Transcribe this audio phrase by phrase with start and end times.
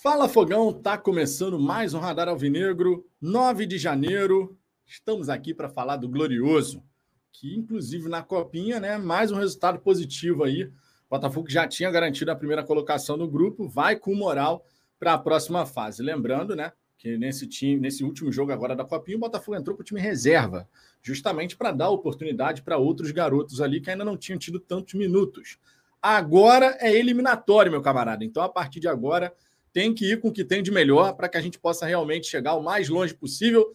[0.00, 4.56] Fala Fogão, tá começando mais um Radar Alvinegro, 9 de janeiro.
[4.86, 6.84] Estamos aqui para falar do Glorioso,
[7.32, 10.66] que inclusive na copinha, né, mais um resultado positivo aí.
[10.66, 10.70] O
[11.10, 14.64] Botafogo já tinha garantido a primeira colocação no grupo, vai com moral
[15.00, 16.00] para a próxima fase.
[16.00, 19.82] Lembrando, né, que nesse time, nesse último jogo agora da copinha, o Botafogo entrou para
[19.82, 20.68] o time reserva,
[21.02, 25.58] justamente para dar oportunidade para outros garotos ali que ainda não tinham tido tantos minutos.
[26.00, 28.24] Agora é eliminatório, meu camarada.
[28.24, 29.34] Então, a partir de agora,
[29.78, 32.26] tem que ir com o que tem de melhor para que a gente possa realmente
[32.26, 33.72] chegar o mais longe possível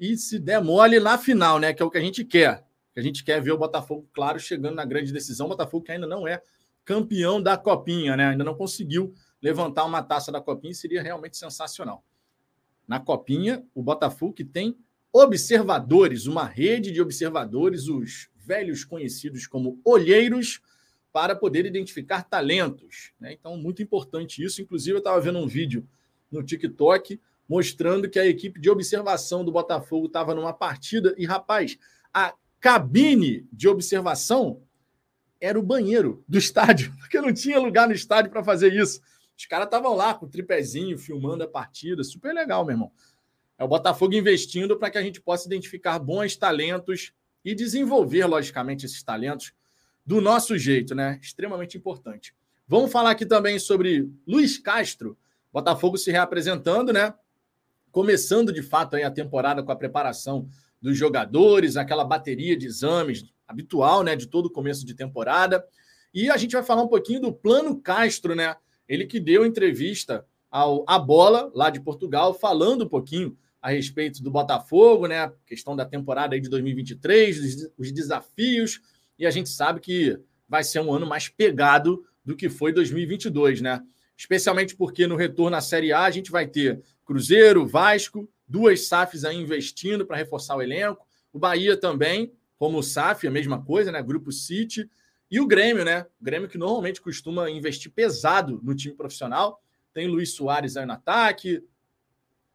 [0.00, 1.74] e se der mole na final, né?
[1.74, 2.64] Que é o que a gente quer.
[2.96, 5.44] A gente quer ver o Botafogo, claro, chegando na grande decisão.
[5.44, 6.40] O Botafogo que ainda não é
[6.82, 8.28] campeão da Copinha, né?
[8.28, 12.02] Ainda não conseguiu levantar uma taça da Copinha, seria realmente sensacional.
[12.86, 14.78] Na Copinha, o Botafogo que tem
[15.12, 20.62] observadores, uma rede de observadores, os velhos conhecidos como olheiros,
[21.12, 23.12] para poder identificar talentos.
[23.18, 23.32] Né?
[23.32, 24.60] Então, muito importante isso.
[24.62, 25.86] Inclusive, eu estava vendo um vídeo
[26.30, 31.78] no TikTok mostrando que a equipe de observação do Botafogo estava numa partida e, rapaz,
[32.12, 34.62] a cabine de observação
[35.40, 39.00] era o banheiro do estádio, porque não tinha lugar no estádio para fazer isso.
[39.36, 42.02] Os caras estavam lá com o tripézinho, filmando a partida.
[42.02, 42.92] Super legal, meu irmão.
[43.56, 47.12] É o Botafogo investindo para que a gente possa identificar bons talentos
[47.44, 49.52] e desenvolver, logicamente, esses talentos
[50.08, 51.20] do nosso jeito, né?
[51.20, 52.34] Extremamente importante.
[52.66, 55.18] Vamos falar aqui também sobre Luiz Castro,
[55.52, 57.12] Botafogo se reapresentando, né?
[57.92, 60.48] Começando de fato aí a temporada com a preparação
[60.80, 65.62] dos jogadores, aquela bateria de exames habitual, né, de todo começo de temporada.
[66.14, 68.56] E a gente vai falar um pouquinho do Plano Castro, né?
[68.88, 74.22] Ele que deu entrevista ao A Bola, lá de Portugal, falando um pouquinho a respeito
[74.22, 75.30] do Botafogo, né?
[75.44, 78.80] Questão da temporada aí de 2023, os desafios,
[79.18, 83.60] e a gente sabe que vai ser um ano mais pegado do que foi 2022,
[83.60, 83.82] né?
[84.16, 89.24] Especialmente porque no retorno à Série A a gente vai ter Cruzeiro, Vasco, duas SAFs
[89.24, 93.92] aí investindo para reforçar o elenco, o Bahia também, como o SAF, a mesma coisa,
[93.92, 94.02] né?
[94.02, 94.90] Grupo City,
[95.30, 96.06] e o Grêmio, né?
[96.20, 99.62] O Grêmio que normalmente costuma investir pesado no time profissional.
[99.92, 101.62] Tem Luiz Soares aí no ataque,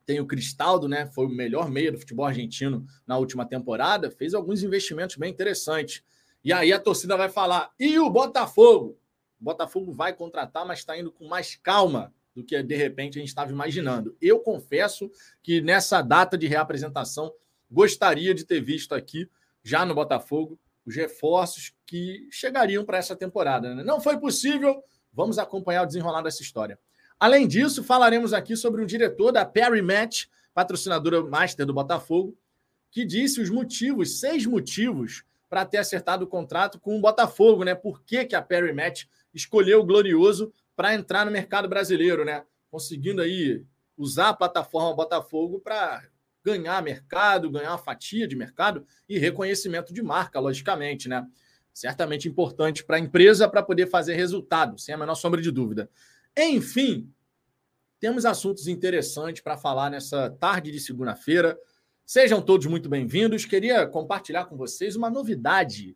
[0.05, 1.05] tem o Cristaldo, né?
[1.05, 6.03] Foi o melhor meio do futebol argentino na última temporada, fez alguns investimentos bem interessantes.
[6.43, 8.97] E aí a torcida vai falar: e o Botafogo?
[9.39, 13.21] O Botafogo vai contratar, mas está indo com mais calma do que de repente a
[13.21, 14.15] gente estava imaginando.
[14.21, 15.09] Eu confesso
[15.41, 17.31] que nessa data de reapresentação
[17.69, 19.29] gostaria de ter visto aqui,
[19.63, 23.73] já no Botafogo, os reforços que chegariam para essa temporada.
[23.75, 23.83] Né?
[23.83, 24.83] Não foi possível,
[25.13, 26.77] vamos acompanhar o desenrolar dessa história.
[27.19, 32.37] Além disso, falaremos aqui sobre o diretor da Perry Match, patrocinadora master do Botafogo,
[32.91, 35.23] que disse os motivos, seis motivos
[35.53, 37.75] para ter acertado o contrato com o Botafogo, né?
[37.75, 42.43] Por que, que a Perry Match escolheu o Glorioso para entrar no mercado brasileiro, né?
[42.71, 43.63] Conseguindo aí
[43.95, 46.01] usar a plataforma Botafogo para
[46.43, 51.23] ganhar mercado, ganhar uma fatia de mercado e reconhecimento de marca, logicamente, né?
[51.71, 55.87] Certamente importante para a empresa para poder fazer resultado, sem a menor sombra de dúvida.
[56.35, 57.13] Enfim,
[57.99, 61.55] temos assuntos interessantes para falar nessa tarde de segunda-feira.
[62.05, 63.45] Sejam todos muito bem-vindos.
[63.45, 65.95] Queria compartilhar com vocês uma novidade,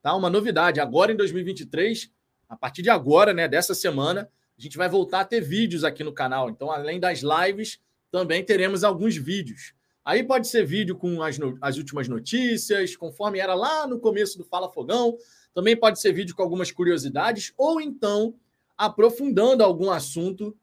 [0.00, 0.14] tá?
[0.14, 0.78] Uma novidade.
[0.78, 2.08] Agora em 2023,
[2.48, 6.04] a partir de agora, né, dessa semana, a gente vai voltar a ter vídeos aqui
[6.04, 6.48] no canal.
[6.48, 7.80] Então, além das lives,
[8.12, 9.74] também teremos alguns vídeos.
[10.04, 11.58] Aí pode ser vídeo com as, no...
[11.60, 15.18] as últimas notícias, conforme era lá no começo do Fala Fogão.
[15.52, 18.36] Também pode ser vídeo com algumas curiosidades, ou então
[18.78, 20.56] aprofundando algum assunto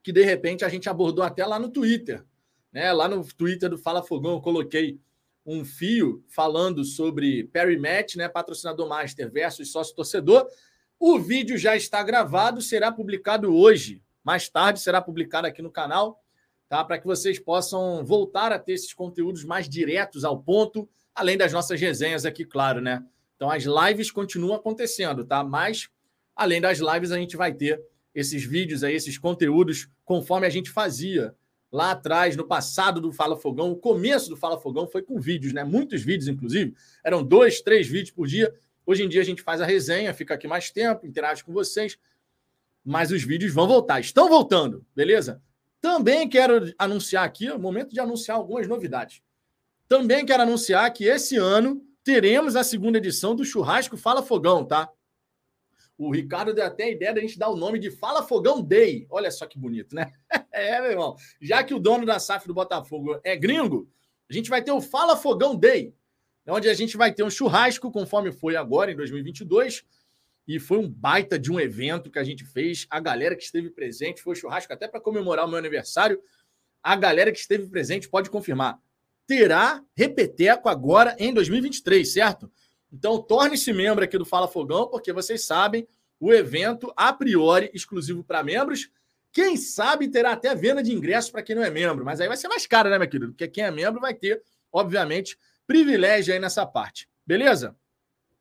[0.00, 2.24] que de repente a gente abordou até lá no Twitter.
[2.76, 2.92] Né?
[2.92, 5.00] Lá no Twitter do Fala Fogão, eu coloquei
[5.46, 8.28] um fio falando sobre Perry Match, né?
[8.28, 10.46] patrocinador master versus sócio torcedor.
[11.00, 14.02] O vídeo já está gravado, será publicado hoje.
[14.22, 16.22] Mais tarde será publicado aqui no canal,
[16.68, 16.84] tá?
[16.84, 21.54] Para que vocês possam voltar a ter esses conteúdos mais diretos ao ponto, além das
[21.54, 23.02] nossas resenhas aqui, claro, né?
[23.36, 25.42] Então as lives continuam acontecendo, tá?
[25.42, 25.88] Mas
[26.34, 27.82] além das lives a gente vai ter
[28.14, 31.34] esses vídeos aí, esses conteúdos conforme a gente fazia
[31.76, 35.52] lá atrás, no passado do Fala Fogão, o começo do Fala Fogão foi com vídeos,
[35.52, 35.62] né?
[35.62, 36.74] Muitos vídeos, inclusive.
[37.04, 38.52] Eram dois, três vídeos por dia.
[38.86, 41.98] Hoje em dia a gente faz a resenha, fica aqui mais tempo, interage com vocês.
[42.82, 45.42] Mas os vídeos vão voltar, estão voltando, beleza?
[45.78, 49.20] Também quero anunciar aqui, é momento de anunciar algumas novidades.
[49.86, 54.88] Também quero anunciar que esse ano teremos a segunda edição do Churrasco Fala Fogão, tá?
[55.98, 59.06] O Ricardo deu até a ideia da gente dar o nome de Fala Fogão Day.
[59.08, 60.12] Olha só que bonito, né?
[60.52, 61.16] é, meu irmão.
[61.40, 63.88] Já que o dono da SAF do Botafogo é gringo,
[64.28, 65.94] a gente vai ter o Fala Fogão Day,
[66.46, 69.84] onde a gente vai ter um churrasco, conforme foi agora, em 2022,
[70.46, 72.86] E foi um baita de um evento que a gente fez.
[72.90, 76.20] A galera que esteve presente foi churrasco até para comemorar o meu aniversário.
[76.82, 78.78] A galera que esteve presente pode confirmar.
[79.26, 82.48] Terá repeteco agora em 2023, certo?
[82.96, 85.86] Então torne-se membro aqui do Fala Fogão, porque vocês sabem,
[86.18, 88.88] o evento, a priori, exclusivo para membros.
[89.30, 92.38] Quem sabe terá até venda de ingressos para quem não é membro, mas aí vai
[92.38, 93.32] ser mais caro, né, meu querido?
[93.32, 97.06] Porque quem é membro vai ter, obviamente, privilégio aí nessa parte.
[97.26, 97.76] Beleza?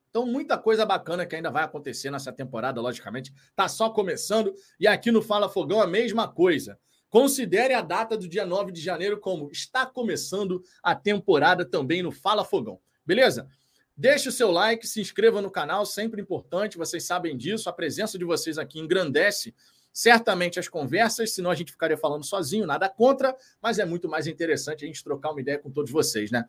[0.09, 3.33] Então, muita coisa bacana que ainda vai acontecer nessa temporada, logicamente.
[3.53, 4.55] Tá só começando.
[4.79, 6.79] E aqui no Fala Fogão, a mesma coisa.
[7.09, 12.11] Considere a data do dia 9 de janeiro como está começando a temporada também no
[12.13, 12.79] Fala Fogão.
[13.05, 13.49] Beleza?
[13.97, 17.69] Deixe o seu like, se inscreva no canal, sempre importante, vocês sabem disso.
[17.69, 19.55] A presença de vocês aqui engrandece
[19.93, 24.27] certamente as conversas, senão a gente ficaria falando sozinho, nada contra, mas é muito mais
[24.27, 26.43] interessante a gente trocar uma ideia com todos vocês, né?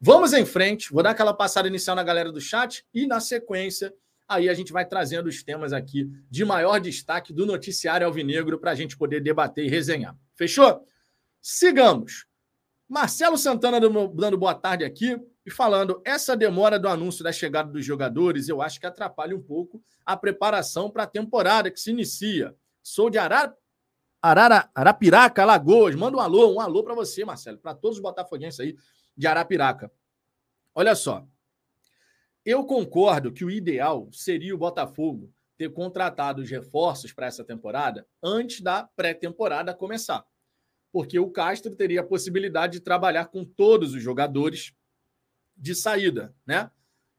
[0.00, 3.94] Vamos em frente, vou dar aquela passada inicial na galera do chat e na sequência
[4.26, 8.70] aí a gente vai trazendo os temas aqui de maior destaque do noticiário alvinegro para
[8.70, 10.16] a gente poder debater e resenhar.
[10.34, 10.86] Fechou?
[11.40, 12.24] Sigamos.
[12.88, 17.84] Marcelo Santana dando boa tarde aqui e falando: essa demora do anúncio da chegada dos
[17.84, 22.54] jogadores eu acho que atrapalha um pouco a preparação para a temporada que se inicia.
[22.82, 23.56] Sou de Arara,
[24.20, 25.94] Arara, Arapiraca, Alagoas.
[25.94, 28.76] Manda um alô, um alô para você, Marcelo, para todos os botafoguenses aí
[29.16, 29.90] de Arapiraca.
[30.74, 31.26] Olha só.
[32.44, 38.04] Eu concordo que o ideal seria o Botafogo ter contratado os reforços para essa temporada
[38.20, 40.24] antes da pré-temporada começar.
[40.90, 44.74] Porque o Castro teria a possibilidade de trabalhar com todos os jogadores
[45.56, 46.70] de saída, né?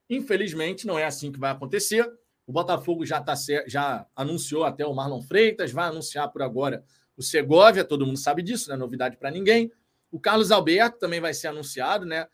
[0.10, 2.10] Infelizmente, não é assim que vai acontecer.
[2.46, 3.34] O Botafogo já, tá,
[3.68, 6.84] já anunciou até o Marlon Freitas, vai anunciar por agora
[7.16, 9.72] o Segovia, todo mundo sabe disso, não é novidade para ninguém.
[10.12, 12.28] O Carlos Alberto também vai ser anunciado, né?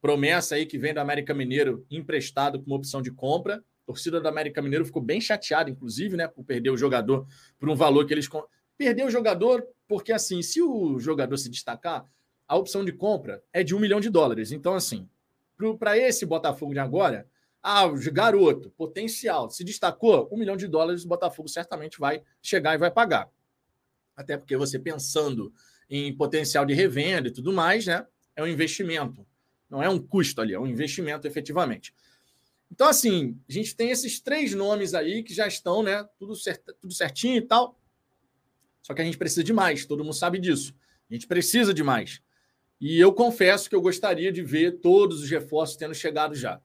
[0.00, 3.56] Promessa aí que vem do América Mineiro emprestado como opção de compra.
[3.56, 6.28] A torcida do América Mineiro ficou bem chateada, inclusive, né?
[6.28, 7.26] Por perder o jogador
[7.58, 8.28] por um valor que eles.
[8.76, 12.04] Perder o jogador, porque assim, se o jogador se destacar,
[12.46, 14.52] a opção de compra é de um milhão de dólares.
[14.52, 15.08] Então, assim,
[15.78, 17.28] para esse Botafogo de agora,
[17.62, 22.78] ah, garoto, potencial, se destacou, um milhão de dólares o Botafogo certamente vai chegar e
[22.78, 23.28] vai pagar.
[24.16, 25.52] Até porque você pensando
[25.90, 28.06] em potencial de revenda e tudo mais, né?
[28.36, 29.26] É um investimento.
[29.68, 31.92] Não é um custo ali, é um investimento efetivamente.
[32.70, 36.06] Então, assim, a gente tem esses três nomes aí que já estão, né?
[36.18, 37.78] Tudo, cert, tudo certinho e tal.
[38.82, 40.74] Só que a gente precisa de mais, todo mundo sabe disso.
[41.10, 42.22] A gente precisa de mais.
[42.80, 46.60] E eu confesso que eu gostaria de ver todos os reforços tendo chegado já.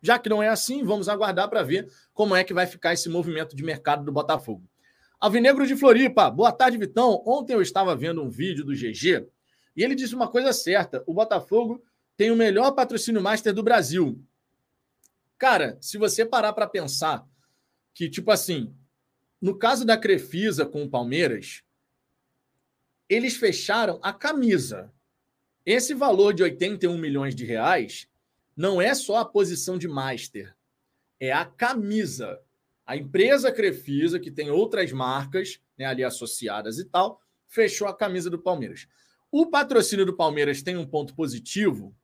[0.00, 3.08] Já que não é assim, vamos aguardar para ver como é que vai ficar esse
[3.08, 4.62] movimento de mercado do Botafogo.
[5.20, 7.22] Alvinegro de Floripa, boa tarde, Vitão.
[7.26, 9.26] Ontem eu estava vendo um vídeo do GG
[9.76, 11.82] e ele disse uma coisa certa: o Botafogo
[12.16, 14.22] tem o melhor patrocínio master do Brasil.
[15.36, 17.26] Cara, se você parar para pensar
[17.92, 18.74] que, tipo assim,
[19.40, 21.62] no caso da Crefisa com o Palmeiras,
[23.08, 24.92] eles fecharam a camisa.
[25.70, 28.08] Esse valor de 81 milhões de reais
[28.56, 30.56] não é só a posição de master,
[31.20, 32.40] é a camisa.
[32.86, 38.30] A empresa Crefisa, que tem outras marcas né, ali associadas e tal, fechou a camisa
[38.30, 38.88] do Palmeiras.
[39.30, 41.94] O patrocínio do Palmeiras tem um ponto positivo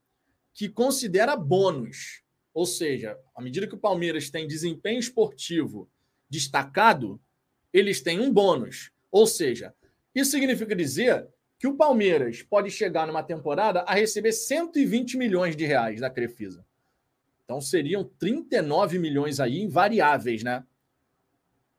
[0.52, 2.22] que considera bônus.
[2.52, 5.90] Ou seja, à medida que o Palmeiras tem desempenho esportivo
[6.28, 7.18] destacado,
[7.72, 8.90] eles têm um bônus.
[9.10, 9.74] Ou seja,
[10.14, 11.26] isso significa dizer
[11.58, 16.64] que o Palmeiras pode chegar numa temporada a receber 120 milhões de reais da Crefisa.
[17.44, 20.64] Então seriam 39 milhões aí em variáveis, né?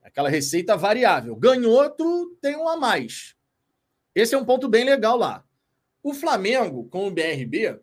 [0.01, 1.35] Aquela receita variável.
[1.35, 3.35] Ganhou, tu tem um a mais.
[4.13, 5.43] Esse é um ponto bem legal lá.
[6.01, 7.79] O Flamengo, com o BRB,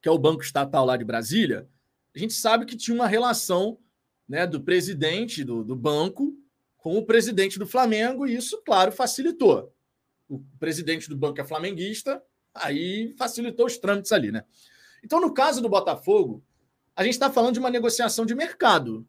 [0.00, 1.68] que é o banco estatal lá de Brasília,
[2.14, 3.78] a gente sabe que tinha uma relação
[4.28, 6.36] né, do presidente do, do banco
[6.76, 9.74] com o presidente do Flamengo, e isso, claro, facilitou.
[10.30, 12.22] O presidente do banco é flamenguista,
[12.54, 14.44] aí facilitou os trâmites ali, né?
[15.04, 16.42] Então, no caso do Botafogo,
[16.94, 19.06] a gente está falando de uma negociação de mercado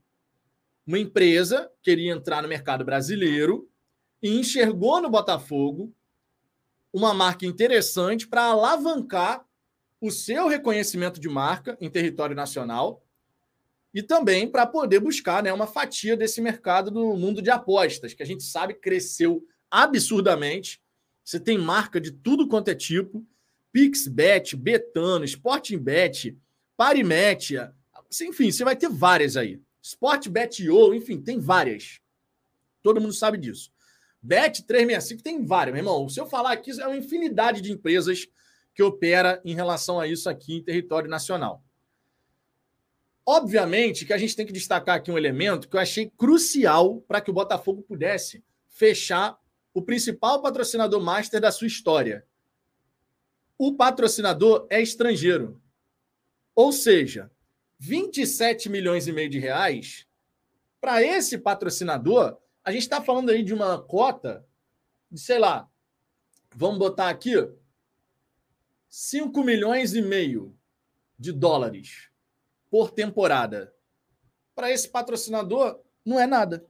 [0.85, 3.69] uma empresa queria entrar no mercado brasileiro
[4.21, 5.93] e enxergou no Botafogo
[6.91, 9.45] uma marca interessante para alavancar
[9.99, 13.05] o seu reconhecimento de marca em território nacional
[13.93, 18.23] e também para poder buscar né, uma fatia desse mercado do mundo de apostas, que
[18.23, 20.81] a gente sabe cresceu absurdamente.
[21.31, 23.25] Você tem marca de tudo quanto é tipo:
[23.71, 26.37] PixBet, Betano, Sportingbet,
[26.75, 27.73] Parimétia,
[28.21, 29.61] enfim, você vai ter várias aí.
[29.81, 32.01] Sportbet.io, enfim, tem várias.
[32.83, 33.71] Todo mundo sabe disso.
[34.21, 36.09] Bet 365 tem várias, meu irmão.
[36.09, 38.27] Se eu falar aqui, é uma infinidade de empresas
[38.75, 41.63] que opera em relação a isso aqui em território nacional.
[43.25, 47.21] Obviamente que a gente tem que destacar aqui um elemento que eu achei crucial para
[47.21, 49.40] que o Botafogo pudesse fechar
[49.73, 52.25] o principal patrocinador master da sua história.
[53.57, 55.61] O patrocinador é estrangeiro.
[56.55, 57.31] Ou seja,
[57.79, 60.07] 27 milhões e meio de reais
[60.81, 64.45] para esse patrocinador, a gente está falando aí de uma cota
[65.09, 65.69] de, sei lá,
[66.55, 67.33] vamos botar aqui
[68.89, 70.57] 5 milhões e meio
[71.17, 72.09] de dólares
[72.69, 73.73] por temporada.
[74.55, 76.65] Para esse patrocinador, não é nada.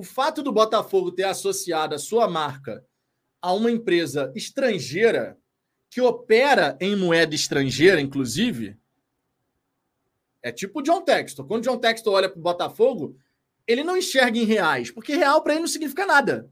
[0.00, 2.82] O fato do Botafogo ter associado a sua marca
[3.38, 5.36] a uma empresa estrangeira
[5.90, 8.78] que opera em moeda estrangeira, inclusive,
[10.42, 11.46] é tipo o John Textor.
[11.46, 13.14] Quando o John Textor olha para o Botafogo,
[13.66, 16.50] ele não enxerga em reais, porque real para ele não significa nada.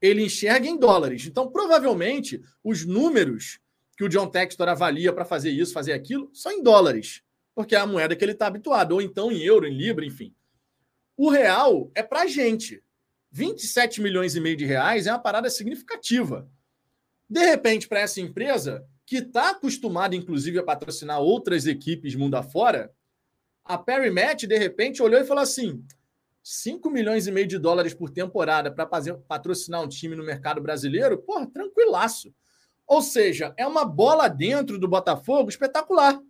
[0.00, 1.24] Ele enxerga em dólares.
[1.26, 3.60] Então, provavelmente, os números
[3.96, 7.22] que o John Textor avalia para fazer isso, fazer aquilo, são em dólares
[7.54, 10.34] porque é a moeda que ele está habituado, ou então em euro, em libra, enfim.
[11.16, 12.82] O real é para a gente.
[13.30, 16.48] 27 milhões e meio de reais é uma parada significativa.
[17.28, 22.92] De repente, para essa empresa, que está acostumada, inclusive, a patrocinar outras equipes mundo afora,
[23.64, 25.84] a Perry Match, de repente, olhou e falou assim:
[26.42, 31.18] 5 milhões e meio de dólares por temporada para patrocinar um time no mercado brasileiro,
[31.18, 32.34] porra, tranquilaço.
[32.86, 36.20] Ou seja, é uma bola dentro do Botafogo espetacular.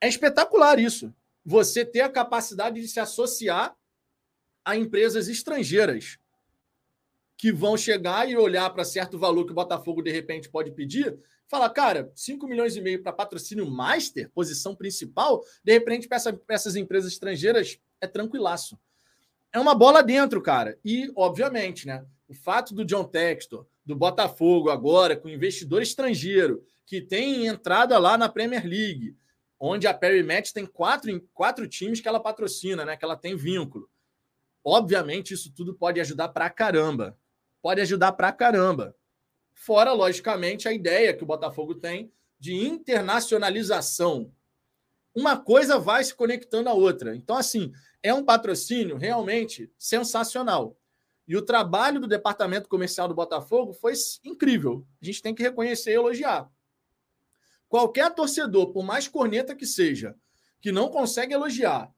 [0.00, 1.14] É espetacular isso.
[1.48, 3.76] Você ter a capacidade de se associar
[4.64, 6.18] a empresas estrangeiras
[7.36, 11.16] que vão chegar e olhar para certo valor que o Botafogo de repente pode pedir,
[11.46, 16.40] fala, cara, 5 milhões e meio para patrocínio master, posição principal, de repente para essa,
[16.48, 18.76] essas empresas estrangeiras é tranquilaço.
[19.52, 20.76] É uma bola dentro, cara.
[20.84, 22.04] E, obviamente, né?
[22.26, 28.18] O fato do John Textor, do Botafogo agora, com investidor estrangeiro, que tem entrada lá
[28.18, 29.16] na Premier League,
[29.58, 32.96] onde a Perry Match tem quatro, quatro times que ela patrocina, né?
[32.96, 33.88] Que ela tem vínculo.
[34.64, 37.18] Obviamente, isso tudo pode ajudar pra caramba.
[37.62, 38.96] Pode ajudar pra caramba.
[39.54, 44.32] Fora, logicamente, a ideia que o Botafogo tem de internacionalização.
[45.14, 47.16] Uma coisa vai se conectando à outra.
[47.16, 47.72] Então, assim,
[48.02, 50.78] é um patrocínio realmente sensacional.
[51.26, 54.86] E o trabalho do departamento comercial do Botafogo foi incrível.
[55.02, 56.50] A gente tem que reconhecer e elogiar.
[57.68, 60.14] Qualquer torcedor, por mais corneta que seja,
[60.60, 61.92] que não consegue elogiar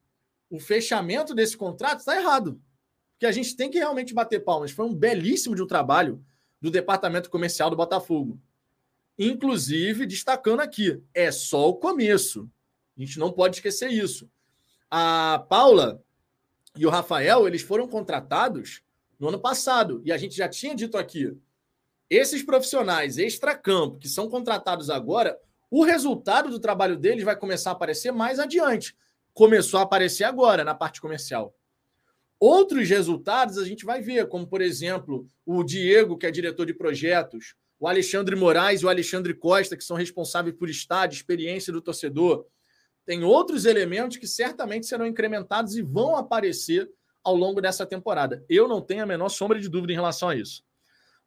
[0.50, 2.60] o fechamento desse contrato, está errado.
[3.12, 4.70] Porque a gente tem que realmente bater palmas.
[4.70, 6.24] Foi um belíssimo de um trabalho
[6.60, 8.40] do departamento comercial do Botafogo.
[9.18, 12.48] Inclusive, destacando aqui, é só o começo.
[12.96, 14.30] A gente não pode esquecer isso.
[14.90, 16.02] A Paula
[16.76, 18.82] e o Rafael, eles foram contratados
[19.18, 20.00] no ano passado.
[20.04, 21.36] E a gente já tinha dito aqui.
[22.08, 25.38] Esses profissionais extra-campo que são contratados agora,
[25.70, 28.96] o resultado do trabalho deles vai começar a aparecer mais adiante.
[29.34, 31.54] Começou a aparecer agora na parte comercial.
[32.40, 36.72] Outros resultados a gente vai ver, como por exemplo, o Diego, que é diretor de
[36.72, 41.80] projetos, o Alexandre Moraes e o Alexandre Costa, que são responsáveis por estádio, experiência do
[41.80, 42.46] torcedor.
[43.04, 46.90] Tem outros elementos que certamente serão incrementados e vão aparecer
[47.24, 48.44] ao longo dessa temporada.
[48.48, 50.62] Eu não tenho a menor sombra de dúvida em relação a isso.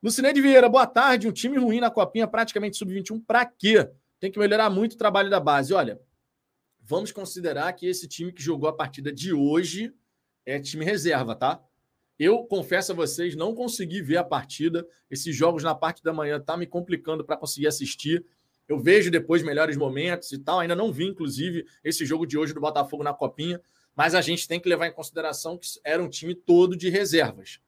[0.02, 1.28] Lucineide Vieira, boa tarde.
[1.28, 3.90] Um time ruim na Copinha, praticamente sub-21, para quê?
[4.22, 5.74] Tem que melhorar muito o trabalho da base.
[5.74, 6.00] Olha,
[6.80, 9.92] vamos considerar que esse time que jogou a partida de hoje
[10.46, 11.60] é time reserva, tá?
[12.20, 14.88] Eu confesso a vocês, não consegui ver a partida.
[15.10, 18.24] Esses jogos na parte da manhã tá me complicando para conseguir assistir.
[18.68, 20.60] Eu vejo depois melhores momentos e tal.
[20.60, 23.60] Ainda não vi, inclusive, esse jogo de hoje do Botafogo na Copinha.
[23.96, 27.60] Mas a gente tem que levar em consideração que era um time todo de reservas.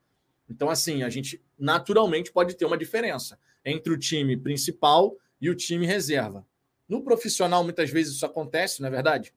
[0.48, 5.56] Então, assim, a gente naturalmente pode ter uma diferença entre o time principal e o
[5.56, 6.48] time reserva.
[6.88, 9.34] No profissional, muitas vezes isso acontece, não é verdade?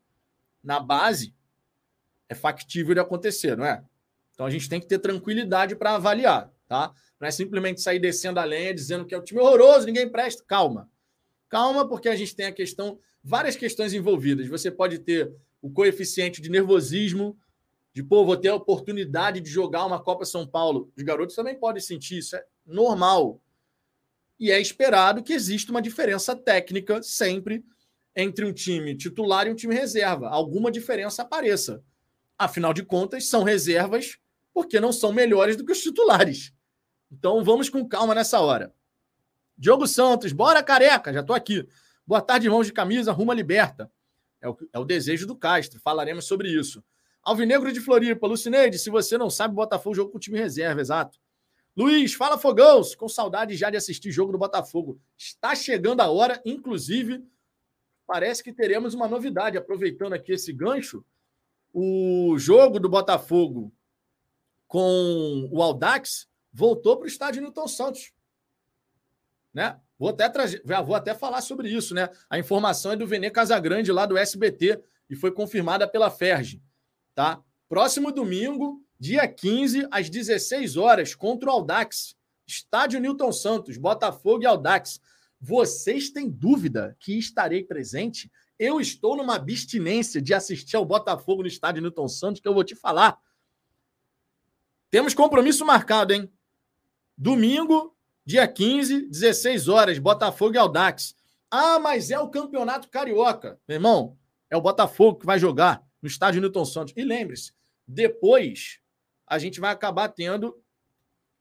[0.63, 1.35] Na base,
[2.29, 3.85] é factível de acontecer, não é?
[4.33, 6.95] Então a gente tem que ter tranquilidade para avaliar, tá?
[7.19, 10.45] Não é simplesmente sair descendo a lenha dizendo que é o time horroroso, ninguém presta.
[10.47, 10.89] Calma.
[11.49, 14.47] Calma, porque a gente tem a questão, várias questões envolvidas.
[14.47, 17.37] Você pode ter o coeficiente de nervosismo,
[17.93, 20.89] de pô, vou ter a oportunidade de jogar uma Copa São Paulo.
[20.97, 23.41] Os garotos também podem sentir isso, é normal.
[24.39, 27.65] E é esperado que exista uma diferença técnica sempre
[28.15, 30.29] entre um time titular e um time reserva.
[30.29, 31.83] Alguma diferença apareça.
[32.39, 34.19] Afinal de contas, são reservas
[34.53, 36.53] porque não são melhores do que os titulares.
[37.11, 38.75] Então vamos com calma nessa hora.
[39.57, 41.67] Diogo Santos, bora careca, já estou aqui.
[42.07, 43.91] Boa tarde, irmãos de camisa, rumo à liberta.
[44.41, 46.85] É o, é o desejo do Castro, falaremos sobre isso.
[47.23, 51.19] Alvinegro de Floripa, Lucineide, se você não sabe, Botafogo jogou com o time reserva, exato.
[51.77, 54.99] Luiz, fala Fogãos, com saudade já de assistir jogo do Botafogo.
[55.17, 57.23] Está chegando a hora, inclusive,
[58.07, 59.59] parece que teremos uma novidade.
[59.59, 61.05] Aproveitando aqui esse gancho,
[61.75, 63.71] o jogo do Botafogo
[64.67, 68.13] com o Aldax voltou para o estádio Newton Santos.
[69.53, 69.79] Né?
[69.99, 72.09] Vou até trazer, vou até falar sobre isso, né?
[72.29, 76.63] A informação é do Vene Casagrande lá do SBT e foi confirmada pela Ferge,
[77.15, 77.43] tá?
[77.69, 82.17] Próximo domingo, dia 15, às 16 horas, contra o Aldax.
[82.47, 85.01] Estádio Newton Santos, Botafogo e Aldax.
[85.41, 88.31] Vocês têm dúvida que estarei presente?
[88.59, 92.65] Eu estou numa abstinência de assistir ao Botafogo no estádio Newton Santos, que eu vou
[92.65, 93.19] te falar.
[94.91, 96.33] Temos compromisso marcado, hein?
[97.19, 101.15] Domingo, dia 15, 16 horas, Botafogo e Aldax.
[101.51, 103.61] Ah, mas é o Campeonato Carioca.
[103.69, 104.17] Meu irmão,
[104.49, 106.95] é o Botafogo que vai jogar no estádio Newton Santos.
[106.97, 107.53] E lembre-se,
[107.87, 108.81] depois
[109.27, 110.57] a gente vai acabar tendo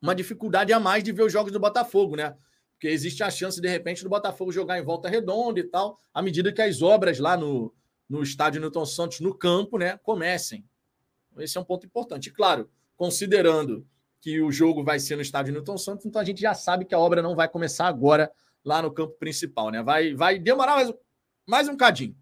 [0.01, 2.35] uma dificuldade a mais de ver os jogos do Botafogo, né?
[2.73, 6.21] Porque existe a chance, de repente, do Botafogo jogar em volta redonda e tal, à
[6.21, 7.73] medida que as obras lá no,
[8.09, 10.65] no estádio Newton Santos, no campo, né, comecem.
[11.37, 12.27] Esse é um ponto importante.
[12.27, 13.85] E, claro, considerando
[14.21, 16.95] que o jogo vai ser no estádio Newton Santos, então a gente já sabe que
[16.95, 18.31] a obra não vai começar agora
[18.63, 19.83] lá no campo principal, né?
[19.83, 20.93] Vai, vai demorar mais,
[21.47, 22.15] mais um cadinho.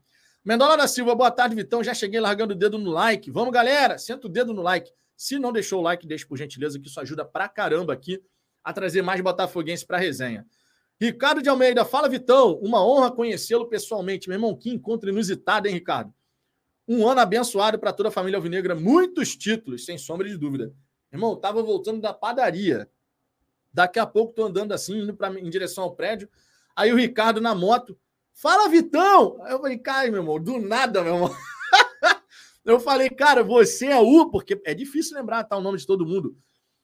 [0.44, 1.84] Mendola da Silva, boa tarde, Vitão.
[1.84, 3.32] Já cheguei largando o dedo no like.
[3.32, 4.92] Vamos, galera, senta o dedo no like.
[5.16, 8.22] Se não deixou o like, deixe por gentileza, que isso ajuda pra caramba aqui
[8.64, 10.46] a trazer mais botafoguense para a resenha.
[11.00, 14.30] Ricardo de Almeida, fala Vitão, uma honra conhecê-lo pessoalmente.
[14.30, 16.14] Meu irmão, que encontro inusitado, hein, Ricardo?
[16.88, 20.74] Um ano abençoado para toda a família alvinegra, muitos títulos, sem sombra de dúvida.
[21.12, 22.90] Irmão, tava voltando da padaria.
[23.74, 26.30] Daqui a pouco tô andando assim, indo pra, em direção ao prédio.
[26.76, 27.98] Aí o Ricardo na moto,
[28.34, 29.42] fala Vitão!
[29.44, 31.36] Aí eu falei, cara, meu irmão, do nada, meu irmão.
[32.66, 36.06] eu falei, cara, você é o, porque é difícil lembrar tá, o nome de todo
[36.06, 36.38] mundo.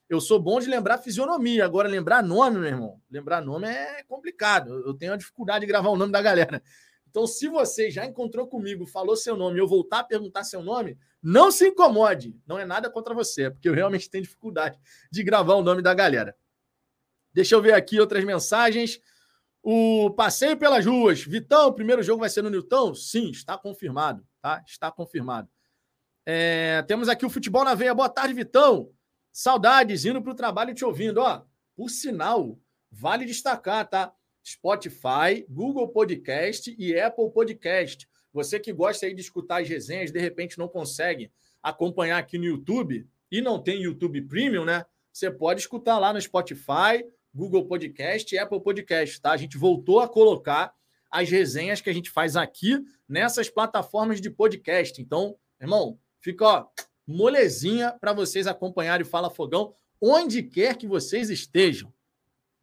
[0.10, 3.02] Eu sou bom de lembrar fisionomia, agora lembrar nome, meu irmão.
[3.10, 4.74] Lembrar nome é complicado.
[4.86, 6.64] Eu tenho a dificuldade de gravar o nome da galera.
[7.08, 10.98] Então, se você já encontrou comigo, falou seu nome eu voltar a perguntar seu nome,
[11.22, 12.36] não se incomode.
[12.46, 14.80] Não é nada contra você, é porque eu realmente tenho dificuldade
[15.12, 16.36] de gravar o nome da galera.
[17.34, 19.00] Deixa eu ver aqui outras mensagens.
[19.62, 21.22] O passeio pelas ruas.
[21.24, 22.96] Vitão, o primeiro jogo vai ser no Newton?
[22.96, 24.26] Sim, está confirmado.
[24.42, 24.64] Tá?
[24.66, 25.50] Está confirmado.
[26.26, 27.94] É, temos aqui o Futebol na Veia.
[27.94, 28.92] Boa tarde, Vitão.
[29.32, 31.20] Saudades, indo para o trabalho te ouvindo.
[31.20, 31.44] Ó,
[31.76, 32.60] por sinal,
[32.92, 34.14] vale destacar, tá?
[34.46, 38.08] Spotify, Google Podcast e Apple Podcast.
[38.34, 42.46] Você que gosta aí de escutar as resenhas, de repente não consegue acompanhar aqui no
[42.46, 44.86] YouTube e não tem YouTube Premium, né?
[45.12, 49.32] Você pode escutar lá no Spotify, Google Podcast e Apple Podcast, tá?
[49.32, 50.74] A gente voltou a colocar
[51.12, 55.02] as resenhas que a gente faz aqui nessas plataformas de podcast.
[55.02, 56.66] Então, irmão, fica ó,
[57.06, 61.92] molezinha para vocês acompanharem o Fala Fogão onde quer que vocês estejam.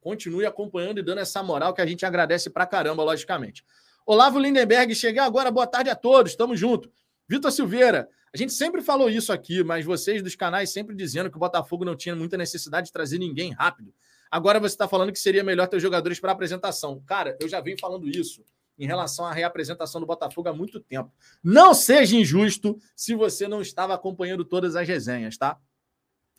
[0.01, 3.65] Continue acompanhando e dando essa moral que a gente agradece pra caramba, logicamente.
[4.07, 6.91] Olavo Lindenberg, cheguei agora, boa tarde a todos, estamos juntos.
[7.29, 11.37] Vitor Silveira, a gente sempre falou isso aqui, mas vocês dos canais sempre dizendo que
[11.37, 13.93] o Botafogo não tinha muita necessidade de trazer ninguém rápido.
[14.31, 17.03] Agora você está falando que seria melhor ter jogadores para apresentação.
[17.05, 18.45] Cara, eu já venho falando isso
[18.79, 21.13] em relação à reapresentação do Botafogo há muito tempo.
[21.43, 25.59] Não seja injusto se você não estava acompanhando todas as resenhas, tá?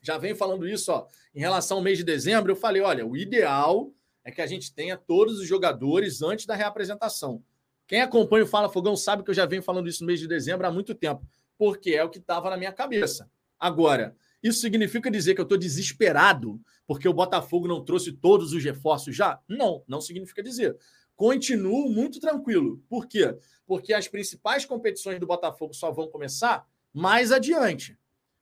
[0.02, 1.08] Já venho falando isso, ó.
[1.34, 3.91] Em relação ao mês de dezembro, eu falei: olha, o ideal
[4.23, 7.43] é que a gente tenha todos os jogadores antes da reapresentação.
[7.88, 10.28] Quem acompanha o Fala Fogão sabe que eu já venho falando isso no mês de
[10.28, 11.26] dezembro há muito tempo,
[11.58, 13.30] porque é o que estava na minha cabeça.
[13.58, 18.63] Agora, isso significa dizer que eu estou desesperado porque o Botafogo não trouxe todos os
[18.63, 19.39] reforços já?
[19.47, 20.78] Não, não significa dizer
[21.17, 22.82] continuo muito tranquilo.
[22.88, 23.36] Por quê?
[23.65, 27.97] Porque as principais competições do Botafogo só vão começar mais adiante.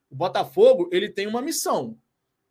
[0.10, 1.98] O Botafogo ele tem uma missão.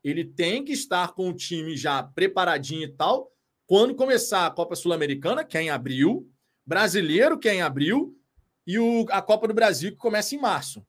[0.03, 3.31] Ele tem que estar com o time já preparadinho e tal.
[3.67, 6.29] Quando começar a Copa Sul-Americana, que é em abril,
[6.67, 8.19] Brasileiro, que é em abril,
[8.67, 10.85] e o, a Copa do Brasil, que começa em março.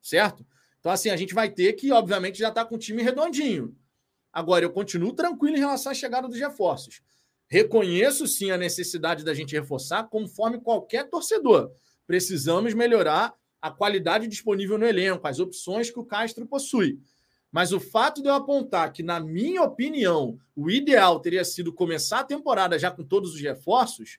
[0.00, 0.46] Certo?
[0.78, 3.76] Então, assim, a gente vai ter que, obviamente, já estar tá com o time redondinho.
[4.32, 7.00] Agora, eu continuo tranquilo em relação à chegada dos reforços.
[7.48, 11.70] Reconheço sim a necessidade da gente reforçar, conforme qualquer torcedor.
[12.06, 16.98] Precisamos melhorar a qualidade disponível no elenco, as opções que o Castro possui.
[17.50, 22.20] Mas o fato de eu apontar que, na minha opinião, o ideal teria sido começar
[22.20, 24.18] a temporada já com todos os reforços,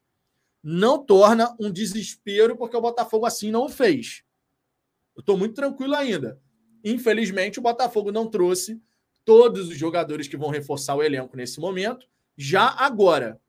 [0.63, 4.23] não torna um desespero porque o Botafogo assim não o fez.
[5.15, 6.39] Eu estou muito tranquilo ainda.
[6.83, 8.81] Infelizmente, o Botafogo não trouxe
[9.25, 13.41] todos os jogadores que vão reforçar o elenco nesse momento já agora.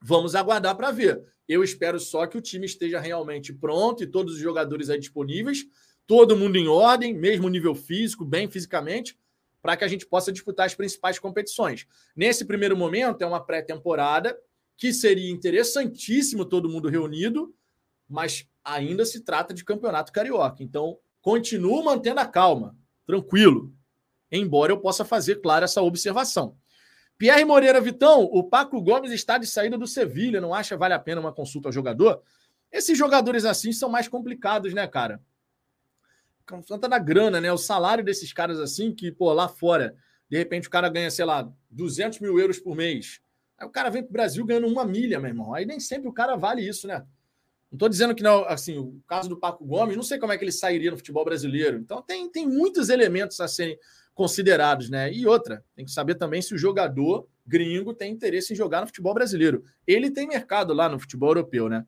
[0.00, 1.24] Vamos aguardar para ver.
[1.48, 5.64] Eu espero só que o time esteja realmente pronto e todos os jogadores aí disponíveis,
[6.06, 9.18] todo mundo em ordem, mesmo nível físico, bem fisicamente,
[9.62, 11.86] para que a gente possa disputar as principais competições.
[12.14, 14.38] Nesse primeiro momento, é uma pré-temporada
[14.76, 17.54] que seria interessantíssimo todo mundo reunido,
[18.08, 20.62] mas ainda se trata de campeonato carioca.
[20.62, 23.72] Então, continuo mantendo a calma, tranquilo,
[24.30, 26.56] embora eu possa fazer, claro, essa observação.
[27.16, 30.98] Pierre Moreira Vitão, o Paco Gomes está de saída do Sevilha, não acha vale a
[30.98, 32.22] pena uma consulta ao jogador?
[32.72, 35.22] Esses jogadores assim são mais complicados, né, cara?
[36.46, 37.52] Conta da grana, né?
[37.52, 39.96] O salário desses caras assim, que, pô, lá fora,
[40.28, 43.20] de repente o cara ganha, sei lá, 200 mil euros por mês.
[43.56, 45.54] Aí o cara vem pro Brasil ganhando uma milha, meu irmão.
[45.54, 47.06] Aí nem sempre o cara vale isso, né?
[47.70, 50.38] Não estou dizendo que não, assim, o caso do Paco Gomes, não sei como é
[50.38, 51.78] que ele sairia no futebol brasileiro.
[51.78, 53.78] Então tem, tem muitos elementos a serem
[54.14, 55.12] considerados, né?
[55.12, 58.86] E outra, tem que saber também se o jogador gringo tem interesse em jogar no
[58.86, 59.64] futebol brasileiro.
[59.86, 61.84] Ele tem mercado lá no futebol europeu, né?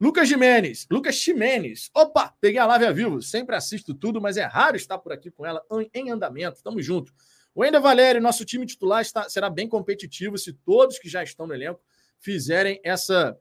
[0.00, 1.90] Lucas Jimenez, Lucas Ximenes.
[1.94, 3.22] Opa, peguei a Lávia Vivo.
[3.22, 5.62] Sempre assisto tudo, mas é raro estar por aqui com ela
[5.94, 6.62] em andamento.
[6.62, 7.12] Tamo junto.
[7.54, 11.46] O Ender Valério, nosso time titular, está, será bem competitivo se todos que já estão
[11.46, 11.80] no elenco
[12.18, 13.38] fizerem essa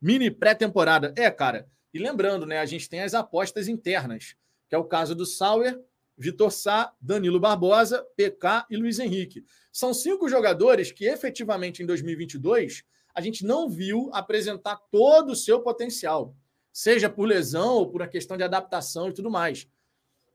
[0.00, 1.12] mini pré-temporada.
[1.16, 1.66] É, cara.
[1.92, 2.58] E lembrando, né?
[2.58, 4.36] A gente tem as apostas internas,
[4.68, 5.80] que é o caso do Sauer
[6.18, 9.44] Vitor Sá, Danilo Barbosa, PK e Luiz Henrique.
[9.72, 12.82] São cinco jogadores que efetivamente em 2022
[13.14, 16.36] a gente não viu apresentar todo o seu potencial,
[16.72, 19.68] seja por lesão ou por uma questão de adaptação e tudo mais.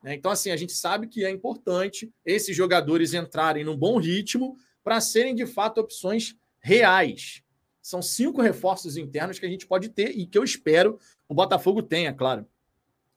[0.04, 0.16] Né?
[0.16, 5.00] Então, assim, a gente sabe que é importante esses jogadores entrarem num bom ritmo para
[5.02, 7.42] serem de fato opções reais.
[7.82, 11.84] São cinco reforços internos que a gente pode ter e que eu espero o Botafogo
[11.84, 12.48] tenha, claro.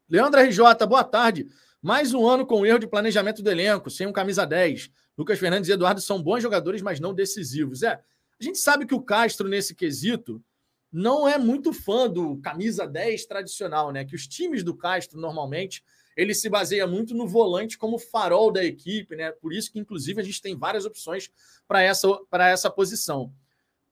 [0.09, 1.49] Leandro RJ, boa tarde.
[1.87, 4.91] Mais um ano com erro de planejamento do elenco, sem um camisa 10.
[5.17, 7.85] Lucas Fernandes e Eduardo são bons jogadores, mas não decisivos.
[7.85, 10.43] É, a gente sabe que o Castro, nesse quesito,
[10.91, 14.05] não é muito fã do camisa 10 tradicional, né?
[14.05, 15.85] Que os times do Castro, normalmente,
[16.17, 19.31] ele se baseia muito no volante como farol da equipe, né?
[19.31, 21.31] Por isso que, inclusive, a gente tem várias opções
[21.69, 23.33] para essa, essa posição.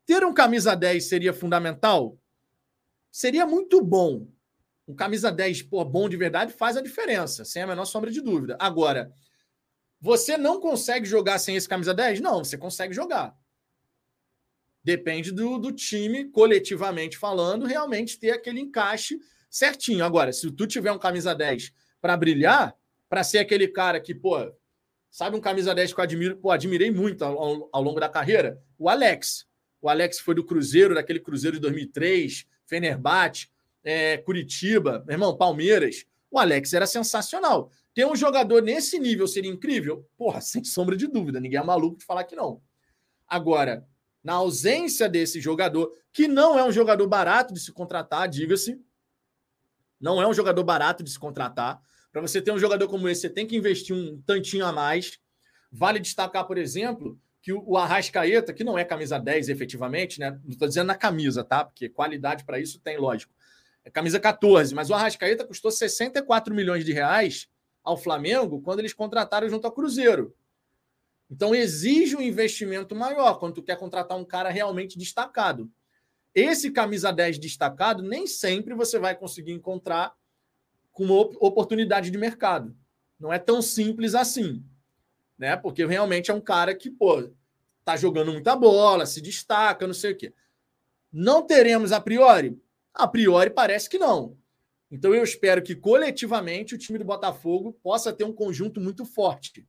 [0.05, 2.19] Ter um camisa 10 seria fundamental?
[3.09, 4.27] Seria muito bom,
[4.87, 8.21] um camisa 10 pô, bom de verdade faz a diferença, sem a menor sombra de
[8.21, 8.57] dúvida.
[8.61, 9.13] Agora,
[10.01, 12.21] você não consegue jogar sem esse camisa 10?
[12.21, 13.35] Não, você consegue jogar.
[14.83, 19.19] Depende do, do time, coletivamente falando, realmente ter aquele encaixe
[19.49, 20.05] certinho.
[20.05, 22.77] Agora, se tu tiver um camisa 10 para brilhar,
[23.09, 24.53] para ser aquele cara que, pô,
[25.11, 28.09] sabe um camisa 10 que eu admiro, pô, admirei muito ao, ao, ao longo da
[28.09, 28.63] carreira?
[28.79, 29.47] O Alex.
[29.81, 33.49] O Alex foi do Cruzeiro, daquele Cruzeiro de 2003, Fenerbahçe
[33.85, 37.71] é, Curitiba, meu irmão, Palmeiras, o Alex era sensacional.
[37.95, 40.09] Ter um jogador nesse nível seria incrível?
[40.17, 42.61] Porra, sem sombra de dúvida, ninguém é maluco de falar que não.
[43.29, 43.87] Agora,
[44.23, 48.81] na ausência desse jogador, que não é um jogador barato de se contratar, diga-se,
[50.01, 51.81] não é um jogador barato de se contratar.
[52.11, 55.19] Para você ter um jogador como esse, você tem que investir um tantinho a mais.
[55.71, 60.39] Vale destacar, por exemplo, que o Arrascaeta, que não é camisa 10 efetivamente, né?
[60.43, 61.65] Não estou dizendo na camisa, tá?
[61.65, 63.33] Porque qualidade para isso tem, lógico.
[63.85, 67.49] É camisa 14, mas o Arrascaeta custou 64 milhões de reais
[67.83, 70.35] ao Flamengo quando eles contrataram junto ao Cruzeiro.
[71.31, 75.71] Então exige um investimento maior quando tu quer contratar um cara realmente destacado.
[76.35, 80.15] Esse camisa 10 destacado nem sempre você vai conseguir encontrar
[80.93, 82.75] com uma oportunidade de mercado.
[83.19, 84.65] Não é tão simples assim,
[85.39, 85.57] né?
[85.57, 87.31] Porque realmente é um cara que, pô,
[87.85, 90.33] tá jogando muita bola, se destaca, não sei o quê.
[91.13, 92.61] Não teremos a priori?
[92.95, 94.37] A priori, parece que não.
[94.91, 99.67] Então, eu espero que coletivamente o time do Botafogo possa ter um conjunto muito forte.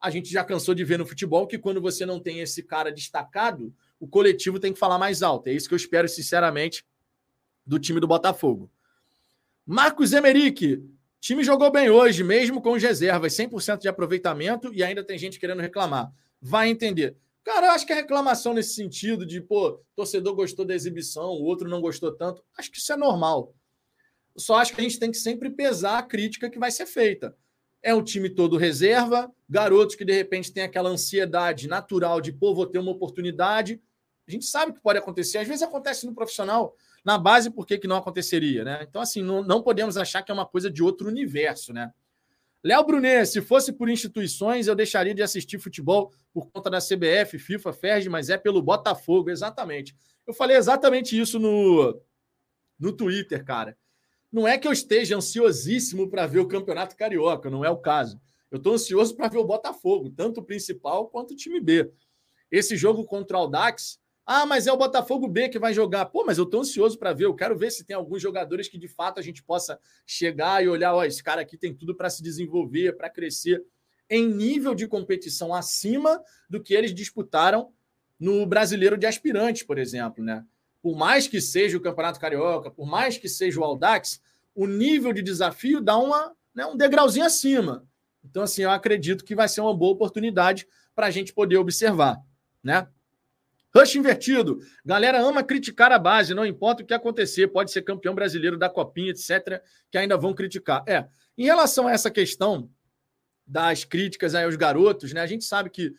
[0.00, 2.90] A gente já cansou de ver no futebol que quando você não tem esse cara
[2.90, 5.48] destacado, o coletivo tem que falar mais alto.
[5.48, 6.84] É isso que eu espero, sinceramente,
[7.66, 8.70] do time do Botafogo.
[9.66, 10.82] Marcos Emerick,
[11.20, 15.40] time jogou bem hoje, mesmo com as reservas, 100% de aproveitamento e ainda tem gente
[15.40, 16.12] querendo reclamar.
[16.40, 17.16] Vai entender.
[17.46, 21.44] Cara, eu acho que a reclamação nesse sentido de, pô, torcedor gostou da exibição, o
[21.44, 23.54] outro não gostou tanto, acho que isso é normal.
[24.36, 27.36] Só acho que a gente tem que sempre pesar a crítica que vai ser feita.
[27.80, 32.52] É um time todo reserva, garotos que de repente têm aquela ansiedade natural de, pô,
[32.52, 33.80] vou ter uma oportunidade.
[34.26, 37.78] A gente sabe que pode acontecer, às vezes acontece no profissional, na base, por que,
[37.78, 38.80] que não aconteceria, né?
[38.82, 41.92] Então, assim, não, não podemos achar que é uma coisa de outro universo, né?
[42.66, 47.38] Léo Brunet, se fosse por instituições, eu deixaria de assistir futebol por conta da CBF,
[47.38, 49.94] FIFA, FERJ, mas é pelo Botafogo, exatamente.
[50.26, 52.02] Eu falei exatamente isso no,
[52.76, 53.78] no Twitter, cara.
[54.32, 58.20] Não é que eu esteja ansiosíssimo para ver o Campeonato Carioca, não é o caso.
[58.50, 61.88] Eu estou ansioso para ver o Botafogo, tanto o principal quanto o time B.
[62.50, 66.06] Esse jogo contra o Aldax ah, mas é o Botafogo B que vai jogar.
[66.06, 67.26] Pô, mas eu tô ansioso para ver.
[67.26, 70.68] Eu quero ver se tem alguns jogadores que de fato a gente possa chegar e
[70.68, 73.64] olhar, ó, esse cara aqui tem tudo para se desenvolver, para crescer
[74.10, 77.72] em nível de competição acima do que eles disputaram
[78.18, 80.44] no Brasileiro de Aspirantes, por exemplo, né?
[80.86, 84.22] por mais que seja o Campeonato Carioca, por mais que seja o Aldax,
[84.54, 87.84] o nível de desafio dá uma, né, um degrauzinho acima.
[88.24, 92.22] Então, assim, eu acredito que vai ser uma boa oportunidade para a gente poder observar,
[92.62, 92.86] né?
[93.76, 94.60] Rush invertido.
[94.84, 98.70] Galera ama criticar a base, não importa o que acontecer, pode ser campeão brasileiro da
[98.70, 100.82] Copinha, etc., que ainda vão criticar.
[100.88, 102.70] É, em relação a essa questão
[103.46, 105.20] das críticas aí aos garotos, né?
[105.20, 105.94] A gente sabe que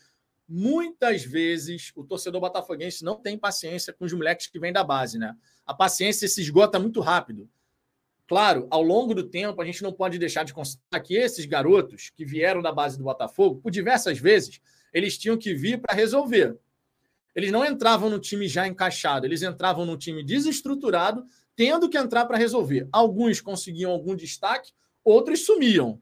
[0.49, 5.19] muitas vezes o torcedor botafoguense não tem paciência com os moleques que vêm da base,
[5.19, 5.35] né?
[5.65, 7.47] A paciência se esgota muito rápido.
[8.27, 12.09] Claro, ao longo do tempo, a gente não pode deixar de constatar que esses garotos
[12.09, 14.59] que vieram da base do Botafogo, por diversas vezes,
[14.91, 16.57] eles tinham que vir para resolver.
[17.38, 21.23] Eles não entravam no time já encaixado, eles entravam no time desestruturado,
[21.56, 22.89] tendo que entrar para resolver.
[22.91, 24.71] Alguns conseguiam algum destaque,
[25.04, 26.02] outros sumiam.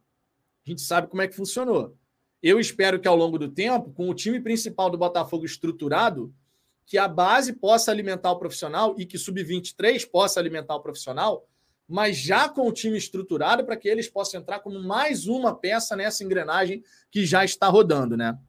[0.65, 1.93] A gente sabe como é que funcionou.
[2.41, 6.33] Eu espero que ao longo do tempo, com o time principal do Botafogo estruturado,
[6.85, 11.45] que a base possa alimentar o profissional e que sub-23 possa alimentar o profissional,
[11.85, 15.97] mas já com o time estruturado para que eles possam entrar como mais uma peça
[15.97, 18.39] nessa engrenagem que já está rodando, né?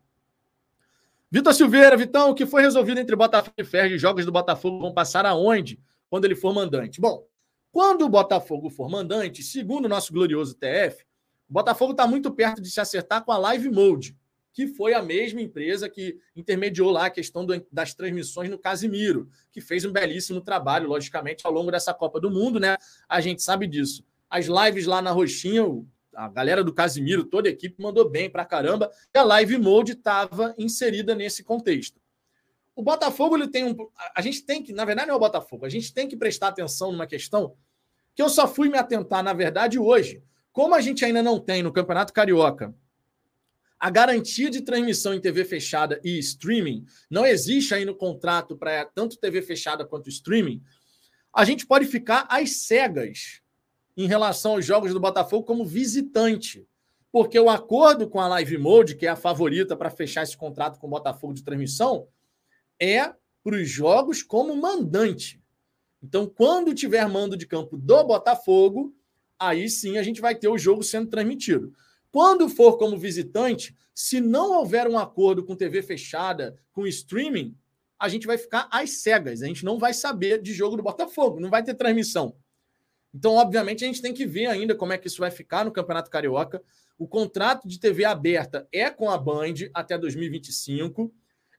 [1.28, 3.94] Vitor Silveira, Vitão, o que foi resolvido entre Botafogo e Ferro?
[3.94, 7.00] Os jogos do Botafogo vão passar aonde quando ele for mandante?
[7.00, 7.26] Bom,
[7.72, 11.04] quando o Botafogo for mandante, segundo o nosso glorioso TF,
[11.48, 14.16] o Botafogo está muito perto de se acertar com a Live Mode,
[14.52, 19.28] que foi a mesma empresa que intermediou lá a questão do, das transmissões no Casimiro,
[19.50, 22.76] que fez um belíssimo trabalho, logicamente, ao longo dessa Copa do Mundo, né?
[23.08, 24.04] A gente sabe disso.
[24.30, 25.64] As lives lá na Roxinha,
[26.16, 29.92] a galera do Casimiro, toda a equipe mandou bem pra caramba, e a Live Mode
[29.92, 32.00] estava inserida nesse contexto.
[32.74, 33.76] O Botafogo ele tem um.
[34.14, 36.48] A gente tem que, na verdade, não é o Botafogo, a gente tem que prestar
[36.48, 37.54] atenção numa questão
[38.14, 40.22] que eu só fui me atentar, na verdade, hoje.
[40.52, 42.74] Como a gente ainda não tem no Campeonato Carioca
[43.78, 48.86] a garantia de transmissão em TV fechada e streaming, não existe aí no contrato para
[48.86, 50.62] tanto TV fechada quanto streaming,
[51.30, 53.42] a gente pode ficar às cegas
[53.96, 56.66] em relação aos jogos do Botafogo como visitante.
[57.10, 60.78] Porque o acordo com a Live Mode, que é a favorita para fechar esse contrato
[60.78, 62.08] com o Botafogo de transmissão,
[62.78, 65.40] é para os jogos como mandante.
[66.02, 68.94] Então, quando tiver mando de campo do Botafogo,
[69.38, 71.72] aí sim a gente vai ter o jogo sendo transmitido.
[72.10, 77.56] Quando for como visitante, se não houver um acordo com TV fechada, com streaming,
[77.98, 79.42] a gente vai ficar às cegas.
[79.42, 82.36] A gente não vai saber de jogo do Botafogo, não vai ter transmissão.
[83.16, 85.72] Então, obviamente, a gente tem que ver ainda como é que isso vai ficar no
[85.72, 86.62] Campeonato Carioca.
[86.98, 91.10] O contrato de TV aberta é com a Band até 2025.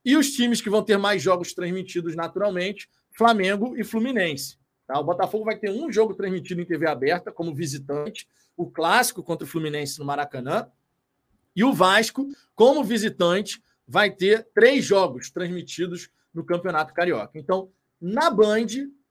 [0.06, 4.60] E os times que vão ter mais jogos transmitidos naturalmente, Flamengo e Fluminense.
[4.86, 5.00] Tá?
[5.00, 9.44] O Botafogo vai ter um jogo transmitido em TV aberta como visitante, o clássico contra
[9.44, 10.68] o Fluminense no Maracanã.
[11.56, 17.32] E o Vasco, como visitante, vai ter três jogos transmitidos no Campeonato Carioca.
[17.40, 18.68] Então, na Band,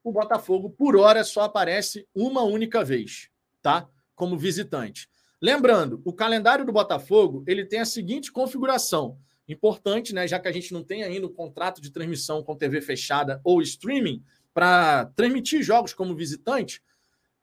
[0.09, 3.29] o Botafogo, por hora, só aparece uma única vez,
[3.61, 3.87] tá?
[4.15, 5.07] Como visitante.
[5.41, 9.17] Lembrando, o calendário do Botafogo ele tem a seguinte configuração.
[9.47, 10.27] Importante, né?
[10.27, 13.61] Já que a gente não tem ainda o contrato de transmissão com TV fechada ou
[13.61, 14.23] streaming,
[14.57, 16.81] para transmitir jogos como visitante,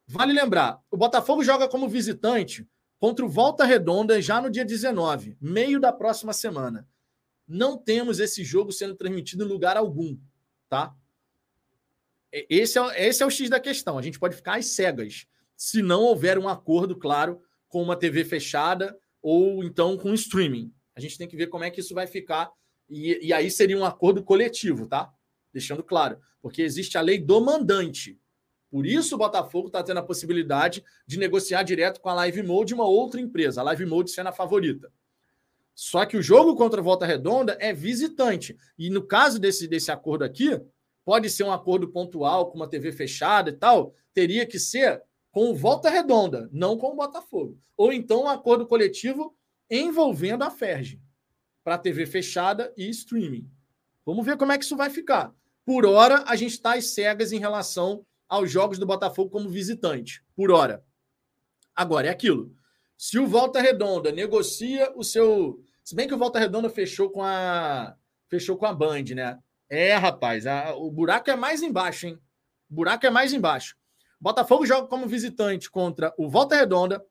[0.04, 2.66] vale lembrar: o Botafogo joga como visitante
[2.98, 6.88] contra o Volta Redonda já no dia 19, meio da próxima semana.
[7.46, 10.18] Não temos esse jogo sendo transmitido em lugar algum,
[10.68, 10.92] tá?
[12.48, 13.98] Esse é, esse é o X da questão.
[13.98, 18.24] A gente pode ficar às cegas se não houver um acordo, claro, com uma TV
[18.24, 20.72] fechada ou então com streaming.
[20.94, 22.50] A gente tem que ver como é que isso vai ficar.
[22.88, 25.12] E, e aí seria um acordo coletivo, tá?
[25.54, 28.18] deixando claro, porque existe a lei do mandante.
[28.68, 32.74] Por isso o Botafogo está tendo a possibilidade de negociar direto com a Live Mode,
[32.74, 34.92] uma outra empresa, a Live Mode sendo a favorita.
[35.76, 38.56] Só que o jogo contra a Volta Redonda é visitante.
[38.76, 40.60] E no caso desse, desse acordo aqui,
[41.04, 45.50] pode ser um acordo pontual com uma TV fechada e tal, teria que ser com
[45.50, 47.58] o Volta Redonda, não com o Botafogo.
[47.76, 49.36] Ou então um acordo coletivo
[49.70, 51.00] envolvendo a Ferge
[51.62, 53.50] para TV fechada e streaming.
[54.04, 55.34] Vamos ver como é que isso vai ficar.
[55.64, 60.22] Por hora, a gente está às cegas em relação aos jogos do Botafogo como visitante.
[60.36, 60.84] Por hora.
[61.74, 62.54] Agora, é aquilo.
[62.96, 65.60] Se o Volta Redonda negocia o seu.
[65.82, 67.96] Se bem que o Volta Redonda fechou com a.
[68.28, 69.38] Fechou com a Band, né?
[69.74, 70.74] É, rapaz, a...
[70.76, 72.18] o buraco é mais embaixo, hein?
[72.70, 73.74] O buraco é mais embaixo.
[74.20, 77.04] O Botafogo joga como visitante contra o Volta Redonda.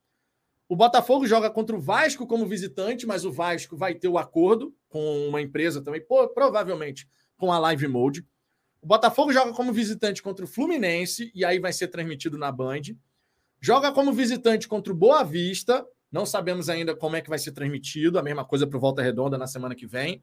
[0.69, 4.73] O Botafogo joga contra o Vasco como visitante, mas o Vasco vai ter o acordo
[4.87, 6.01] com uma empresa também,
[6.33, 8.25] provavelmente com a Live Mode.
[8.81, 12.81] O Botafogo joga como visitante contra o Fluminense, e aí vai ser transmitido na Band.
[13.59, 15.85] Joga como visitante contra o Boa Vista.
[16.09, 18.17] Não sabemos ainda como é que vai ser transmitido.
[18.17, 20.21] A mesma coisa para o Volta Redonda na semana que vem.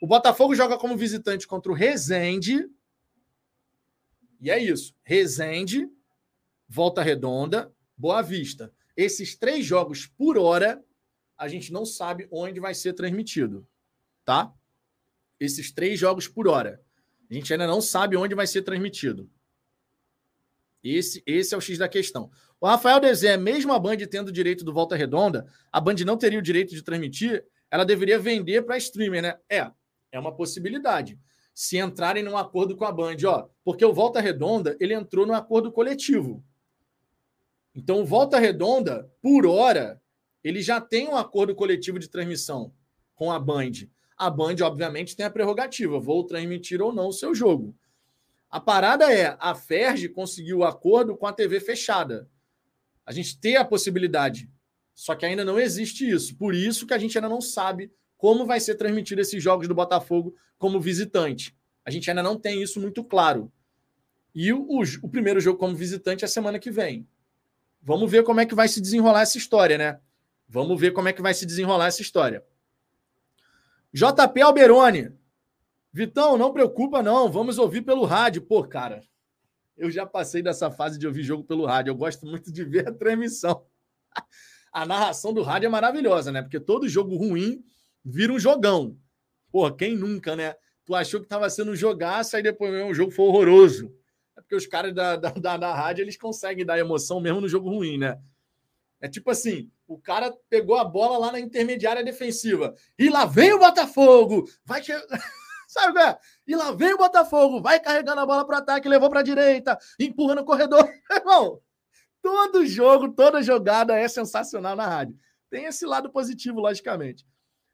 [0.00, 2.68] O Botafogo joga como visitante contra o Resende.
[4.40, 4.94] E é isso.
[5.02, 5.88] Resende,
[6.68, 8.72] Volta Redonda, Boa Vista.
[8.96, 10.84] Esses três jogos por hora,
[11.36, 13.66] a gente não sabe onde vai ser transmitido,
[14.24, 14.52] tá?
[15.38, 16.82] Esses três jogos por hora.
[17.30, 19.30] A gente ainda não sabe onde vai ser transmitido.
[20.82, 22.30] Esse, esse é o X da questão.
[22.60, 26.16] O Rafael Dezé, mesmo a Band tendo o direito do Volta Redonda, a Band não
[26.16, 29.38] teria o direito de transmitir, ela deveria vender para streamer, né?
[29.48, 29.70] É,
[30.10, 31.18] é uma possibilidade.
[31.54, 35.34] Se entrarem num acordo com a Band, ó, porque o Volta Redonda, ele entrou num
[35.34, 36.44] acordo coletivo.
[37.74, 40.00] Então, o Volta Redonda, por hora,
[40.42, 42.72] ele já tem um acordo coletivo de transmissão
[43.14, 43.72] com a Band.
[44.16, 47.76] A Band, obviamente, tem a prerrogativa, vou transmitir ou não o seu jogo.
[48.50, 52.28] A parada é, a Ferg conseguiu o acordo com a TV fechada.
[53.04, 54.50] A gente tem a possibilidade,
[54.94, 56.36] só que ainda não existe isso.
[56.36, 59.74] Por isso que a gente ainda não sabe como vai ser transmitido esses jogos do
[59.74, 61.56] Botafogo como visitante.
[61.84, 63.50] A gente ainda não tem isso muito claro.
[64.34, 67.08] E o, o, o primeiro jogo como visitante é semana que vem.
[67.80, 70.00] Vamos ver como é que vai se desenrolar essa história, né?
[70.48, 72.44] Vamos ver como é que vai se desenrolar essa história.
[73.92, 75.12] JP Alberoni.
[75.92, 77.30] Vitão, não preocupa, não.
[77.30, 78.42] Vamos ouvir pelo rádio.
[78.42, 79.00] Pô, cara,
[79.76, 81.92] eu já passei dessa fase de ouvir jogo pelo rádio.
[81.92, 83.64] Eu gosto muito de ver a transmissão.
[84.70, 86.42] A narração do rádio é maravilhosa, né?
[86.42, 87.64] Porque todo jogo ruim
[88.08, 88.96] vira um jogão.
[89.50, 90.54] Pô, quem nunca, né?
[90.84, 93.94] Tu achou que estava sendo um jogaço, aí depois o jogo foi horroroso.
[94.36, 97.48] É porque os caras da, da, da, da rádio eles conseguem dar emoção mesmo no
[97.48, 98.18] jogo ruim, né?
[99.00, 102.74] É tipo assim: o cara pegou a bola lá na intermediária defensiva.
[102.98, 104.48] E lá vem o Botafogo!
[104.64, 104.92] Vai que.
[105.68, 106.18] Sabe qual é?
[106.46, 110.34] E lá vem o Botafogo, vai carregando a bola para ataque, levou para direita, empurra
[110.34, 110.90] no corredor.
[111.12, 111.60] Irmão,
[112.22, 115.14] todo jogo, toda jogada é sensacional na rádio.
[115.50, 117.26] Tem esse lado positivo, logicamente.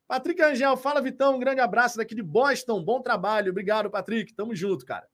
[0.06, 4.54] Patrick Angel, fala Vitão, um grande abraço daqui de Boston, bom trabalho, obrigado, Patrick, tamo
[4.54, 5.08] junto, cara.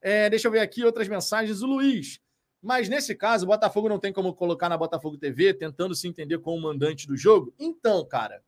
[0.00, 1.62] É, deixa eu ver aqui outras mensagens.
[1.62, 2.20] O Luiz.
[2.62, 6.38] Mas nesse caso, o Botafogo não tem como colocar na Botafogo TV, tentando se entender
[6.38, 7.54] como mandante do jogo.
[7.58, 8.42] Então, cara,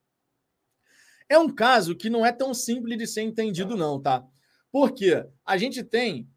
[1.29, 4.25] é um caso que não é tão simples de ser entendido, não, tá?
[4.71, 6.29] Porque a gente tem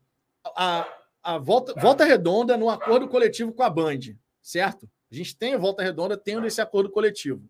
[0.56, 0.88] a,
[1.22, 4.00] a volta, volta redonda no acordo coletivo com a Band,
[4.42, 4.90] certo?
[5.12, 7.50] A gente tem a volta redonda tendo esse acordo coletivo.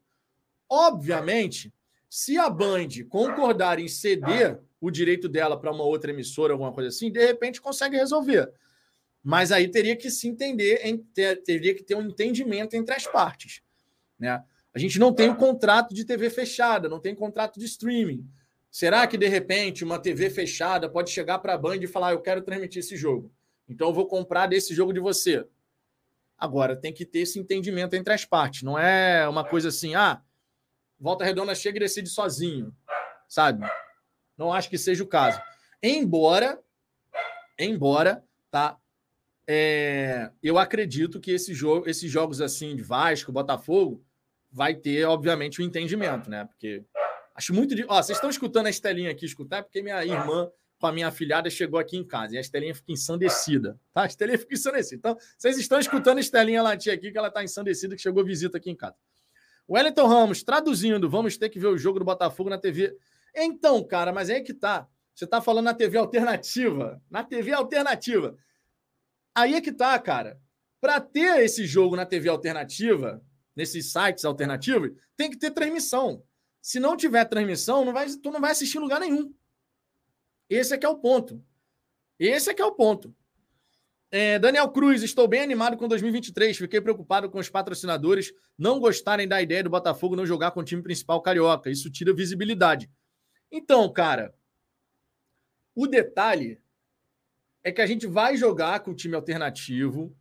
[0.69, 1.71] Obviamente,
[2.15, 6.87] se a Band concordar em ceder o direito dela para uma outra emissora, alguma coisa
[6.87, 8.49] assim, de repente consegue resolver.
[9.21, 10.79] Mas aí teria que se entender,
[11.45, 13.61] teria que ter um entendimento entre as partes.
[14.17, 14.41] Né?
[14.73, 18.25] A gente não tem o um contrato de TV fechada, não tem contrato de streaming.
[18.71, 22.21] Será que, de repente, uma TV fechada pode chegar para a Band e falar: eu
[22.21, 23.29] quero transmitir esse jogo,
[23.67, 25.45] então eu vou comprar desse jogo de você?
[26.37, 28.63] Agora, tem que ter esse entendimento entre as partes.
[28.63, 30.21] Não é uma coisa assim, ah,
[30.99, 32.73] Volta Redonda chega e decide sozinho,
[33.27, 33.67] sabe?
[34.37, 35.41] Não acho que seja o caso.
[35.81, 36.59] Embora,
[37.59, 38.77] embora, tá?
[39.47, 44.03] É, eu acredito que esse jogo, esses jogos assim de Vasco, Botafogo,
[44.51, 46.45] vai ter, obviamente, o um entendimento, né?
[46.45, 46.83] Porque
[47.35, 47.75] acho muito.
[47.75, 47.85] De...
[47.87, 51.49] Ó, vocês estão escutando a Estelinha aqui escutar, porque minha irmã com a minha afilhada
[51.49, 54.03] chegou aqui em casa e a Estelinha fica ensandecida, tá?
[54.03, 54.95] A Estelinha fica ensandecida.
[54.97, 58.57] Então, vocês estão escutando a Estelinha latir aqui, que ela tá ensandecida, que chegou visita
[58.57, 58.95] aqui em casa.
[59.69, 62.95] Wellington Ramos, traduzindo, vamos ter que ver o jogo do Botafogo na TV
[63.35, 64.87] então, cara, mas é que tá.
[65.13, 67.01] Você tá falando na TV alternativa.
[67.09, 68.37] Na TV alternativa.
[69.33, 70.39] Aí é que tá, cara.
[70.79, 73.21] Para ter esse jogo na TV alternativa,
[73.55, 76.23] nesses sites alternativos, tem que ter transmissão.
[76.61, 79.33] Se não tiver transmissão, não vai, tu não vai assistir lugar nenhum.
[80.49, 81.43] Esse é que é o ponto.
[82.17, 83.13] Esse é que é o ponto.
[84.17, 86.55] É, Daniel Cruz, estou bem animado com 2023.
[86.55, 90.63] Fiquei preocupado com os patrocinadores não gostarem da ideia do Botafogo não jogar com o
[90.63, 91.69] time principal carioca.
[91.69, 92.89] Isso tira visibilidade.
[93.51, 94.33] Então, cara,
[95.75, 96.61] o detalhe
[97.61, 100.15] é que a gente vai jogar com o time alternativo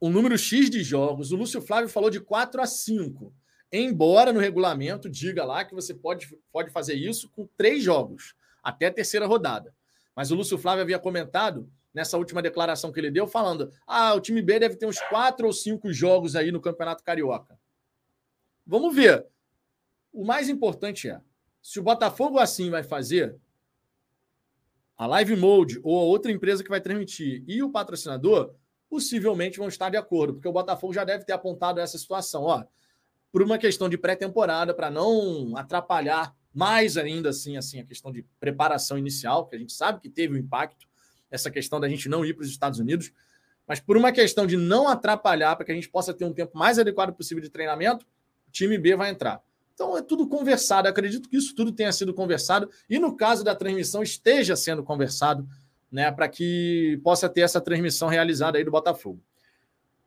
[0.00, 1.32] um número X de jogos.
[1.32, 3.34] O Lúcio Flávio falou de 4 a 5.
[3.72, 8.86] Embora no regulamento diga lá que você pode, pode fazer isso com três jogos, até
[8.86, 9.74] a terceira rodada.
[10.14, 14.20] Mas o Lúcio Flávio havia comentado nessa última declaração que ele deu, falando: ah, o
[14.20, 17.58] time B deve ter uns quatro ou cinco jogos aí no Campeonato Carioca.
[18.66, 19.26] Vamos ver.
[20.12, 21.20] O mais importante é:
[21.62, 23.36] se o Botafogo assim vai fazer,
[24.96, 28.54] a Live Mode ou a outra empresa que vai transmitir e o patrocinador
[28.88, 32.64] possivelmente vão estar de acordo, porque o Botafogo já deve ter apontado essa situação, ó,
[33.32, 38.24] por uma questão de pré-temporada, para não atrapalhar mais ainda assim, assim a questão de
[38.38, 40.86] preparação inicial, que a gente sabe que teve um impacto,
[41.34, 43.12] essa questão da gente não ir para os Estados Unidos,
[43.66, 46.56] mas por uma questão de não atrapalhar, para que a gente possa ter um tempo
[46.56, 48.06] mais adequado possível de treinamento,
[48.46, 49.42] o time B vai entrar.
[49.74, 50.86] Então é tudo conversado.
[50.86, 54.84] Eu acredito que isso tudo tenha sido conversado e no caso da transmissão esteja sendo
[54.84, 55.48] conversado
[55.90, 59.20] né, para que possa ter essa transmissão realizada aí do Botafogo.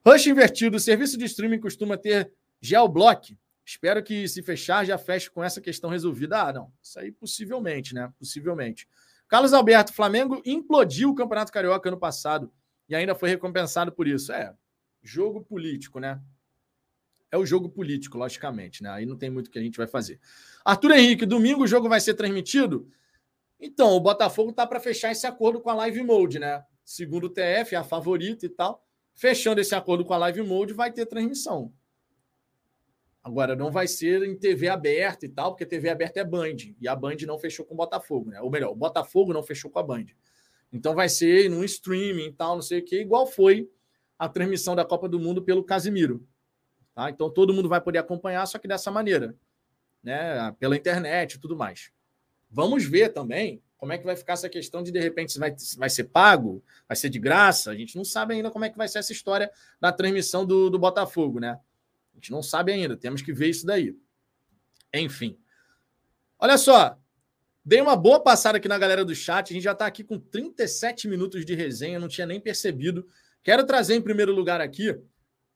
[0.05, 3.37] Rush invertido, o serviço de streaming costuma ter geoblock.
[3.65, 6.41] Espero que se fechar já feche com essa questão resolvida.
[6.43, 8.09] Ah, não, isso aí possivelmente, né?
[8.17, 8.87] Possivelmente.
[9.27, 12.51] Carlos Alberto, Flamengo implodiu o Campeonato Carioca ano passado
[12.87, 14.31] e ainda foi recompensado por isso.
[14.31, 14.53] É,
[15.01, 16.21] jogo político, né?
[17.29, 18.89] É o jogo político, logicamente, né?
[18.89, 20.19] Aí não tem muito que a gente vai fazer.
[20.63, 22.89] Arthur Henrique, domingo o jogo vai ser transmitido?
[23.59, 26.63] Então, o Botafogo tá para fechar esse acordo com a Live Mode, né?
[26.85, 28.85] Segundo o TF, é a favorita e tal.
[29.13, 31.73] Fechando esse acordo com a Live Mode, vai ter transmissão.
[33.27, 36.55] Agora, não vai ser em TV aberta e tal, porque TV aberta é Band.
[36.79, 38.39] E a Band não fechou com o Botafogo, né?
[38.39, 40.05] Ou melhor, o Botafogo não fechou com a Band.
[40.71, 43.69] Então vai ser num streaming e tal, não sei o quê, igual foi
[44.17, 46.25] a transmissão da Copa do Mundo pelo Casimiro.
[46.95, 47.09] Tá?
[47.09, 49.35] Então todo mundo vai poder acompanhar, só que dessa maneira,
[50.01, 50.55] né?
[50.57, 51.91] Pela internet e tudo mais.
[52.49, 55.53] Vamos ver também como é que vai ficar essa questão de de repente se vai,
[55.77, 57.71] vai ser pago, vai ser de graça.
[57.71, 59.51] A gente não sabe ainda como é que vai ser essa história
[59.81, 61.59] da transmissão do, do Botafogo, né?
[62.17, 63.95] A gente não sabe ainda, temos que ver isso daí.
[64.91, 65.37] Enfim.
[66.39, 66.97] Olha só,
[67.63, 69.51] dei uma boa passada aqui na galera do chat.
[69.51, 73.07] A gente já está aqui com 37 minutos de resenha, não tinha nem percebido.
[73.43, 74.99] Quero trazer em primeiro lugar aqui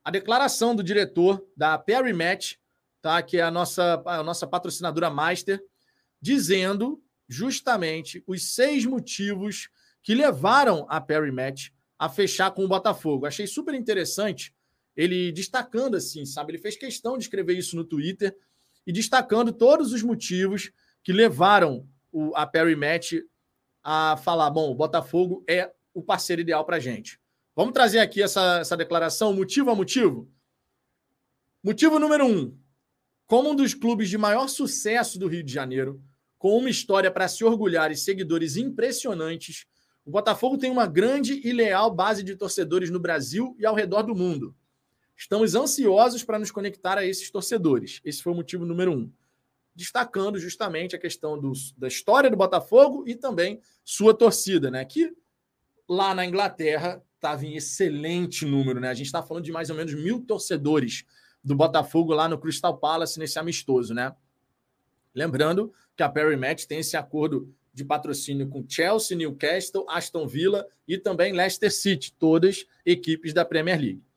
[0.03, 2.57] a declaração do diretor da Perry Match,
[3.01, 3.23] tá?
[3.23, 5.59] que é a nossa, a nossa patrocinadora master,
[6.21, 9.67] dizendo justamente os seis motivos
[10.03, 13.25] que levaram a Perry Match a fechar com o Botafogo.
[13.25, 14.53] Achei super interessante
[15.01, 16.51] ele destacando assim, sabe?
[16.51, 18.37] Ele fez questão de escrever isso no Twitter
[18.85, 20.71] e destacando todos os motivos
[21.03, 23.13] que levaram o, a Perry Match
[23.83, 27.19] a falar: bom, o Botafogo é o parceiro ideal para gente.
[27.55, 30.29] Vamos trazer aqui essa, essa declaração, motivo a motivo?
[31.63, 32.55] Motivo número um:
[33.25, 35.99] como um dos clubes de maior sucesso do Rio de Janeiro,
[36.37, 39.65] com uma história para se orgulhar e seguidores impressionantes,
[40.05, 44.03] o Botafogo tem uma grande e leal base de torcedores no Brasil e ao redor
[44.03, 44.55] do mundo.
[45.21, 48.01] Estamos ansiosos para nos conectar a esses torcedores.
[48.03, 49.13] Esse foi o motivo número um.
[49.75, 54.83] Destacando justamente a questão do, da história do Botafogo e também sua torcida, né?
[54.83, 55.15] Que
[55.87, 58.89] lá na Inglaterra estava em excelente número, né?
[58.89, 61.05] A gente está falando de mais ou menos mil torcedores
[61.43, 64.15] do Botafogo lá no Crystal Palace nesse amistoso, né?
[65.13, 70.67] Lembrando que a Perry Match tem esse acordo de patrocínio com Chelsea, Newcastle, Aston Villa
[70.87, 74.10] e também Leicester City, todas equipes da Premier League.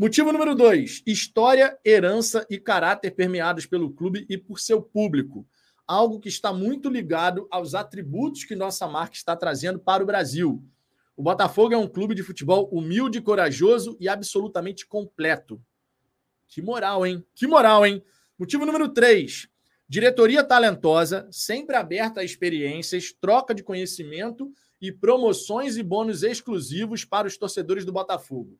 [0.00, 5.44] Motivo número dois: história, herança e caráter permeados pelo clube e por seu público.
[5.84, 10.62] Algo que está muito ligado aos atributos que nossa marca está trazendo para o Brasil.
[11.16, 15.60] O Botafogo é um clube de futebol humilde, corajoso e absolutamente completo.
[16.46, 17.26] Que moral, hein?
[17.34, 18.00] Que moral, hein?
[18.38, 19.48] Motivo número três:
[19.88, 24.48] diretoria talentosa, sempre aberta a experiências, troca de conhecimento
[24.80, 28.56] e promoções e bônus exclusivos para os torcedores do Botafogo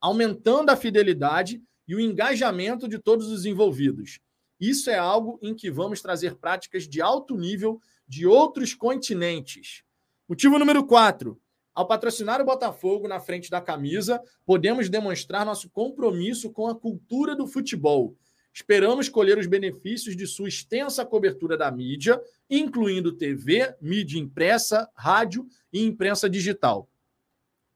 [0.00, 4.20] aumentando a fidelidade e o engajamento de todos os envolvidos.
[4.60, 9.82] Isso é algo em que vamos trazer práticas de alto nível de outros continentes.
[10.28, 11.40] Motivo número 4.
[11.74, 17.34] Ao patrocinar o Botafogo na frente da camisa, podemos demonstrar nosso compromisso com a cultura
[17.34, 18.16] do futebol.
[18.52, 25.46] Esperamos colher os benefícios de sua extensa cobertura da mídia, incluindo TV, mídia impressa, rádio
[25.72, 26.88] e imprensa digital.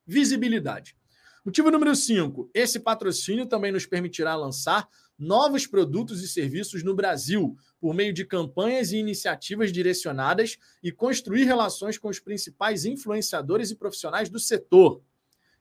[0.06, 0.96] Visibilidade.
[1.44, 2.50] Motivo número 5.
[2.54, 4.88] Esse patrocínio também nos permitirá lançar
[5.18, 11.44] novos produtos e serviços no Brasil, por meio de campanhas e iniciativas direcionadas e construir
[11.44, 15.02] relações com os principais influenciadores e profissionais do setor.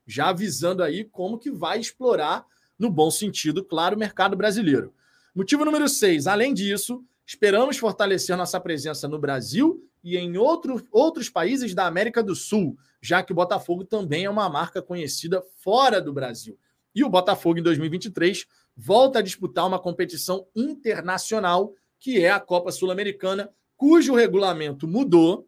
[0.07, 2.45] Já avisando aí como que vai explorar,
[2.79, 4.93] no bom sentido, claro, o mercado brasileiro.
[5.35, 6.27] Motivo número 6.
[6.27, 12.21] Além disso, esperamos fortalecer nossa presença no Brasil e em outro, outros países da América
[12.21, 16.59] do Sul, já que o Botafogo também é uma marca conhecida fora do Brasil.
[16.93, 18.45] E o Botafogo, em 2023,
[18.75, 25.47] volta a disputar uma competição internacional, que é a Copa Sul-Americana, cujo regulamento mudou.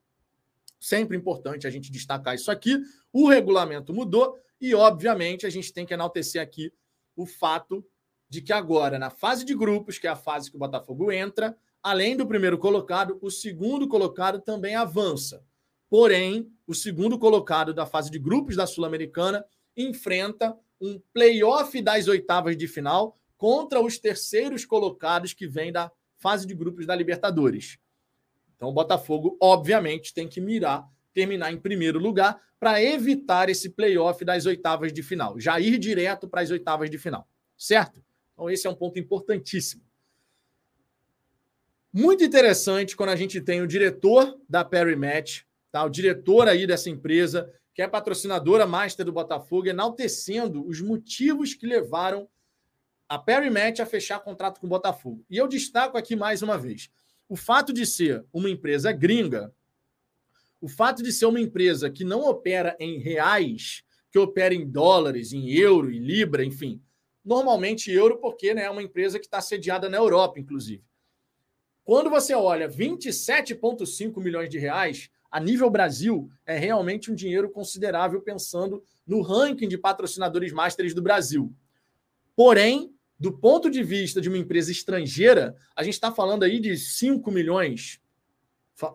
[0.80, 2.82] Sempre importante a gente destacar isso aqui.
[3.12, 6.72] O regulamento mudou e, obviamente, a gente tem que enaltecer aqui
[7.16, 7.86] o fato
[8.30, 11.56] de que agora, na fase de grupos, que é a fase que o Botafogo entra,
[11.86, 15.46] além do primeiro colocado, o segundo colocado também avança.
[15.88, 19.46] Porém, o segundo colocado da fase de grupos da Sul-Americana
[19.78, 26.48] enfrenta um playoff das oitavas de final contra os terceiros colocados que vêm da fase
[26.48, 27.78] de grupos da Libertadores.
[28.56, 34.26] Então, o Botafogo, obviamente, tem que mirar terminar em primeiro lugar para evitar esse playoff
[34.26, 38.04] das oitavas de final, já ir direto para as oitavas de final, certo?
[38.34, 39.85] Então, esse é um ponto importantíssimo.
[41.98, 45.82] Muito interessante quando a gente tem o diretor da Perry Match, tá?
[45.82, 51.66] o diretor aí dessa empresa, que é patrocinadora master do Botafogo, enaltecendo os motivos que
[51.66, 52.28] levaram
[53.08, 55.24] a Perry Match a fechar contrato com o Botafogo.
[55.30, 56.92] E eu destaco aqui mais uma vez:
[57.30, 59.54] o fato de ser uma empresa gringa,
[60.60, 65.32] o fato de ser uma empresa que não opera em reais, que opera em dólares,
[65.32, 66.82] em euro, em libra, enfim,
[67.24, 70.84] normalmente euro, porque né, é uma empresa que está sediada na Europa, inclusive.
[71.86, 78.20] Quando você olha 27,5 milhões de reais, a nível Brasil, é realmente um dinheiro considerável
[78.22, 81.54] pensando no ranking de patrocinadores masters do Brasil.
[82.36, 86.76] Porém, do ponto de vista de uma empresa estrangeira, a gente está falando aí de
[86.76, 88.02] 5 milhões.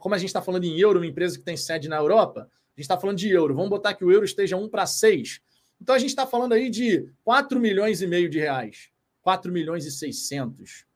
[0.01, 2.81] Como a gente está falando em euro, uma empresa que tem sede na Europa, a
[2.81, 3.55] gente está falando de euro.
[3.55, 5.41] Vamos botar que o euro esteja 1 para 6.
[5.81, 8.91] Então a gente está falando aí de 4 milhões e meio de reais.
[9.23, 10.90] 4 milhões e 600.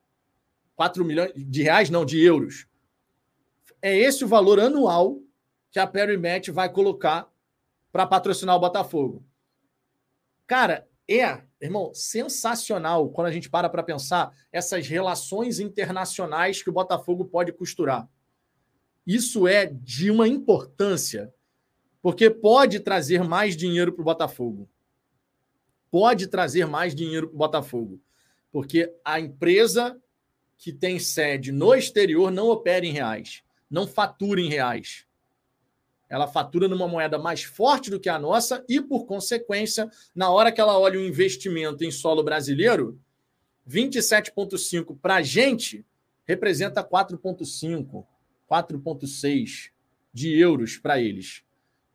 [0.76, 2.66] 4 milhões de reais, não, de euros.
[3.80, 5.18] É esse o valor anual
[5.70, 7.28] que a Perry Match vai colocar
[7.92, 9.24] para patrocinar o Botafogo.
[10.46, 16.72] Cara, é, irmão, sensacional quando a gente para para pensar essas relações internacionais que o
[16.72, 18.08] Botafogo pode costurar.
[19.06, 21.32] Isso é de uma importância,
[22.00, 24.68] porque pode trazer mais dinheiro para o Botafogo
[25.94, 28.00] pode trazer mais dinheiro para o Botafogo.
[28.50, 29.96] Porque a empresa
[30.56, 35.06] que tem sede no exterior não opera em reais, não fatura em reais.
[36.08, 40.52] Ela fatura numa moeda mais forte do que a nossa e, por consequência, na hora
[40.52, 43.00] que ela olha o investimento em solo brasileiro,
[43.68, 45.84] 27,5 para a gente
[46.24, 48.04] representa 4,5,
[48.48, 49.70] 4,6
[50.12, 51.42] de euros para eles.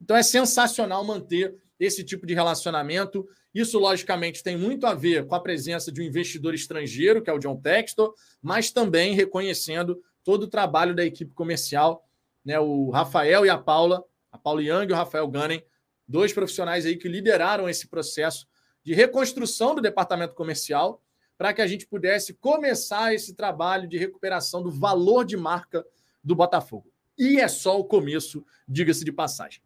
[0.01, 3.27] Então é sensacional manter esse tipo de relacionamento.
[3.53, 7.33] Isso, logicamente, tem muito a ver com a presença de um investidor estrangeiro, que é
[7.33, 12.07] o John Textor, mas também reconhecendo todo o trabalho da equipe comercial,
[12.45, 12.59] né?
[12.59, 15.63] O Rafael e a Paula, a Paula Young e o Rafael Gunning,
[16.07, 18.47] dois profissionais aí que lideraram esse processo
[18.83, 21.01] de reconstrução do departamento comercial
[21.37, 25.85] para que a gente pudesse começar esse trabalho de recuperação do valor de marca
[26.23, 26.91] do Botafogo.
[27.17, 29.61] E é só o começo, diga-se de passagem.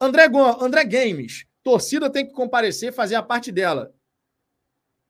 [0.00, 0.28] André,
[0.60, 3.94] André Games, Torcida tem que comparecer, fazer a parte dela.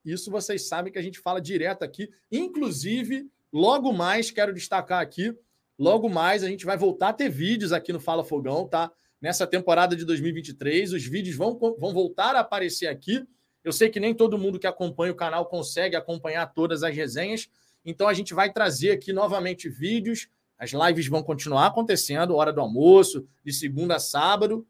[0.05, 2.11] Isso vocês sabem que a gente fala direto aqui.
[2.31, 5.37] Inclusive, logo mais, quero destacar aqui,
[5.79, 8.91] logo mais a gente vai voltar a ter vídeos aqui no Fala Fogão, tá?
[9.21, 13.23] Nessa temporada de 2023, os vídeos vão, vão voltar a aparecer aqui.
[13.63, 17.49] Eu sei que nem todo mundo que acompanha o canal consegue acompanhar todas as resenhas,
[17.85, 20.29] então a gente vai trazer aqui novamente vídeos.
[20.59, 24.67] As lives vão continuar acontecendo, hora do almoço, de segunda a sábado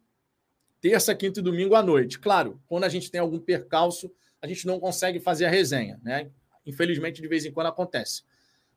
[0.80, 2.18] terça, quinta e domingo à noite.
[2.18, 4.10] Claro, quando a gente tem algum percalço,
[4.40, 6.30] a gente não consegue fazer a resenha, né?
[6.64, 8.22] Infelizmente, de vez em quando acontece.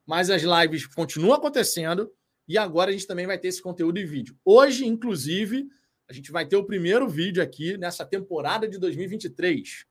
[0.06, 2.12] Mas as lives continuam acontecendo
[2.48, 4.38] e agora a gente também vai ter esse conteúdo em vídeo.
[4.44, 5.68] Hoje, inclusive,
[6.08, 9.86] a gente vai ter o primeiro vídeo aqui nessa temporada de 2023.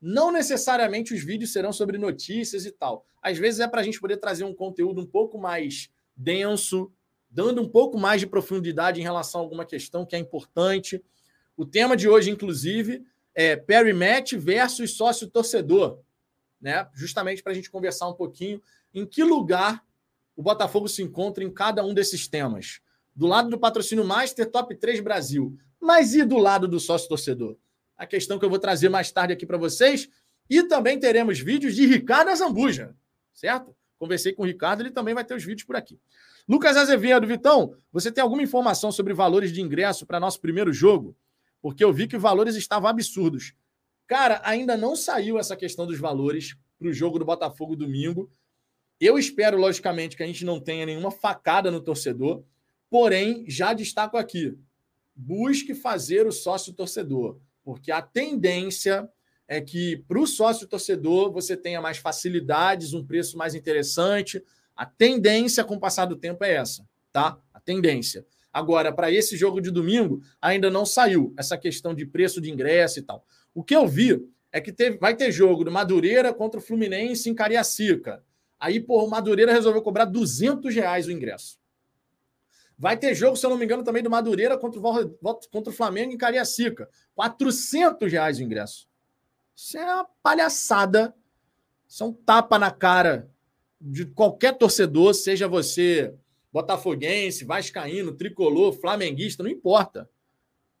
[0.00, 3.06] Não necessariamente os vídeos serão sobre notícias e tal.
[3.22, 6.92] Às vezes é para a gente poder trazer um conteúdo um pouco mais denso,
[7.30, 11.02] dando um pouco mais de profundidade em relação a alguma questão que é importante.
[11.56, 13.04] O tema de hoje, inclusive,
[13.34, 16.00] é Perry Match versus sócio torcedor,
[16.60, 16.86] né?
[16.94, 18.60] Justamente para a gente conversar um pouquinho
[18.92, 19.84] em que lugar
[20.36, 22.80] o Botafogo se encontra em cada um desses temas.
[23.14, 25.56] Do lado do patrocínio Master, top 3 Brasil.
[25.80, 27.56] Mas e do lado do sócio torcedor?
[27.96, 30.08] A questão que eu vou trazer mais tarde aqui para vocês.
[30.48, 32.94] E também teremos vídeos de Ricardo Azambuja,
[33.32, 33.74] certo?
[33.98, 35.98] Conversei com o Ricardo, ele também vai ter os vídeos por aqui.
[36.46, 41.16] Lucas Azevedo, Vitão, você tem alguma informação sobre valores de ingresso para nosso primeiro jogo?
[41.60, 43.54] Porque eu vi que os valores estavam absurdos.
[44.06, 48.30] Cara, ainda não saiu essa questão dos valores para o jogo do Botafogo domingo.
[49.00, 52.42] Eu espero, logicamente, que a gente não tenha nenhuma facada no torcedor,
[52.88, 54.56] porém, já destaco aqui:
[55.14, 59.08] busque fazer o sócio torcedor, porque a tendência
[59.48, 64.42] é que para o sócio torcedor você tenha mais facilidades, um preço mais interessante.
[64.74, 67.38] A tendência com o passar do tempo é essa, tá?
[67.52, 68.26] A tendência.
[68.56, 72.98] Agora, para esse jogo de domingo, ainda não saiu essa questão de preço de ingresso
[72.98, 73.22] e tal.
[73.54, 77.28] O que eu vi é que teve, vai ter jogo do Madureira contra o Fluminense
[77.28, 78.24] em Cariacica.
[78.58, 81.58] Aí, pô, o Madureira resolveu cobrar 200 reais o ingresso.
[82.78, 85.14] Vai ter jogo, se eu não me engano, também do Madureira contra o,
[85.52, 86.88] contra o Flamengo em Cariacica.
[87.14, 88.88] 400 reais o ingresso.
[89.54, 91.14] Isso é uma palhaçada.
[91.86, 93.30] Isso é um tapa na cara
[93.78, 96.14] de qualquer torcedor, seja você
[96.56, 100.08] botafoguense, vascaíno, tricolor, flamenguista, não importa.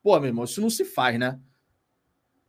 [0.02, 1.38] Pô, meu irmão, isso não se faz, né?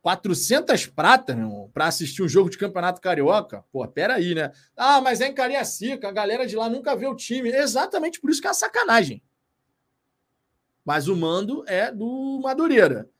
[0.00, 3.62] 400 pratas, meu irmão, para assistir um jogo de campeonato carioca?
[3.70, 4.50] Pô, peraí, né?
[4.74, 7.50] Ah, mas é em Cariacica, a galera de lá nunca vê o time.
[7.50, 9.22] Exatamente por isso que é uma sacanagem.
[10.82, 13.10] Mas o mando é do Madureira.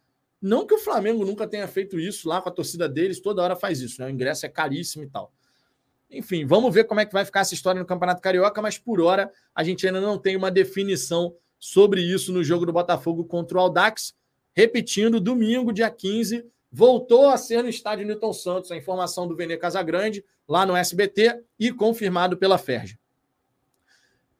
[0.40, 3.56] Não que o Flamengo nunca tenha feito isso lá com a torcida deles, toda hora
[3.56, 4.06] faz isso, né?
[4.06, 5.34] O ingresso é caríssimo e tal.
[6.10, 9.00] Enfim, vamos ver como é que vai ficar essa história no Campeonato Carioca, mas por
[9.00, 13.58] hora a gente ainda não tem uma definição sobre isso no jogo do Botafogo contra
[13.58, 14.14] o Aldax.
[14.54, 19.56] Repetindo, domingo, dia 15, voltou a ser no estádio Newton Santos, a informação do Vene
[19.56, 22.98] Casagrande, lá no SBT, e confirmado pela Ferge.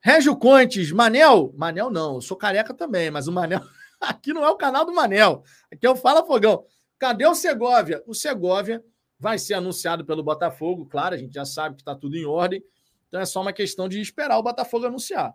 [0.01, 1.53] Régio Contes, Manel.
[1.57, 3.61] Manel não, eu sou careca também, mas o Manel.
[4.01, 5.43] Aqui não é o canal do Manel.
[5.71, 6.65] Aqui é o Fala Fogão.
[6.99, 8.03] Cadê o Segovia?
[8.07, 8.83] O Segovia
[9.19, 12.63] vai ser anunciado pelo Botafogo, claro, a gente já sabe que está tudo em ordem.
[13.09, 15.35] Então é só uma questão de esperar o Botafogo anunciar,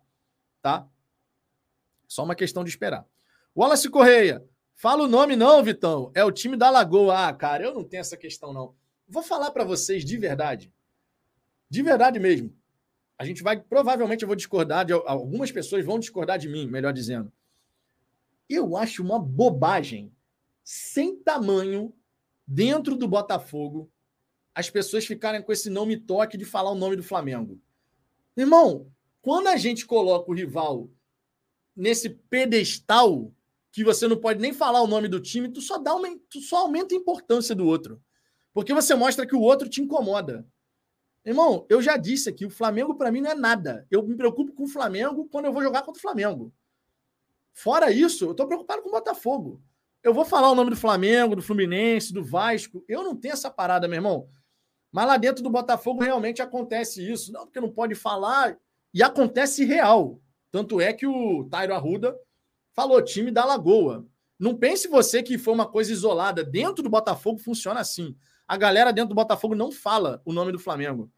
[0.62, 0.88] tá?
[2.08, 3.06] Só uma questão de esperar.
[3.56, 4.44] Wallace Correia.
[4.76, 6.12] Fala o nome não, Vitão.
[6.16, 7.28] É o time da Lagoa.
[7.28, 8.76] Ah, cara, eu não tenho essa questão não.
[9.08, 10.72] Vou falar para vocês de verdade.
[11.70, 12.56] De verdade mesmo.
[13.18, 16.92] A gente vai, provavelmente eu vou discordar, de, algumas pessoas vão discordar de mim, melhor
[16.92, 17.32] dizendo.
[18.50, 20.12] Eu acho uma bobagem
[20.64, 21.94] sem tamanho
[22.46, 23.90] dentro do Botafogo
[24.56, 27.60] as pessoas ficarem com esse nome toque de falar o nome do Flamengo.
[28.38, 28.92] Irmão,
[29.22, 30.90] quando a gente coloca o rival
[31.76, 33.34] nesse pedestal
[33.72, 36.40] que você não pode nem falar o nome do time, tu só dá uma, tu
[36.40, 38.00] só aumenta a importância do outro.
[38.54, 40.48] Porque você mostra que o outro te incomoda.
[41.26, 43.88] Irmão, eu já disse aqui, o Flamengo para mim não é nada.
[43.90, 46.54] Eu me preocupo com o Flamengo quando eu vou jogar contra o Flamengo.
[47.54, 49.62] Fora isso, eu estou preocupado com o Botafogo.
[50.04, 52.84] Eu vou falar o nome do Flamengo, do Fluminense, do Vasco.
[52.90, 54.28] Eu não tenho essa parada, meu irmão.
[54.92, 57.32] Mas lá dentro do Botafogo realmente acontece isso.
[57.32, 58.58] Não, porque não pode falar.
[58.94, 60.20] E acontece real.
[60.52, 62.16] Tanto é que o Tairo Arruda
[62.74, 64.06] falou time da Lagoa.
[64.38, 66.44] Não pense você que foi uma coisa isolada.
[66.44, 68.16] Dentro do Botafogo funciona assim.
[68.46, 71.10] A galera dentro do Botafogo não fala o nome do Flamengo.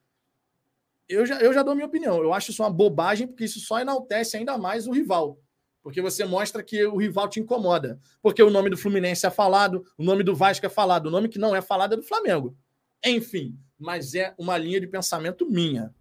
[1.09, 2.21] Eu já, eu já dou minha opinião.
[2.21, 5.39] Eu acho isso uma bobagem, porque isso só enaltece ainda mais o rival.
[5.85, 7.99] Porque você mostra que o rival te incomoda.
[8.19, 11.29] Porque o nome do Fluminense é falado, o nome do Vasco é falado, o nome
[11.29, 12.57] que não é falado é do Flamengo.
[13.05, 15.93] Enfim, mas é uma linha de pensamento minha.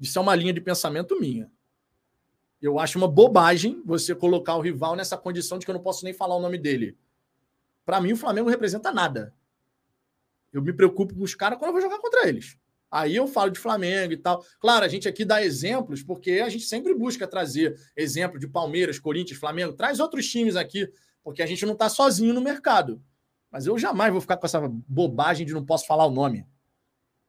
[0.00, 1.52] Isso é uma linha de pensamento minha.
[2.58, 6.02] Eu acho uma bobagem você colocar o rival nessa condição de que eu não posso
[6.02, 6.96] nem falar o nome dele.
[7.84, 9.34] Para mim, o Flamengo representa nada.
[10.50, 12.56] Eu me preocupo com os caras quando eu vou jogar contra eles.
[12.90, 14.44] Aí eu falo de Flamengo e tal.
[14.58, 18.98] Claro, a gente aqui dá exemplos, porque a gente sempre busca trazer exemplo de Palmeiras,
[18.98, 19.74] Corinthians, Flamengo.
[19.74, 20.90] Traz outros times aqui,
[21.22, 23.00] porque a gente não está sozinho no mercado.
[23.50, 26.46] Mas eu jamais vou ficar com essa bobagem de não posso falar o nome.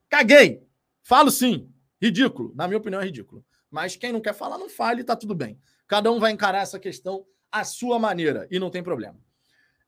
[0.09, 0.63] Caguei!
[1.03, 1.71] Falo sim.
[2.01, 2.51] Ridículo.
[2.55, 3.45] Na minha opinião, é ridículo.
[3.69, 5.59] Mas quem não quer falar, não fale, tá tudo bem.
[5.87, 9.19] Cada um vai encarar essa questão à sua maneira e não tem problema.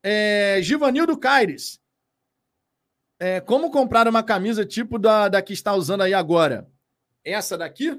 [0.02, 1.82] É, Givanildo Caires.
[3.24, 6.70] É, como comprar uma camisa tipo da, da que está usando aí agora?
[7.24, 7.92] Essa daqui?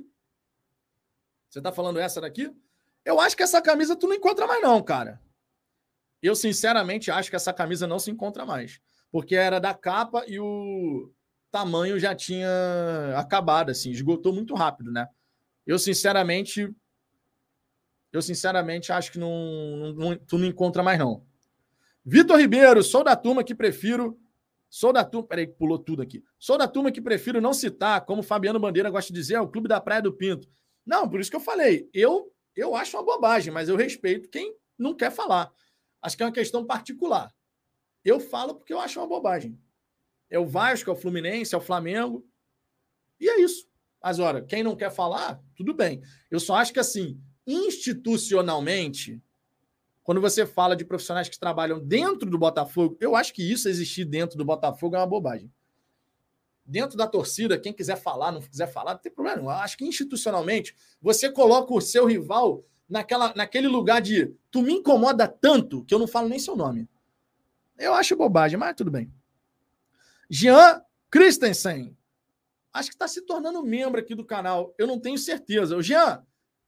[1.48, 2.54] Você está falando essa daqui?
[3.02, 5.18] Eu acho que essa camisa tu não encontra mais, não, cara.
[6.22, 8.82] Eu, sinceramente, acho que essa camisa não se encontra mais.
[9.10, 11.10] Porque era da capa e o
[11.50, 12.46] tamanho já tinha
[13.16, 15.08] acabado, assim, esgotou muito rápido, né?
[15.66, 16.70] Eu, sinceramente,
[18.12, 21.24] eu, sinceramente, acho que não, não, tu não encontra mais, não.
[22.04, 24.20] Vitor Ribeiro, sou da turma que prefiro
[24.74, 25.28] Sou da turma.
[25.28, 26.20] Peraí, pulou tudo aqui.
[26.36, 29.46] Sou da turma que prefiro não citar, como Fabiano Bandeira gosta de dizer, é o
[29.46, 30.48] Clube da Praia do Pinto.
[30.84, 31.88] Não, por isso que eu falei.
[31.94, 35.52] Eu, eu acho uma bobagem, mas eu respeito quem não quer falar.
[36.02, 37.32] Acho que é uma questão particular.
[38.04, 39.56] Eu falo porque eu acho uma bobagem.
[40.28, 42.26] É o Vasco, é o Fluminense, é o Flamengo.
[43.20, 43.68] E é isso.
[44.02, 46.02] Mas, olha, quem não quer falar, tudo bem.
[46.28, 47.16] Eu só acho que, assim,
[47.46, 49.22] institucionalmente,
[50.04, 54.04] quando você fala de profissionais que trabalham dentro do Botafogo, eu acho que isso existir
[54.04, 55.50] dentro do Botafogo é uma bobagem.
[56.64, 59.40] Dentro da torcida, quem quiser falar, não quiser falar, não tem problema.
[59.40, 64.74] Eu acho que institucionalmente, você coloca o seu rival naquela, naquele lugar de tu me
[64.74, 66.86] incomoda tanto que eu não falo nem seu nome.
[67.78, 69.10] Eu acho bobagem, mas tudo bem.
[70.28, 71.96] Jean Christensen.
[72.72, 74.74] Acho que está se tornando membro aqui do canal.
[74.76, 75.76] Eu não tenho certeza.
[75.76, 76.24] O Jean,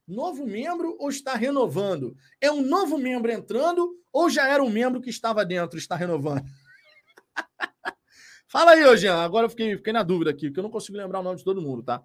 [0.07, 2.15] novo membro ou está renovando?
[2.39, 6.43] É um novo membro entrando ou já era um membro que estava dentro, está renovando?
[8.47, 9.15] Fala aí, Jean.
[9.15, 11.43] Agora eu fiquei, fiquei na dúvida aqui, porque eu não consigo lembrar o nome de
[11.43, 12.01] todo mundo, tá?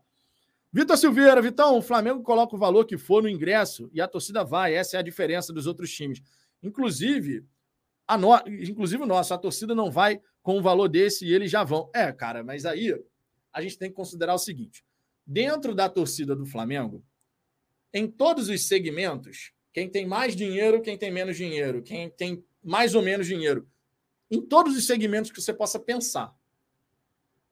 [0.72, 4.42] Vitor Silveira, Vitão, o Flamengo coloca o valor que for no ingresso e a torcida
[4.42, 4.74] vai.
[4.74, 6.22] Essa é a diferença dos outros times.
[6.62, 7.44] Inclusive,
[8.09, 8.34] a no...
[8.46, 11.90] inclusive o nosso, a torcida não vai com um valor desse e eles já vão.
[11.94, 12.98] É, cara, mas aí
[13.53, 14.82] a gente tem que considerar o seguinte:
[15.26, 17.05] dentro da torcida do Flamengo,
[17.93, 22.95] em todos os segmentos, quem tem mais dinheiro, quem tem menos dinheiro, quem tem mais
[22.95, 23.68] ou menos dinheiro,
[24.30, 26.34] em todos os segmentos que você possa pensar.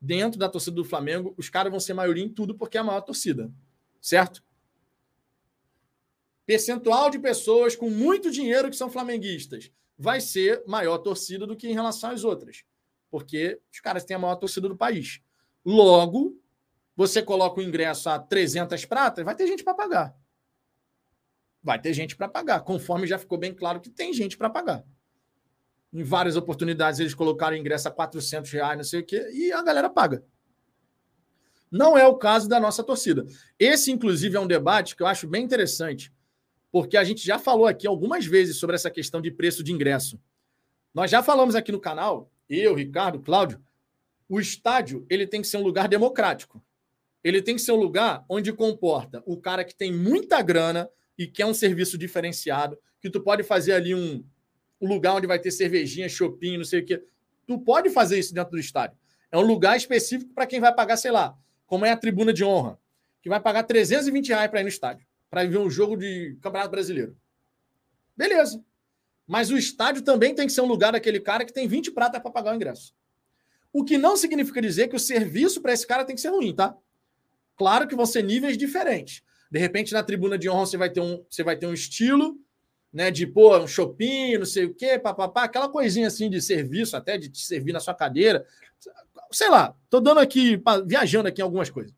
[0.01, 2.85] Dentro da torcida do Flamengo, os caras vão ser maioria em tudo porque é a
[2.85, 3.53] maior torcida,
[4.01, 4.43] certo?
[6.51, 11.69] percentual de pessoas com muito dinheiro que são flamenguistas vai ser maior torcida do que
[11.69, 12.65] em relação às outras,
[13.09, 15.21] porque os caras têm a maior torcida do país.
[15.65, 16.37] Logo,
[16.97, 20.17] você coloca o ingresso a 300 pratas, vai ter gente para pagar.
[21.63, 24.85] Vai ter gente para pagar, conforme já ficou bem claro que tem gente para pagar.
[25.93, 29.63] Em várias oportunidades eles colocaram ingresso a 400 reais, não sei o quê, e a
[29.63, 30.25] galera paga.
[31.71, 33.25] Não é o caso da nossa torcida.
[33.59, 36.13] Esse, inclusive, é um debate que eu acho bem interessante,
[36.73, 40.21] porque a gente já falou aqui algumas vezes sobre essa questão de preço de ingresso.
[40.93, 43.63] Nós já falamos aqui no canal, eu, Ricardo, Cláudio,
[44.29, 46.63] o estádio ele tem que ser um lugar democrático.
[47.23, 50.89] Ele tem que ser um lugar onde comporta o cara que tem muita grana
[51.21, 54.25] e quer um serviço diferenciado, que tu pode fazer ali um,
[54.81, 57.05] um lugar onde vai ter cervejinha, shopping, não sei o quê.
[57.47, 58.97] Tu pode fazer isso dentro do estádio.
[59.31, 62.43] É um lugar específico para quem vai pagar, sei lá, como é a tribuna de
[62.43, 62.79] honra,
[63.21, 66.71] que vai pagar 320 reais para ir no estádio, para ver um jogo de Campeonato
[66.71, 67.15] Brasileiro.
[68.17, 68.65] Beleza.
[69.27, 72.23] Mas o estádio também tem que ser um lugar daquele cara que tem 20 pratas
[72.23, 72.95] para pagar o ingresso.
[73.71, 76.55] O que não significa dizer que o serviço para esse cara tem que ser ruim,
[76.55, 76.75] tá?
[77.59, 79.23] Claro que vão ser níveis diferentes.
[79.51, 82.39] De repente, na tribuna de honra, você vai ter um, você vai ter um estilo,
[82.93, 83.11] né?
[83.11, 87.19] De pô, um shopping, não sei o quê, papapá, aquela coisinha assim de serviço, até
[87.19, 88.47] de te servir na sua cadeira
[89.31, 91.95] sei lá, tô dando aqui, viajando aqui em algumas coisas.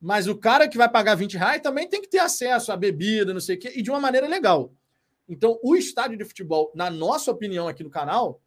[0.00, 3.34] Mas o cara que vai pagar 20 reais também tem que ter acesso à bebida,
[3.34, 4.72] não sei o quê, e de uma maneira legal.
[5.28, 8.40] Então, o estádio de futebol, na nossa opinião aqui no canal,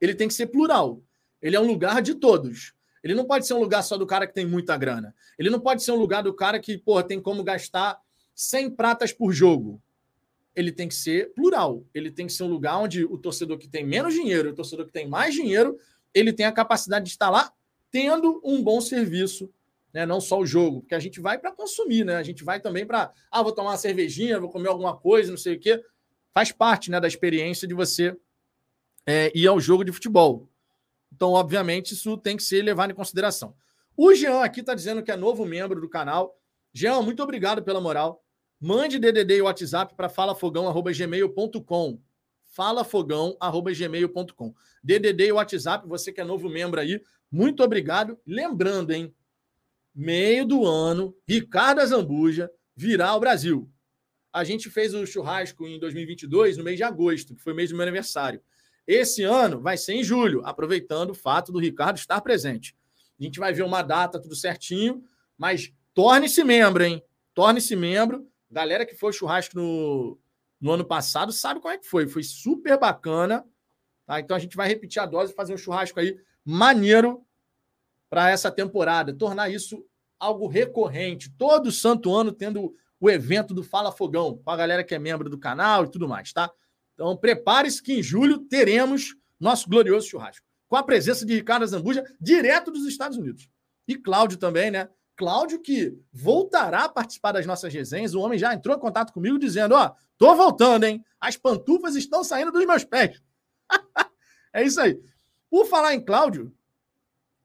[0.00, 1.02] ele tem que ser plural.
[1.40, 2.74] Ele é um lugar de todos.
[3.06, 5.14] Ele não pode ser um lugar só do cara que tem muita grana.
[5.38, 7.98] Ele não pode ser um lugar do cara que, porra, tem como gastar
[8.34, 9.80] 100 pratas por jogo.
[10.54, 11.84] Ele tem que ser plural.
[11.94, 14.86] Ele tem que ser um lugar onde o torcedor que tem menos dinheiro o torcedor
[14.86, 15.78] que tem mais dinheiro
[16.16, 17.52] ele tem a capacidade de estar lá
[17.90, 19.52] tendo um bom serviço,
[19.92, 20.06] né?
[20.06, 22.16] não só o jogo, porque a gente vai para consumir, né?
[22.16, 25.36] a gente vai também para, ah, vou tomar uma cervejinha, vou comer alguma coisa, não
[25.36, 25.82] sei o quê.
[26.32, 28.16] Faz parte né, da experiência de você
[29.04, 30.48] é, ir ao jogo de futebol.
[31.16, 33.56] Então, obviamente, isso tem que ser levado em consideração.
[33.96, 36.38] O Jean aqui está dizendo que é novo membro do canal.
[36.72, 38.22] Jean, muito obrigado pela moral.
[38.60, 41.98] Mande DDD e WhatsApp para falafogão.gmail.com
[42.56, 44.54] falafogão.gmail.com.
[44.82, 48.18] DDD e WhatsApp, você que é novo membro aí, muito obrigado.
[48.26, 49.14] Lembrando, hein?
[49.94, 53.70] Meio do ano, Ricardo Azambuja virá ao Brasil.
[54.32, 57.68] A gente fez o churrasco em 2022, no mês de agosto, que foi o mês
[57.70, 58.40] do meu aniversário.
[58.86, 62.76] Esse ano vai ser em julho, aproveitando o fato do Ricardo estar presente.
[63.18, 65.02] A gente vai ver uma data, tudo certinho,
[65.36, 67.02] mas torne-se membro, hein?
[67.34, 68.28] Torne-se membro.
[68.50, 70.18] Galera que foi churrasco no,
[70.60, 72.06] no ano passado, sabe como é que foi?
[72.06, 73.44] Foi super bacana.
[74.06, 74.20] Tá?
[74.20, 77.26] Então a gente vai repetir a dose e fazer um churrasco aí maneiro
[78.08, 79.84] para essa temporada, tornar isso
[80.18, 84.94] algo recorrente, todo santo ano tendo o evento do Fala Fogão, com a galera que
[84.94, 86.50] é membro do canal e tudo mais, tá?
[86.96, 92.02] Então prepare-se que em julho teremos nosso glorioso churrasco, com a presença de Ricardo Zambuja,
[92.18, 93.48] direto dos Estados Unidos.
[93.86, 94.88] E Cláudio também, né?
[95.14, 98.14] Cláudio, que voltará a participar das nossas resenhas.
[98.14, 101.04] O homem já entrou em contato comigo dizendo: Ó, tô voltando, hein?
[101.20, 103.22] As pantufas estão saindo dos meus pés.
[104.52, 104.98] é isso aí.
[105.50, 106.52] Por falar em Cláudio,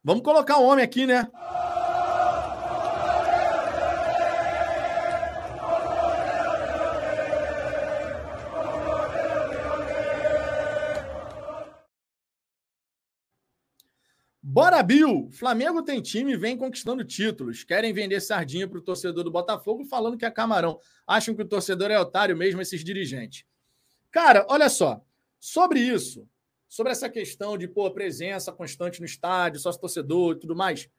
[0.03, 1.29] vamos colocar o homem aqui, né?
[14.53, 15.29] Bora, Bill!
[15.31, 17.63] Flamengo tem time e vem conquistando títulos.
[17.63, 20.77] Querem vender sardinha para o torcedor do Botafogo falando que é camarão.
[21.07, 23.45] Acham que o torcedor é otário mesmo, esses dirigentes.
[24.11, 25.01] Cara, olha só.
[25.39, 26.27] Sobre isso,
[26.67, 30.89] sobre essa questão de pô, presença constante no estádio, sócio torcedor e tudo mais,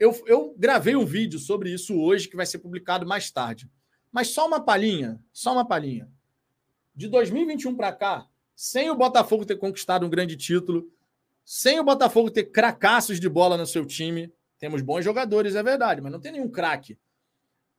[0.00, 3.70] eu, eu gravei um vídeo sobre isso hoje que vai ser publicado mais tarde.
[4.10, 6.10] Mas só uma palhinha, só uma palhinha.
[6.92, 8.26] De 2021 para cá,
[8.56, 10.90] sem o Botafogo ter conquistado um grande título,
[11.48, 16.00] sem o Botafogo ter cracaços de bola no seu time, temos bons jogadores, é verdade,
[16.00, 16.98] mas não tem nenhum craque.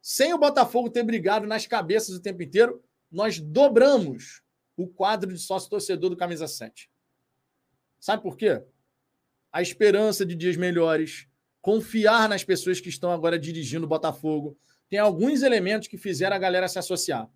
[0.02, 4.42] Sem o Botafogo ter brigado nas cabeças o tempo inteiro, nós dobramos
[4.78, 6.90] o quadro de sócio torcedor do Camisa 7.
[8.00, 8.64] Sabe por quê?
[9.52, 11.28] A esperança de dias melhores,
[11.60, 14.58] confiar nas pessoas que estão agora dirigindo o Botafogo.
[14.90, 17.30] Tem alguns elementos que fizeram a galera se associar.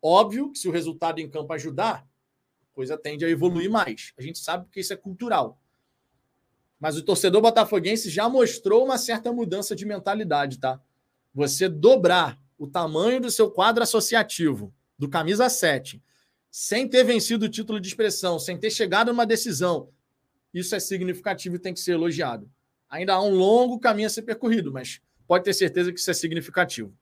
[0.00, 4.12] Óbvio que se o resultado em campo ajudar, a coisa tende a evoluir mais.
[4.16, 5.58] A gente sabe que isso é cultural.
[6.82, 10.80] Mas o torcedor botafoguense já mostrou uma certa mudança de mentalidade, tá?
[11.32, 16.02] Você dobrar o tamanho do seu quadro associativo, do camisa 7,
[16.50, 19.90] sem ter vencido o título de expressão, sem ter chegado a uma decisão,
[20.52, 22.50] isso é significativo e tem que ser elogiado.
[22.90, 26.14] Ainda há um longo caminho a ser percorrido, mas pode ter certeza que isso é
[26.14, 26.92] significativo.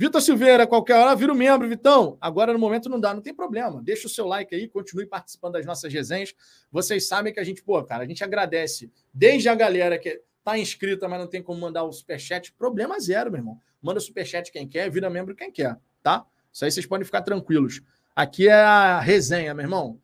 [0.00, 2.16] Vitor Silveira, qualquer hora vira um membro, Vitão.
[2.20, 3.82] Agora no momento não dá, não tem problema.
[3.82, 6.32] Deixa o seu like aí, continue participando das nossas resenhas.
[6.70, 10.56] Vocês sabem que a gente, pô, cara, a gente agradece desde a galera que tá
[10.56, 12.52] inscrita, mas não tem como mandar o superchat.
[12.52, 13.60] Problema zero, meu irmão.
[13.82, 16.24] Manda superchat quem quer, vira membro quem quer, tá?
[16.52, 17.82] Isso aí vocês podem ficar tranquilos.
[18.14, 20.00] Aqui é a resenha, meu irmão.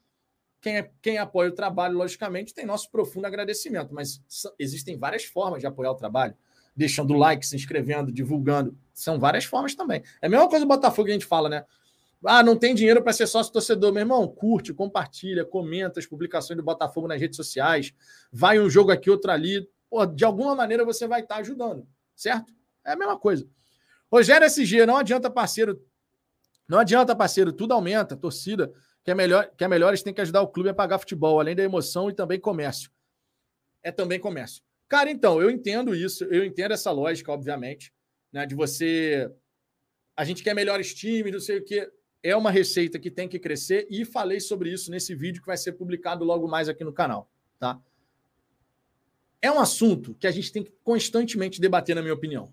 [0.60, 4.20] Quem, é, quem apoia o trabalho, logicamente, tem nosso profundo agradecimento, mas
[4.58, 6.34] existem várias formas de apoiar o trabalho.
[6.74, 8.76] Deixando like, se inscrevendo, divulgando.
[8.94, 10.02] São várias formas também.
[10.22, 11.64] É a mesma coisa do Botafogo que a gente fala, né?
[12.24, 13.92] Ah, não tem dinheiro para ser sócio torcedor.
[13.92, 17.92] Meu irmão, curte, compartilha, comenta as publicações do Botafogo nas redes sociais.
[18.32, 19.68] Vai um jogo aqui, outro ali.
[19.90, 21.86] Pô, de alguma maneira você vai estar ajudando,
[22.16, 22.54] certo?
[22.84, 23.46] É a mesma coisa.
[24.10, 25.82] Rogério SG, não adianta, parceiro,
[26.68, 28.72] não adianta, parceiro, tudo aumenta, torcida.
[29.02, 31.54] Que é melhor, que é melhores tem que ajudar o clube a pagar futebol, além
[31.54, 32.90] da emoção e também comércio.
[33.82, 34.62] É também comércio.
[34.88, 37.92] Cara, então, eu entendo isso, eu entendo essa lógica, obviamente,
[38.34, 39.30] né, de você.
[40.16, 41.88] A gente quer melhores times, não sei o quê.
[42.20, 45.56] É uma receita que tem que crescer e falei sobre isso nesse vídeo que vai
[45.56, 47.80] ser publicado logo mais aqui no canal, tá?
[49.40, 52.52] É um assunto que a gente tem que constantemente debater, na minha opinião.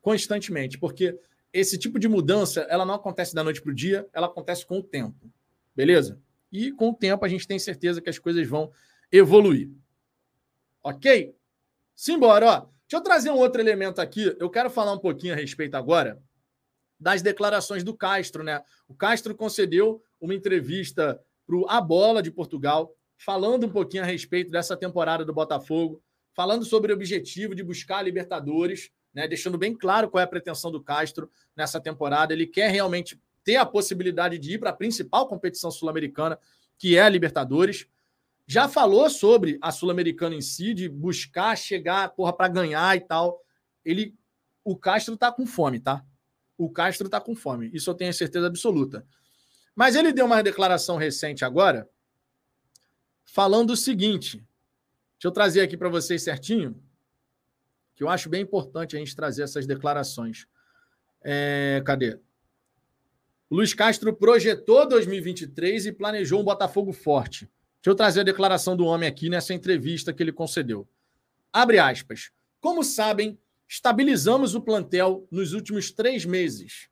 [0.00, 1.16] Constantemente, porque
[1.52, 4.78] esse tipo de mudança, ela não acontece da noite para o dia, ela acontece com
[4.78, 5.30] o tempo.
[5.76, 6.18] Beleza?
[6.50, 8.72] E com o tempo a gente tem certeza que as coisas vão
[9.12, 9.70] evoluir.
[10.82, 11.36] Ok?
[11.94, 12.77] Simbora, ó.
[12.88, 14.34] Deixa eu trazer um outro elemento aqui.
[14.38, 16.20] Eu quero falar um pouquinho a respeito agora
[16.98, 18.62] das declarações do Castro, né?
[18.88, 24.50] O Castro concedeu uma entrevista para A Bola de Portugal, falando um pouquinho a respeito
[24.50, 26.02] dessa temporada do Botafogo,
[26.34, 30.28] falando sobre o objetivo de buscar a Libertadores né, deixando bem claro qual é a
[30.28, 32.32] pretensão do Castro nessa temporada.
[32.32, 36.38] Ele quer realmente ter a possibilidade de ir para a principal competição sul-americana,
[36.78, 37.86] que é a Libertadores.
[38.50, 43.44] Já falou sobre a Sul-Americana em si, de buscar chegar para ganhar e tal.
[43.84, 44.16] Ele,
[44.64, 46.02] o Castro está com fome, tá?
[46.56, 47.70] O Castro está com fome.
[47.74, 49.06] Isso eu tenho certeza absoluta.
[49.76, 51.86] Mas ele deu uma declaração recente agora,
[53.22, 54.38] falando o seguinte.
[54.38, 56.82] Deixa eu trazer aqui para vocês certinho
[57.94, 60.46] que eu acho bem importante a gente trazer essas declarações.
[61.20, 62.18] É, cadê?
[63.50, 67.50] Luiz Castro projetou 2023 e planejou um Botafogo forte.
[67.80, 70.88] Deixa eu trazer a declaração do homem aqui nessa entrevista que ele concedeu.
[71.52, 72.30] Abre aspas.
[72.60, 76.88] Como sabem, estabilizamos o plantel nos últimos três meses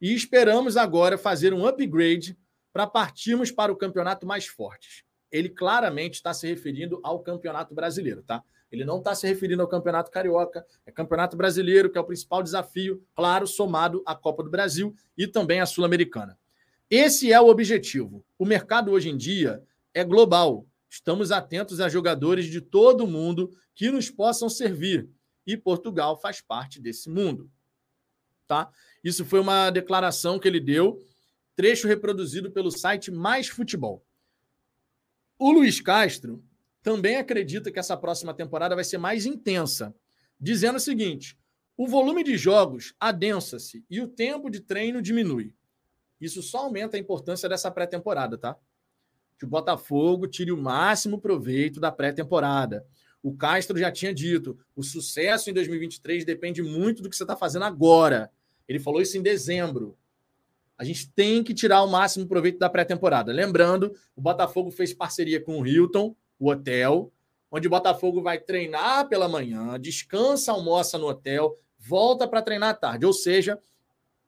[0.00, 2.36] e esperamos agora fazer um upgrade
[2.72, 5.04] para partirmos para o campeonato mais forte.
[5.32, 8.42] Ele claramente está se referindo ao campeonato brasileiro, tá?
[8.70, 12.42] Ele não está se referindo ao Campeonato Carioca, é Campeonato Brasileiro, que é o principal
[12.42, 16.38] desafio, claro, somado à Copa do Brasil e também à Sul-Americana.
[16.90, 18.24] Esse é o objetivo.
[18.38, 19.62] O mercado hoje em dia
[19.94, 20.66] é global.
[20.88, 25.08] Estamos atentos a jogadores de todo o mundo que nos possam servir.
[25.46, 27.50] E Portugal faz parte desse mundo.
[28.46, 28.70] Tá?
[29.04, 31.02] Isso foi uma declaração que ele deu,
[31.54, 34.04] trecho reproduzido pelo site Mais Futebol.
[35.38, 36.42] O Luiz Castro
[36.82, 39.94] também acredita que essa próxima temporada vai ser mais intensa,
[40.40, 41.38] dizendo o seguinte:
[41.76, 45.54] o volume de jogos adensa-se e o tempo de treino diminui.
[46.20, 48.56] Isso só aumenta a importância dessa pré-temporada, tá?
[49.38, 52.84] Que o Botafogo tire o máximo proveito da pré-temporada.
[53.22, 57.36] O Castro já tinha dito: o sucesso em 2023 depende muito do que você está
[57.36, 58.30] fazendo agora.
[58.68, 59.96] Ele falou isso em dezembro.
[60.76, 63.32] A gente tem que tirar o máximo proveito da pré-temporada.
[63.32, 67.12] Lembrando, o Botafogo fez parceria com o Hilton o hotel,
[67.50, 72.74] onde o Botafogo vai treinar pela manhã, descansa, almoça no hotel, volta para treinar à
[72.74, 73.04] tarde.
[73.04, 73.60] Ou seja,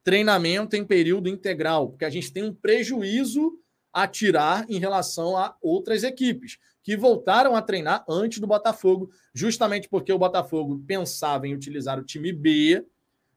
[0.02, 3.58] treinamento em período integral, porque a gente tem um prejuízo
[3.92, 9.88] a tirar em relação a outras equipes que voltaram a treinar antes do Botafogo, justamente
[9.88, 12.84] porque o Botafogo pensava em utilizar o time B,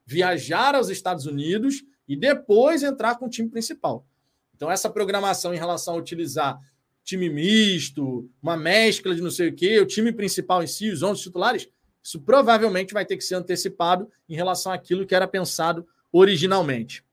[0.06, 4.06] viajar aos Estados Unidos e depois entrar com o time principal.
[4.54, 6.58] Então, essa programação em relação a utilizar
[7.02, 11.02] time misto, uma mescla de não sei o quê, o time principal em si, os
[11.02, 11.68] 11 titulares,
[12.02, 17.03] isso provavelmente vai ter que ser antecipado em relação àquilo que era pensado originalmente.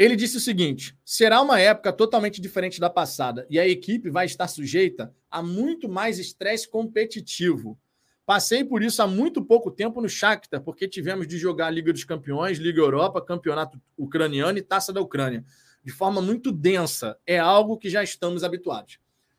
[0.00, 4.24] Ele disse o seguinte: será uma época totalmente diferente da passada e a equipe vai
[4.24, 7.78] estar sujeita a muito mais estresse competitivo.
[8.24, 12.04] Passei por isso há muito pouco tempo no Shakhtar, porque tivemos de jogar Liga dos
[12.04, 15.44] Campeões, Liga Europa, Campeonato Ucraniano e Taça da Ucrânia
[15.82, 18.98] de forma muito densa, é algo que já estamos habituados.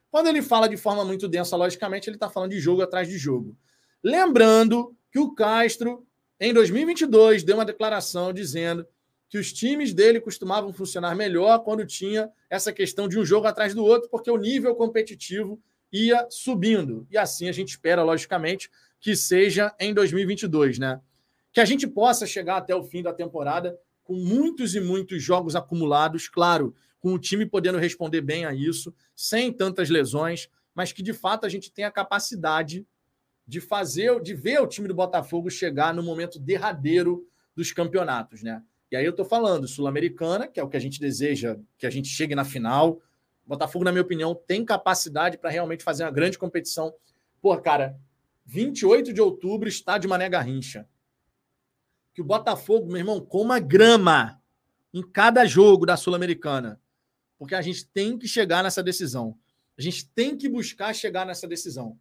[0.09, 3.17] Quando ele fala de forma muito densa, logicamente, ele está falando de jogo atrás de
[3.17, 3.55] jogo.
[4.03, 6.05] Lembrando que o Castro,
[6.39, 8.85] em 2022, deu uma declaração dizendo
[9.31, 13.73] que os times dele costumavam funcionar melhor quando tinha essa questão de um jogo atrás
[13.73, 15.59] do outro, porque o nível competitivo
[15.91, 17.07] ia subindo.
[17.09, 18.69] E assim a gente espera, logicamente,
[18.99, 21.01] que seja em 2022, né?
[21.51, 25.55] que a gente possa chegar até o fim da temporada com muitos e muitos jogos
[25.55, 31.01] acumulados, claro, com o time podendo responder bem a isso, sem tantas lesões, mas que
[31.01, 32.85] de fato a gente tenha a capacidade
[33.45, 38.63] de fazer, de ver o time do Botafogo chegar no momento derradeiro dos campeonatos, né?
[38.91, 41.89] E aí eu tô falando Sul-Americana, que é o que a gente deseja, que a
[41.89, 43.01] gente chegue na final.
[43.45, 46.93] Botafogo, na minha opinião, tem capacidade para realmente fazer uma grande competição.
[47.41, 47.99] Pô, cara,
[48.45, 50.87] 28 de outubro, estádio Mané Garrincha.
[52.13, 54.41] Que o Botafogo, meu irmão, coma grama
[54.93, 56.79] em cada jogo da Sul-Americana.
[57.37, 59.37] Porque a gente tem que chegar nessa decisão.
[59.77, 61.97] A gente tem que buscar chegar nessa decisão.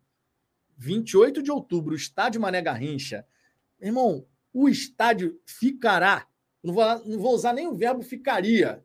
[0.76, 3.26] 28 de outubro, estádio Mané Garrincha.
[3.80, 6.26] Irmão, o estádio ficará.
[6.63, 8.85] Não vou, não vou usar nem o verbo ficaria.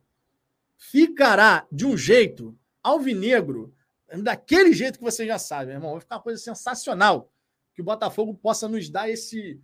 [0.77, 3.73] Ficará de um jeito alvinegro,
[4.21, 5.91] daquele jeito que você já sabe, meu irmão.
[5.91, 7.31] Vai ficar uma coisa sensacional
[7.73, 9.61] que o Botafogo possa nos dar esse,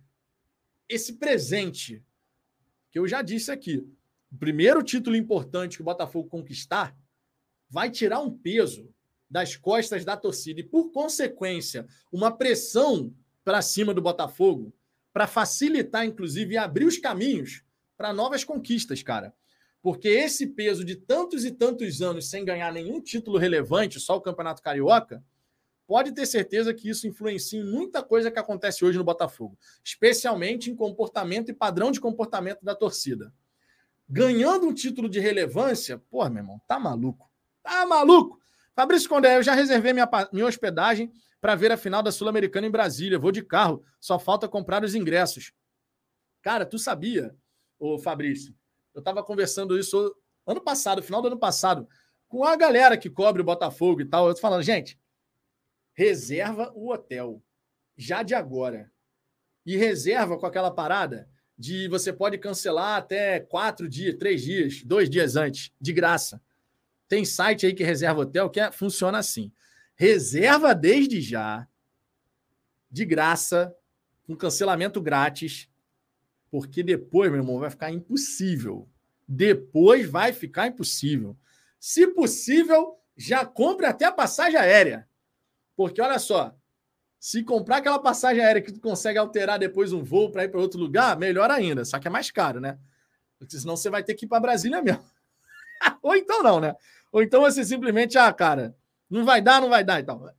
[0.88, 2.02] esse presente.
[2.90, 3.86] Que eu já disse aqui.
[4.30, 6.96] O primeiro título importante que o Botafogo conquistar
[7.68, 8.92] vai tirar um peso
[9.30, 14.74] das costas da torcida e, por consequência, uma pressão para cima do Botafogo
[15.12, 17.64] para facilitar, inclusive, e abrir os caminhos
[18.02, 19.32] para novas conquistas, cara.
[19.80, 24.20] Porque esse peso de tantos e tantos anos sem ganhar nenhum título relevante, só o
[24.20, 25.22] Campeonato Carioca,
[25.86, 30.68] pode ter certeza que isso influencia em muita coisa que acontece hoje no Botafogo, especialmente
[30.68, 33.32] em comportamento e padrão de comportamento da torcida.
[34.08, 37.30] Ganhando um título de relevância, pô, meu irmão, tá maluco.
[37.62, 38.40] Tá maluco.
[38.74, 42.70] Fabrício Condé, eu já reservei minha, minha hospedagem para ver a final da Sul-Americana em
[42.70, 43.16] Brasília.
[43.16, 45.52] Vou de carro, só falta comprar os ingressos.
[46.42, 47.36] Cara, tu sabia,
[47.82, 48.54] ô Fabrício?
[48.94, 50.14] Eu estava conversando isso
[50.46, 51.88] ano passado, final do ano passado,
[52.28, 54.28] com a galera que cobre o Botafogo e tal.
[54.28, 54.98] Eu tô falando, gente,
[55.92, 57.42] reserva o hotel
[57.96, 58.90] já de agora.
[59.66, 61.28] E reserva com aquela parada
[61.58, 66.42] de você pode cancelar até quatro dias, três dias, dois dias antes, de graça.
[67.08, 69.52] Tem site aí que reserva hotel que é, funciona assim.
[69.94, 71.68] Reserva desde já,
[72.90, 73.74] de graça,
[74.24, 75.68] com cancelamento grátis,
[76.52, 78.86] porque depois, meu irmão, vai ficar impossível.
[79.26, 81.34] Depois vai ficar impossível.
[81.80, 85.08] Se possível, já compre até a passagem aérea.
[85.74, 86.54] Porque olha só,
[87.18, 90.60] se comprar aquela passagem aérea que tu consegue alterar depois um voo para ir para
[90.60, 91.86] outro lugar, melhor ainda.
[91.86, 92.78] Só que é mais caro, né?
[93.38, 95.02] Porque senão você vai ter que ir para Brasília mesmo.
[96.02, 96.76] Ou então não, né?
[97.10, 98.76] Ou então você simplesmente, ah, cara,
[99.08, 100.30] não vai dar, não vai dar e tal.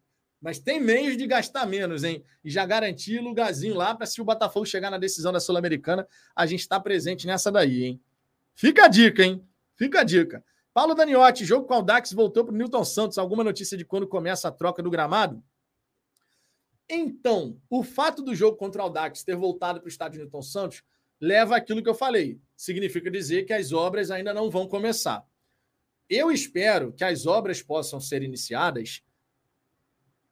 [0.44, 2.22] Mas tem meios de gastar menos, hein?
[2.44, 6.46] E já garantir lugarzinho lá para se o Botafogo chegar na decisão da Sul-Americana, a
[6.46, 8.02] gente está presente nessa daí, hein?
[8.54, 9.41] Fica a dica, hein?
[9.78, 10.44] Fica a dica.
[10.74, 13.18] Paulo Daniotti, jogo com o Dax voltou para o Newton Santos.
[13.18, 15.41] Alguma notícia de quando começa a troca do gramado?
[16.89, 20.84] Então, o fato do jogo contra o Dax ter voltado para o estádio Newton Santos
[21.22, 22.38] leva aquilo que eu falei.
[22.58, 25.26] Significa dizer que as obras ainda não vão começar.
[26.10, 29.02] Eu espero que as obras possam ser iniciadas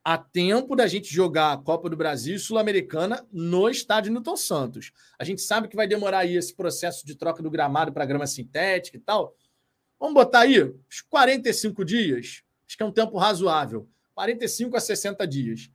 [0.04, 4.92] a tempo da gente jogar a Copa do Brasil e Sul-Americana no estádio Newton Santos.
[5.18, 8.26] A gente sabe que vai demorar aí esse processo de troca do gramado para grama
[8.26, 9.36] sintética e tal.
[10.00, 12.42] Vamos botar aí uns 45 dias.
[12.66, 13.88] Acho que é um tempo razoável.
[14.14, 15.70] 45 a 60 dias.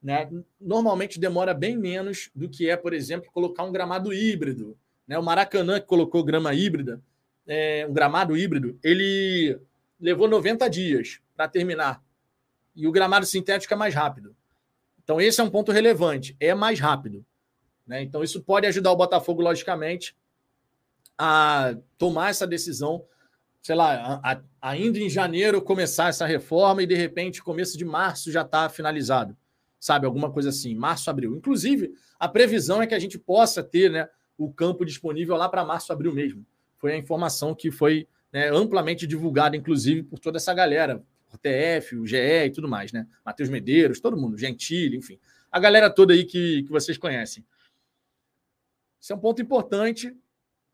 [0.00, 0.30] Né?
[0.60, 4.78] Normalmente demora bem menos do que é, por exemplo, colocar um gramado híbrido.
[5.08, 5.18] Né?
[5.18, 7.02] O Maracanã, que colocou grama híbrida,
[7.44, 9.58] é, um gramado híbrido, ele
[9.98, 12.05] levou 90 dias para terminar.
[12.76, 14.36] E o gramado sintético é mais rápido.
[15.02, 16.36] Então, esse é um ponto relevante.
[16.38, 17.24] É mais rápido.
[17.86, 18.02] Né?
[18.02, 20.16] Então, isso pode ajudar o Botafogo, logicamente,
[21.18, 23.04] a tomar essa decisão,
[23.62, 27.84] sei lá, a, a, ainda em janeiro começar essa reforma e, de repente, começo de
[27.84, 29.36] março já está finalizado.
[29.80, 30.06] Sabe?
[30.06, 31.34] Alguma coisa assim, março, abril.
[31.34, 35.64] Inclusive, a previsão é que a gente possa ter né, o campo disponível lá para
[35.64, 36.44] março, abril mesmo
[36.86, 41.02] foi a informação que foi né, amplamente divulgada, inclusive, por toda essa galera,
[41.36, 43.06] o TF, o GE e tudo mais, né?
[43.24, 45.18] Matheus Medeiros, todo mundo, Gentili, enfim.
[45.50, 47.44] A galera toda aí que, que vocês conhecem.
[49.00, 50.14] Isso é um ponto importante.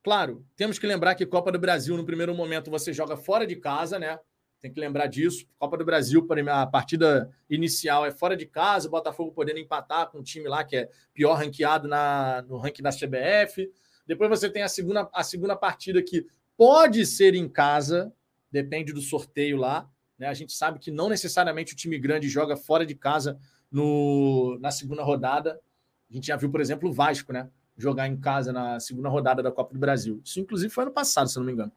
[0.02, 3.56] Claro, temos que lembrar que Copa do Brasil, no primeiro momento, você joga fora de
[3.56, 4.18] casa, né?
[4.60, 5.44] Tem que lembrar disso.
[5.58, 10.18] Copa do Brasil, a partida inicial é fora de casa, o Botafogo podendo empatar com
[10.18, 13.70] um time lá que é pior ranqueado na, no ranking da CBF.
[14.06, 18.12] Depois você tem a segunda, a segunda partida que pode ser em casa,
[18.50, 19.90] depende do sorteio lá.
[20.22, 20.28] Né?
[20.28, 23.36] A gente sabe que não necessariamente o time grande joga fora de casa
[23.68, 25.60] no, na segunda rodada.
[26.08, 27.50] A gente já viu, por exemplo, o Vasco, né?
[27.76, 30.22] Jogar em casa na segunda rodada da Copa do Brasil.
[30.24, 31.72] Isso, inclusive, foi ano passado, se não me engano.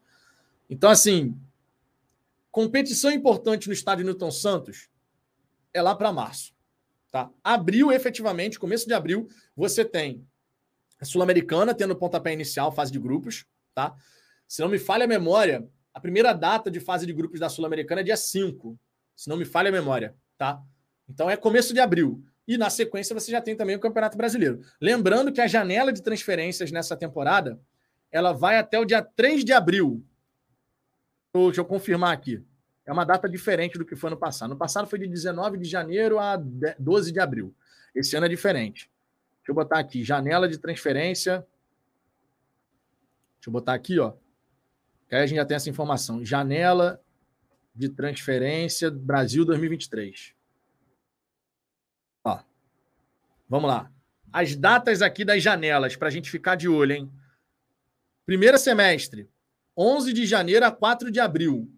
[0.70, 1.36] Então, assim,
[2.52, 4.90] competição importante no estádio Newton Santos
[5.74, 6.54] é lá para março.
[7.12, 7.32] Tá?
[7.44, 10.24] Abril, efetivamente, começo de abril, você tem
[11.02, 13.96] Sul-Americana, tendo pontapé inicial, fase de grupos, tá?
[14.48, 18.02] Se não me falha a memória, a primeira data de fase de grupos da Sul-Americana
[18.02, 18.78] é dia 5.
[19.16, 20.62] Se não me falha a memória, tá?
[21.08, 22.22] Então é começo de abril.
[22.46, 24.60] E na sequência você já tem também o Campeonato Brasileiro.
[24.80, 27.58] Lembrando que a janela de transferências nessa temporada
[28.12, 30.06] ela vai até o dia 3 de abril.
[31.34, 32.44] Deixa eu confirmar aqui.
[32.86, 34.50] É uma data diferente do que foi no passado.
[34.50, 36.36] No passado foi de 19 de janeiro a
[36.78, 37.56] 12 de abril.
[37.96, 38.92] Esse ano é diferente.
[39.38, 41.48] Deixa eu botar aqui, janela de transferência.
[43.38, 44.14] Deixa eu botar aqui, ó.
[45.08, 46.24] Que aí a gente já tem essa informação.
[46.24, 47.02] Janela
[47.76, 50.34] de transferência Brasil 2023.
[52.24, 52.40] Ó.
[53.50, 53.92] Vamos lá.
[54.32, 57.12] As datas aqui das janelas, para a gente ficar de olho, hein?
[58.26, 59.30] Primeiro semestre,
[59.78, 61.72] 11 de janeiro a 4 de abril.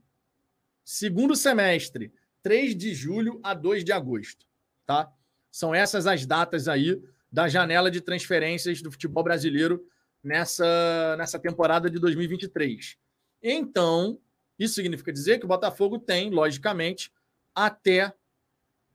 [0.83, 4.45] Segundo semestre, 3 de julho a 2 de agosto.
[4.85, 5.11] Tá?
[5.51, 9.85] São essas as datas aí da janela de transferências do futebol brasileiro
[10.23, 12.97] nessa, nessa temporada de 2023.
[13.41, 14.19] Então,
[14.57, 17.11] isso significa dizer que o Botafogo tem, logicamente,
[17.53, 18.13] até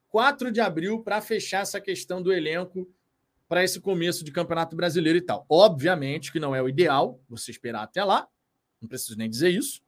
[0.09, 2.89] 4 de abril para fechar essa questão do elenco
[3.49, 5.45] para esse começo de Campeonato Brasileiro e tal.
[5.49, 8.29] Obviamente que não é o ideal você esperar até lá,
[8.81, 9.83] não preciso nem dizer isso,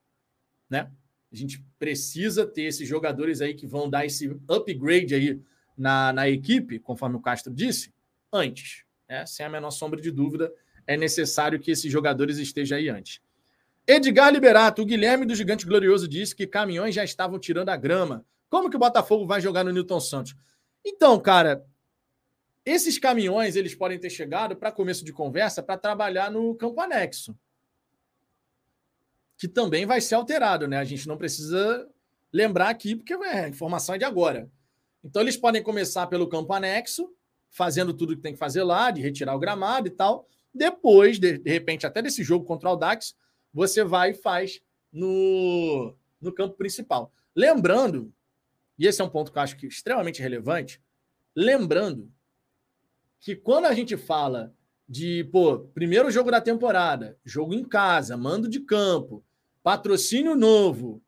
[0.68, 0.90] né?
[1.32, 5.40] A gente precisa ter esses jogadores aí que vão dar esse upgrade aí
[5.76, 7.92] na, na equipe, conforme o Castro disse,
[8.32, 8.84] antes.
[9.08, 9.26] Né?
[9.26, 10.52] Sem a menor sombra de dúvida,
[10.86, 13.20] é necessário que esses jogadores estejam aí antes.
[13.86, 18.24] Edgar Liberato, o Guilherme do Gigante Glorioso disse que caminhões já estavam tirando a grama.
[18.48, 20.34] Como que o Botafogo vai jogar no Newton Santos?
[20.82, 21.66] Então, cara,
[22.64, 27.36] esses caminhões eles podem ter chegado para começo de conversa para trabalhar no campo anexo,
[29.36, 30.78] que também vai ser alterado, né?
[30.78, 31.86] A gente não precisa
[32.32, 34.50] lembrar aqui porque é, a informação é de agora.
[35.02, 37.12] Então eles podem começar pelo campo anexo,
[37.50, 40.26] fazendo tudo que tem que fazer lá, de retirar o gramado e tal.
[40.54, 43.14] Depois, de, de repente, até desse jogo contra o Dax,
[43.54, 44.60] você vai e faz
[44.92, 47.12] no, no campo principal.
[47.34, 48.12] Lembrando,
[48.76, 50.82] e esse é um ponto que eu acho que é extremamente relevante,
[51.34, 52.12] lembrando
[53.20, 54.52] que quando a gente fala
[54.88, 59.24] de, pô, primeiro jogo da temporada, jogo em casa, mando de campo,
[59.62, 61.00] patrocínio novo,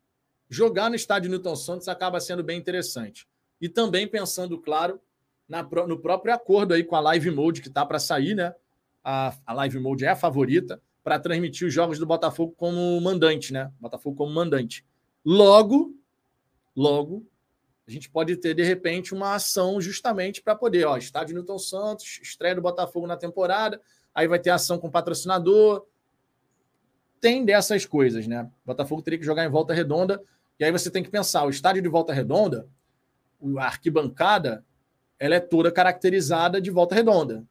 [0.49, 3.27] jogar no estádio Newton Santos acaba sendo bem interessante.
[3.59, 4.99] E também pensando, claro,
[5.47, 8.55] na, no próprio acordo aí com a Live Mode que está para sair, né?
[9.03, 13.53] A, a Live Mode é a favorita para transmitir os jogos do Botafogo como mandante,
[13.53, 13.71] né?
[13.79, 14.85] Botafogo como mandante.
[15.23, 15.95] Logo,
[16.75, 17.25] logo,
[17.87, 22.19] a gente pode ter, de repente, uma ação justamente para poder, ó, estádio Newton Santos,
[22.21, 23.81] estreia do Botafogo na temporada,
[24.13, 25.85] aí vai ter ação com patrocinador.
[27.21, 28.43] Tem dessas coisas, né?
[28.43, 30.21] O Botafogo teria que jogar em volta redonda,
[30.59, 32.67] e aí você tem que pensar, o estádio de volta redonda,
[33.57, 34.61] a arquibancada,
[35.17, 37.45] ela é toda caracterizada de volta redonda.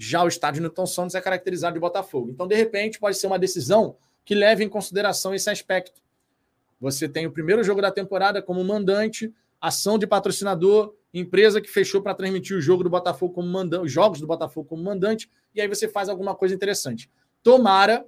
[0.00, 2.30] Já o estádio Newton Santos é caracterizado de Botafogo.
[2.30, 6.00] Então, de repente, pode ser uma decisão que leve em consideração esse aspecto
[6.80, 12.00] você tem o primeiro jogo da temporada como mandante, ação de patrocinador, empresa que fechou
[12.00, 15.60] para transmitir o jogo do Botafogo como mandante, os jogos do Botafogo como mandante, e
[15.60, 17.10] aí você faz alguma coisa interessante.
[17.42, 18.06] Tomara,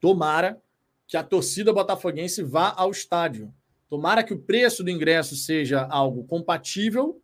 [0.00, 0.58] tomara
[1.06, 3.52] que a torcida botafoguense vá ao estádio.
[3.88, 7.20] Tomara que o preço do ingresso seja algo compatível.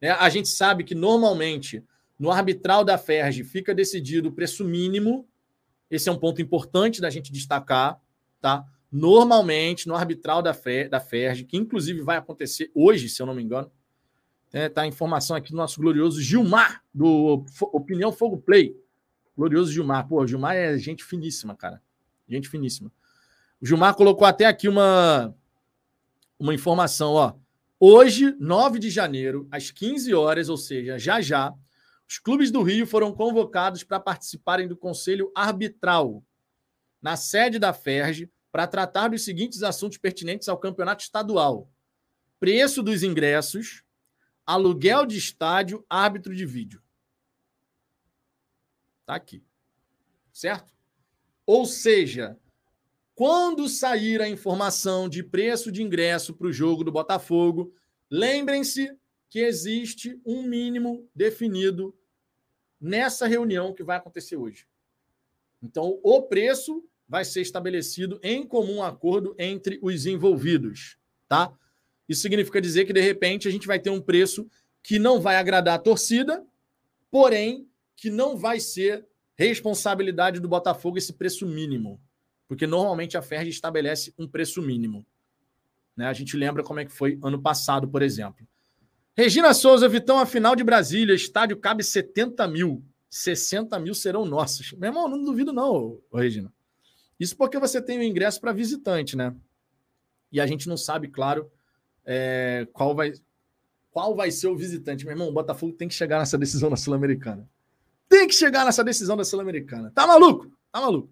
[0.00, 0.10] Né?
[0.10, 1.82] A gente sabe que normalmente
[2.18, 5.28] no arbitral da Ferge fica decidido o preço mínimo.
[5.90, 8.00] Esse é um ponto importante da gente destacar,
[8.40, 8.64] tá?
[8.90, 13.42] Normalmente, no arbitral da, Fer, da que inclusive vai acontecer hoje, se eu não me
[13.42, 13.70] engano,
[14.52, 18.74] né, tá a informação aqui do nosso glorioso Gilmar, do Opinião Fogo Play.
[19.36, 20.08] Glorioso Gilmar.
[20.08, 21.82] Pô, Gilmar é gente finíssima, cara.
[22.26, 22.90] Gente finíssima.
[23.60, 25.34] O Gilmar colocou até aqui uma,
[26.38, 27.34] uma informação, ó.
[27.78, 31.52] Hoje, 9 de janeiro, às 15 horas, ou seja, já já,
[32.08, 36.24] os clubes do Rio foram convocados para participarem do Conselho Arbitral
[37.02, 41.70] na sede da FERJ para tratar dos seguintes assuntos pertinentes ao campeonato estadual:
[42.38, 43.82] preço dos ingressos,
[44.44, 46.82] aluguel de estádio, árbitro de vídeo.
[49.04, 49.44] Tá aqui.
[50.32, 50.74] Certo?
[51.44, 52.38] Ou seja,
[53.14, 57.72] quando sair a informação de preço de ingresso para o jogo do Botafogo,
[58.10, 58.96] lembrem-se
[59.28, 61.94] que existe um mínimo definido
[62.80, 64.66] nessa reunião que vai acontecer hoje.
[65.62, 70.98] Então, o preço vai ser estabelecido em comum acordo entre os envolvidos,
[71.28, 71.52] tá?
[72.08, 74.48] Isso significa dizer que de repente a gente vai ter um preço
[74.82, 76.44] que não vai agradar a torcida,
[77.10, 82.00] porém que não vai ser responsabilidade do Botafogo esse preço mínimo,
[82.46, 85.04] porque normalmente a Ferg estabelece um preço mínimo.
[85.96, 86.06] Né?
[86.06, 88.46] A gente lembra como é que foi ano passado, por exemplo.
[89.16, 92.84] Regina Souza, Vitão, a final de Brasília, estádio cabe 70 mil.
[93.08, 94.72] 60 mil serão nossos.
[94.72, 96.52] Meu irmão, não duvido, não, Regina.
[97.18, 99.34] Isso porque você tem o ingresso para visitante, né?
[100.30, 101.50] E a gente não sabe, claro,
[102.04, 103.14] é, qual, vai,
[103.90, 105.06] qual vai ser o visitante.
[105.06, 107.48] Meu irmão, o Botafogo tem que chegar nessa decisão da Sul-Americana.
[108.06, 109.90] Tem que chegar nessa decisão da Sul-Americana.
[109.94, 110.52] Tá maluco?
[110.70, 111.10] Tá maluco.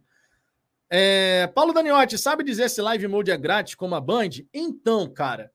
[0.90, 4.28] É, Paulo Daniotti, sabe dizer se live mode é grátis como a Band?
[4.52, 5.50] Então, cara,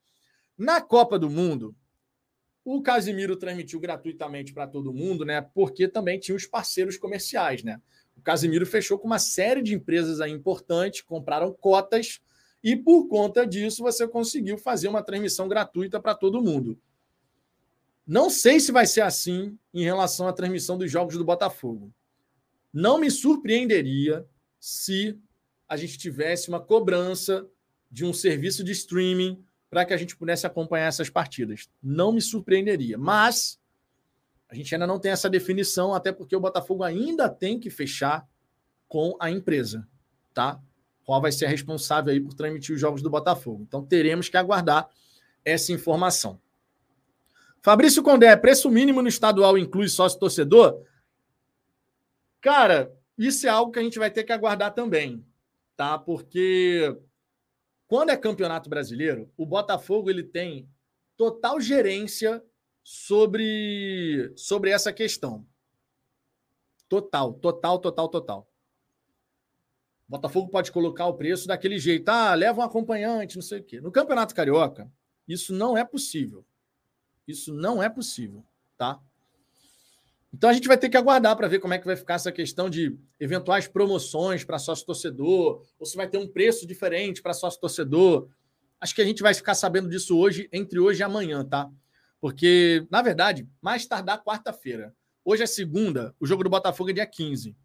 [0.58, 1.76] na Copa do Mundo,
[2.72, 5.42] o Casimiro transmitiu gratuitamente para todo mundo, né?
[5.42, 7.82] Porque também tinha os parceiros comerciais, né?
[8.16, 12.22] O Casimiro fechou com uma série de empresas aí importantes, compraram cotas
[12.64, 16.80] e por conta disso você conseguiu fazer uma transmissão gratuita para todo mundo.
[18.06, 21.92] Não sei se vai ser assim em relação à transmissão dos jogos do Botafogo.
[22.72, 24.28] Não me surpreenderia
[24.60, 25.18] se
[25.68, 27.48] a gente tivesse uma cobrança
[27.90, 31.70] de um serviço de streaming para que a gente pudesse acompanhar essas partidas.
[31.82, 33.60] Não me surpreenderia, mas
[34.50, 38.28] a gente ainda não tem essa definição, até porque o Botafogo ainda tem que fechar
[38.88, 39.88] com a empresa,
[40.34, 40.60] tá?
[41.06, 43.64] Qual vai ser a responsável aí por transmitir os jogos do Botafogo.
[43.68, 44.90] Então teremos que aguardar
[45.46, 46.42] essa informação.
[47.62, 50.82] Fabrício Condé, preço mínimo no estadual inclui sócio torcedor?
[52.42, 55.26] Cara, isso é algo que a gente vai ter que aguardar também,
[55.76, 55.98] tá?
[55.98, 56.98] Porque
[57.90, 60.70] quando é campeonato brasileiro, o Botafogo ele tem
[61.18, 62.46] total gerência
[62.84, 65.44] sobre, sobre essa questão.
[66.88, 68.52] Total, total, total, total.
[70.08, 72.08] O Botafogo pode colocar o preço daquele jeito.
[72.10, 73.82] Ah, leva um acompanhante, não sei o quê.
[73.82, 74.92] No Campeonato Carioca,
[75.28, 76.46] isso não é possível.
[77.28, 78.46] Isso não é possível,
[78.78, 79.02] tá?
[80.34, 82.32] Então a gente vai ter que aguardar para ver como é que vai ficar essa
[82.32, 87.34] questão de eventuais promoções para sócio torcedor, ou se vai ter um preço diferente para
[87.34, 88.30] sócio torcedor.
[88.80, 91.70] Acho que a gente vai ficar sabendo disso hoje, entre hoje e amanhã, tá?
[92.22, 94.96] Porque, na verdade, mais tardar quarta-feira.
[95.26, 97.56] Hoje é segunda, o jogo do Botafogo é dia 15,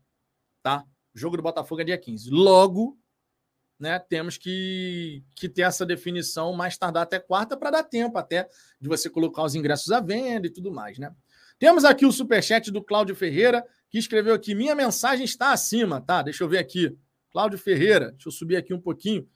[0.63, 0.85] tá?
[1.15, 2.31] O jogo do Botafogo é dia 15.
[2.31, 2.99] Logo,
[3.79, 8.49] né, temos que, que ter essa definição mais tardar até quarta para dar tempo até
[8.81, 11.15] de você colocar os ingressos à venda e tudo mais, né?
[11.59, 16.23] Temos aqui o superchat do Cláudio Ferreira, que escreveu aqui: minha mensagem está acima, tá?
[16.23, 16.97] Deixa eu ver aqui.
[17.31, 19.29] Cláudio Ferreira, deixa eu subir aqui um pouquinho.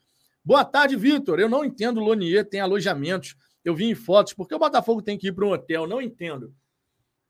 [0.44, 1.38] Boa tarde, Vitor.
[1.40, 3.34] Eu não entendo Lonier tem alojamentos.
[3.64, 4.32] Eu vi em fotos.
[4.32, 5.86] Por que o Botafogo tem que ir para um hotel?
[5.86, 6.54] Não entendo.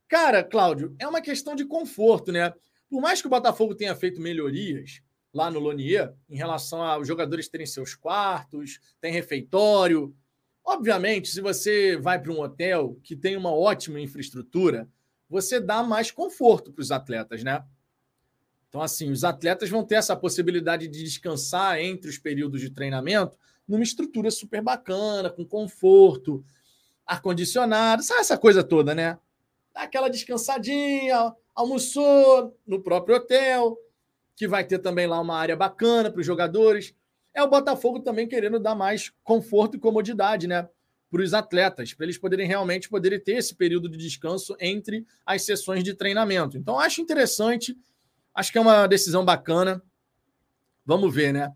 [0.09, 2.53] Cara, Cláudio, é uma questão de conforto, né?
[2.89, 5.03] Por mais que o Botafogo tenha feito melhorias
[5.35, 10.15] lá no Lonier, em relação aos jogadores terem seus quartos, tem refeitório,
[10.71, 14.87] Obviamente, se você vai para um hotel que tem uma ótima infraestrutura,
[15.27, 17.65] você dá mais conforto para os atletas, né?
[18.69, 23.39] Então, assim, os atletas vão ter essa possibilidade de descansar entre os períodos de treinamento
[23.67, 26.45] numa estrutura super bacana, com conforto,
[27.07, 29.19] ar-condicionado, sabe essa coisa toda, né?
[29.73, 33.79] Dá aquela descansadinha, almoçou no próprio hotel,
[34.37, 36.95] que vai ter também lá uma área bacana para os jogadores
[37.35, 40.69] é o Botafogo também querendo dar mais conforto e comodidade, né?
[41.11, 45.43] Para os atletas, para eles poderem realmente poderem ter esse período de descanso entre as
[45.43, 46.59] sessões de treinamento.
[46.59, 47.77] Então, acho interessante,
[48.35, 49.83] acho que é uma decisão bacana.
[50.85, 51.53] Vamos ver, né?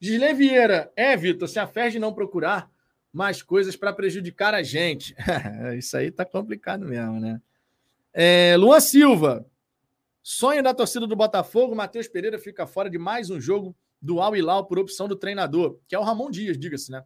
[0.00, 2.70] Gisley Vieira, é, Vitor, se a FERJ não procurar
[3.12, 5.14] mais coisas para prejudicar a gente.
[5.76, 7.40] Isso aí tá complicado mesmo, né?
[8.12, 9.46] É, Luan Silva,
[10.22, 14.34] sonho da torcida do Botafogo, Matheus Pereira fica fora de mais um jogo do Al
[14.34, 17.04] Hilal por opção do treinador, que é o Ramon Dias, diga-se, né?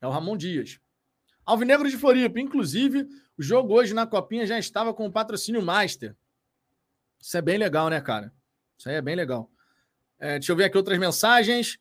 [0.00, 0.80] É o Ramon Dias.
[1.44, 3.06] Alvinegro de Floripa, inclusive,
[3.36, 6.16] o jogo hoje na Copinha já estava com o patrocínio Master.
[7.20, 8.32] Isso é bem legal, né, cara?
[8.78, 9.50] Isso aí é bem legal.
[10.18, 11.78] É, deixa eu ver aqui outras mensagens.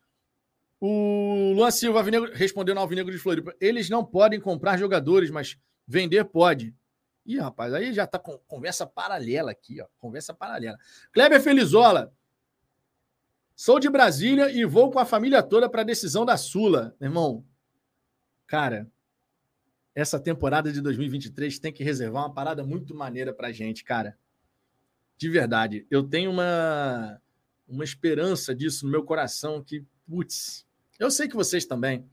[0.81, 3.53] O Luan Silva Alvinegro, respondeu no Alvinegro de Floripa.
[3.59, 6.73] Eles não podem comprar jogadores, mas vender pode.
[7.25, 9.87] Ih, rapaz, aí já tá com conversa paralela aqui, ó.
[9.97, 10.77] Conversa paralela.
[11.11, 12.11] Kleber Felizola.
[13.61, 16.95] Sou de Brasília e vou com a família toda para a decisão da Sula.
[17.01, 17.45] Irmão,
[18.47, 18.89] cara,
[19.93, 24.17] essa temporada de 2023 tem que reservar uma parada muito maneira para gente, cara.
[25.17, 25.85] De verdade.
[25.91, 27.21] Eu tenho uma,
[27.67, 30.65] uma esperança disso no meu coração que, putz,
[30.97, 32.09] eu sei que vocês também.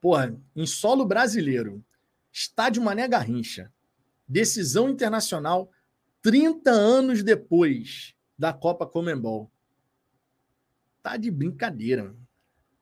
[0.00, 1.84] Porra, em solo brasileiro,
[2.32, 3.70] estádio Mané Garrincha,
[4.26, 5.70] decisão internacional
[6.22, 9.52] 30 anos depois da Copa Comembol
[11.04, 12.16] tá de brincadeira.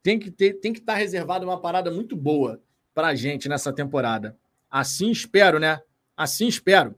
[0.00, 2.62] Tem que ter, tem que estar tá reservado uma parada muito boa
[2.94, 4.38] para a gente nessa temporada.
[4.70, 5.82] Assim espero, né?
[6.16, 6.96] Assim espero.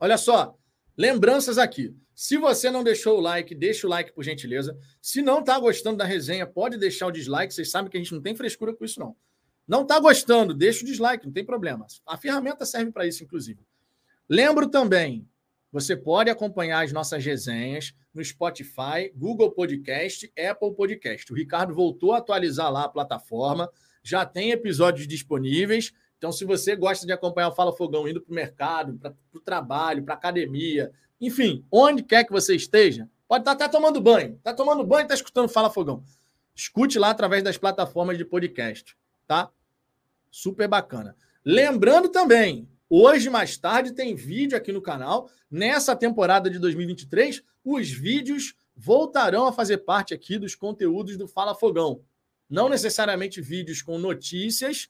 [0.00, 0.58] Olha só,
[0.96, 1.96] lembranças aqui.
[2.14, 4.76] Se você não deixou o like, deixa o like por gentileza.
[5.00, 7.54] Se não está gostando da resenha, pode deixar o dislike.
[7.54, 9.16] Vocês sabem que a gente não tem frescura com isso, não.
[9.66, 11.86] Não está gostando, deixa o dislike, não tem problema.
[12.06, 13.60] A ferramenta serve para isso, inclusive.
[14.28, 15.26] Lembro também
[15.74, 21.32] você pode acompanhar as nossas resenhas no Spotify, Google Podcast, Apple Podcast.
[21.32, 23.68] O Ricardo voltou a atualizar lá a plataforma,
[24.00, 25.92] já tem episódios disponíveis.
[26.16, 29.40] Então, se você gosta de acompanhar o Fala Fogão indo para o mercado, para o
[29.40, 34.36] trabalho, para academia, enfim, onde quer que você esteja, pode estar até tomando banho.
[34.36, 36.04] Está tomando banho e está escutando Fala Fogão.
[36.54, 38.96] Escute lá através das plataformas de podcast,
[39.26, 39.50] tá?
[40.30, 41.16] Super bacana.
[41.44, 42.68] Lembrando também,
[43.02, 45.28] hoje mais tarde tem vídeo aqui no canal.
[45.50, 51.54] Nessa temporada de 2023, os vídeos voltarão a fazer parte aqui dos conteúdos do Fala
[51.54, 52.00] Fogão.
[52.48, 54.88] Não necessariamente vídeos com notícias,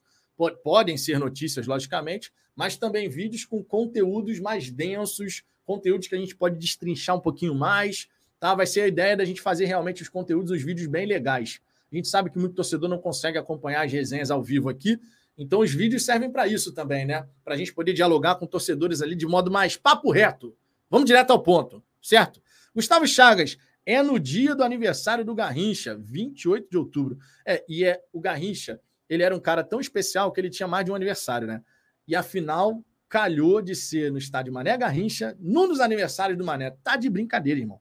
[0.62, 6.36] podem ser notícias, logicamente, mas também vídeos com conteúdos mais densos, conteúdos que a gente
[6.36, 8.08] pode destrinchar um pouquinho mais,
[8.38, 8.54] tá?
[8.54, 11.60] Vai ser a ideia da gente fazer realmente os conteúdos, os vídeos bem legais.
[11.90, 15.00] A gente sabe que muito torcedor não consegue acompanhar as resenhas ao vivo aqui,
[15.36, 17.26] então os vídeos servem para isso também, né?
[17.44, 20.56] Para a gente poder dialogar com torcedores ali de modo mais papo reto.
[20.88, 22.40] Vamos direto ao ponto, certo?
[22.74, 27.18] Gustavo Chagas, é no dia do aniversário do Garrincha, 28 de outubro.
[27.44, 30.84] É, e é o Garrincha, ele era um cara tão especial que ele tinha mais
[30.84, 31.62] de um aniversário, né?
[32.06, 36.70] E afinal, calhou de ser no estádio Mané Garrincha, num dos aniversários do Mané.
[36.82, 37.80] Tá de brincadeira, irmão.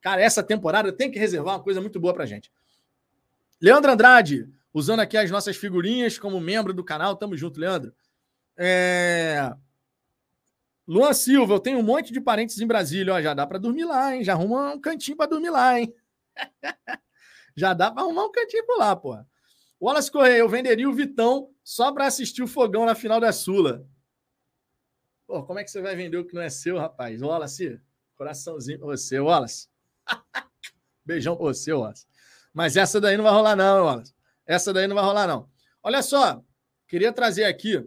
[0.00, 2.50] Cara, essa temporada tem que reservar uma coisa muito boa pra gente.
[3.60, 7.16] Leandro Andrade, usando aqui as nossas figurinhas como membro do canal.
[7.16, 7.94] Tamo junto, Leandro.
[8.56, 9.52] É...
[10.86, 13.14] Luan Silva, eu tenho um monte de parentes em Brasília.
[13.14, 14.24] Ó, já dá para dormir lá, hein?
[14.24, 15.94] Já arruma um cantinho para dormir lá, hein?
[17.56, 19.16] já dá para arrumar um cantinho por lá, pô.
[19.80, 23.86] Wallace Correia, eu venderia o Vitão só para assistir o fogão na final da Sula.
[25.26, 27.20] Pô, como é que você vai vender o que não é seu, rapaz?
[27.20, 27.80] Wallace,
[28.14, 29.68] coraçãozinho pra você, Wallace.
[31.04, 32.06] Beijão pra você, Wallace.
[32.52, 34.14] Mas essa daí não vai rolar, não, Wallace.
[34.52, 35.48] Essa daí não vai rolar, não.
[35.82, 36.44] Olha só,
[36.86, 37.82] queria trazer aqui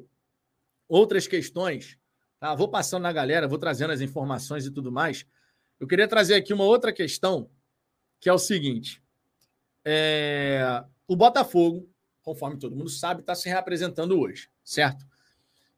[0.88, 1.96] outras questões.
[2.40, 2.56] Tá?
[2.56, 5.28] Vou passando na galera, vou trazendo as informações e tudo mais.
[5.80, 7.48] Eu queria trazer aqui uma outra questão,
[8.20, 9.00] que é o seguinte:
[9.86, 10.84] é...
[11.08, 11.88] o Botafogo,
[12.24, 15.06] conforme todo mundo sabe, está se reapresentando hoje, certo?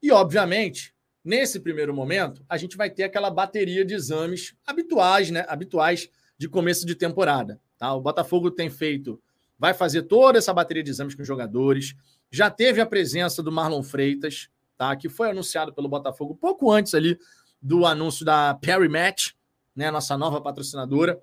[0.02, 5.44] E, obviamente, nesse primeiro momento, a gente vai ter aquela bateria de exames habituais, né?
[5.48, 6.08] Habituais
[6.38, 7.60] de começo de temporada.
[7.76, 7.92] Tá?
[7.92, 9.20] O Botafogo tem feito,
[9.58, 11.94] vai fazer toda essa bateria de exames com os jogadores.
[12.30, 14.94] Já teve a presença do Marlon Freitas, tá?
[14.94, 17.18] que foi anunciado pelo Botafogo pouco antes ali
[17.60, 19.32] do anúncio da Perry Match,
[19.74, 19.90] né?
[19.90, 21.20] nossa nova patrocinadora.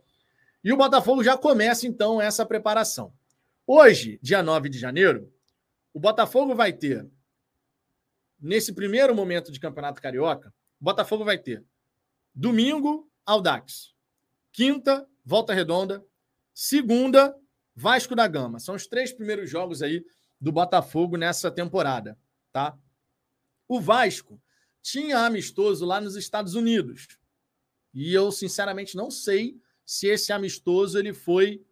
[0.63, 3.13] E o Botafogo já começa, então, essa preparação.
[3.65, 5.31] Hoje, dia 9 de janeiro,
[5.93, 7.07] o Botafogo vai ter,
[8.39, 11.63] nesse primeiro momento de Campeonato Carioca, o Botafogo vai ter
[12.33, 13.93] domingo, Aldax.
[14.51, 16.05] Quinta, Volta Redonda.
[16.53, 17.35] Segunda,
[17.75, 18.59] Vasco da Gama.
[18.59, 20.03] São os três primeiros jogos aí
[20.39, 22.17] do Botafogo nessa temporada,
[22.51, 22.77] tá?
[23.67, 24.41] O Vasco
[24.81, 27.17] tinha amistoso lá nos Estados Unidos.
[27.93, 31.65] E eu, sinceramente, não sei se esse amistoso ele foi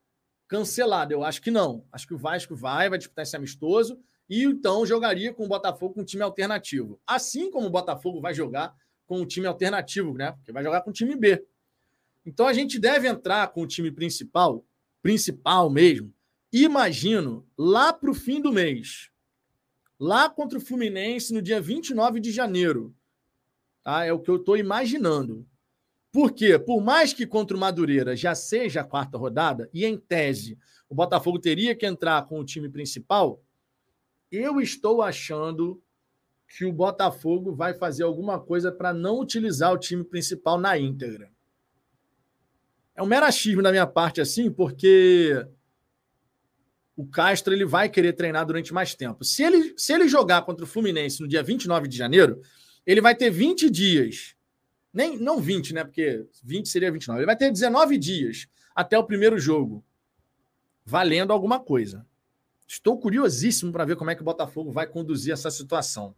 [0.48, 1.14] cancelado.
[1.14, 1.86] Eu acho que não.
[1.92, 4.00] Acho que o Vasco vai, vai disputar esse amistoso
[4.30, 7.00] e então jogaria com o Botafogo com um time alternativo.
[7.06, 8.76] Assim como o Botafogo vai jogar
[9.06, 10.32] com um time alternativo, né?
[10.32, 11.46] Porque vai jogar com o time B.
[12.26, 14.66] Então a gente deve entrar com o time principal,
[15.04, 16.14] principal mesmo,
[16.52, 19.12] imagino, lá para o fim do mês.
[20.00, 22.96] Lá contra o Fluminense no dia 29 de janeiro.
[23.84, 24.06] Tá?
[24.06, 25.46] É o que eu estou imaginando.
[26.10, 26.58] Por quê?
[26.58, 30.58] Por mais que contra o Madureira já seja a quarta rodada, e em tese
[30.88, 33.44] o Botafogo teria que entrar com o time principal,
[34.32, 35.82] eu estou achando
[36.48, 41.32] que o Botafogo vai fazer alguma coisa para não utilizar o time principal na íntegra.
[42.96, 45.46] É um mero achismo da minha parte, assim, porque
[46.96, 49.24] o Castro ele vai querer treinar durante mais tempo.
[49.24, 52.42] Se ele, se ele jogar contra o Fluminense no dia 29 de janeiro,
[52.86, 54.36] ele vai ter 20 dias.
[54.94, 55.84] Nem, não 20, né?
[55.84, 57.20] Porque 20 seria 29.
[57.20, 59.84] Ele vai ter 19 dias até o primeiro jogo,
[60.86, 62.06] valendo alguma coisa.
[62.68, 66.16] Estou curiosíssimo para ver como é que o Botafogo vai conduzir essa situação.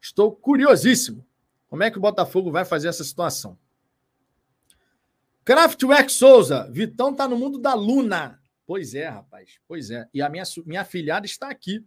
[0.00, 1.24] Estou curiosíssimo
[1.68, 3.56] como é que o Botafogo vai fazer essa situação.
[5.48, 8.38] Kraftwerk Souza, Vitão tá no mundo da Luna.
[8.66, 9.58] Pois é, rapaz.
[9.66, 10.06] Pois é.
[10.12, 11.82] E a minha, minha filhada está aqui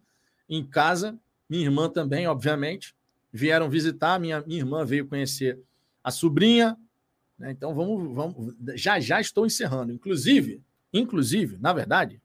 [0.48, 1.16] em casa,
[1.48, 2.92] minha irmã também, obviamente.
[3.32, 5.60] Vieram visitar, minha, minha irmã veio conhecer
[6.02, 6.76] a sobrinha.
[7.38, 7.52] Né?
[7.52, 8.56] Então vamos, vamos.
[8.74, 9.92] Já já estou encerrando.
[9.92, 10.60] Inclusive,
[10.92, 12.20] inclusive, na verdade,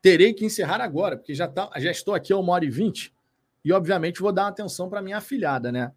[0.00, 3.12] terei que encerrar agora, porque já, tá, já estou aqui a uma hora e vinte.
[3.62, 5.92] E, obviamente, vou dar atenção para minha afilhada, né?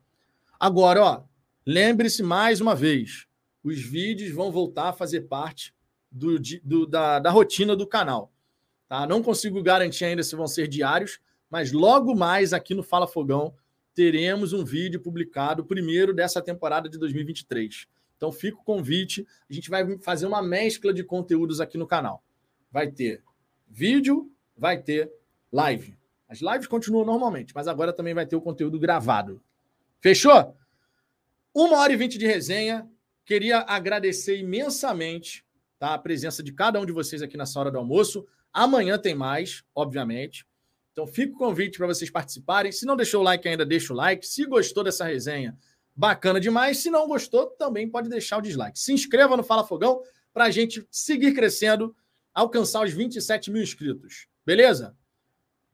[0.59, 1.23] Agora, ó,
[1.65, 3.25] lembre-se mais uma vez:
[3.63, 5.73] os vídeos vão voltar a fazer parte
[6.11, 8.31] do, do, da, da rotina do canal.
[8.87, 9.07] Tá?
[9.07, 11.19] Não consigo garantir ainda se vão ser diários,
[11.49, 13.55] mas logo mais aqui no Fala Fogão
[13.95, 17.87] teremos um vídeo publicado primeiro dessa temporada de 2023.
[18.17, 22.23] Então fica o convite, a gente vai fazer uma mescla de conteúdos aqui no canal.
[22.71, 23.23] Vai ter
[23.67, 25.11] vídeo, vai ter
[25.51, 25.97] live.
[26.27, 29.41] As lives continuam normalmente, mas agora também vai ter o conteúdo gravado.
[29.99, 30.55] Fechou?
[31.53, 32.89] Uma hora e vinte de resenha.
[33.25, 35.45] Queria agradecer imensamente
[35.79, 38.25] tá, a presença de cada um de vocês aqui nessa hora do almoço.
[38.51, 40.45] Amanhã tem mais, obviamente.
[40.91, 42.71] Então fica o convite para vocês participarem.
[42.71, 44.27] Se não deixou o like ainda, deixa o like.
[44.27, 45.57] Se gostou dessa resenha,
[45.95, 46.79] bacana demais.
[46.79, 48.77] Se não gostou, também pode deixar o dislike.
[48.77, 50.01] Se inscreva no Fala Fogão
[50.33, 51.95] para a gente seguir crescendo,
[52.33, 54.27] alcançar os 27 mil inscritos.
[54.45, 54.95] Beleza?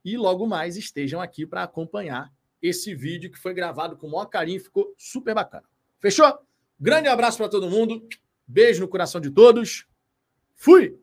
[0.05, 2.31] E logo mais estejam aqui para acompanhar
[2.61, 5.65] esse vídeo que foi gravado com o maior carinho, ficou super bacana.
[5.99, 6.39] Fechou?
[6.79, 8.07] Grande abraço para todo mundo.
[8.47, 9.85] Beijo no coração de todos.
[10.55, 10.97] Fui!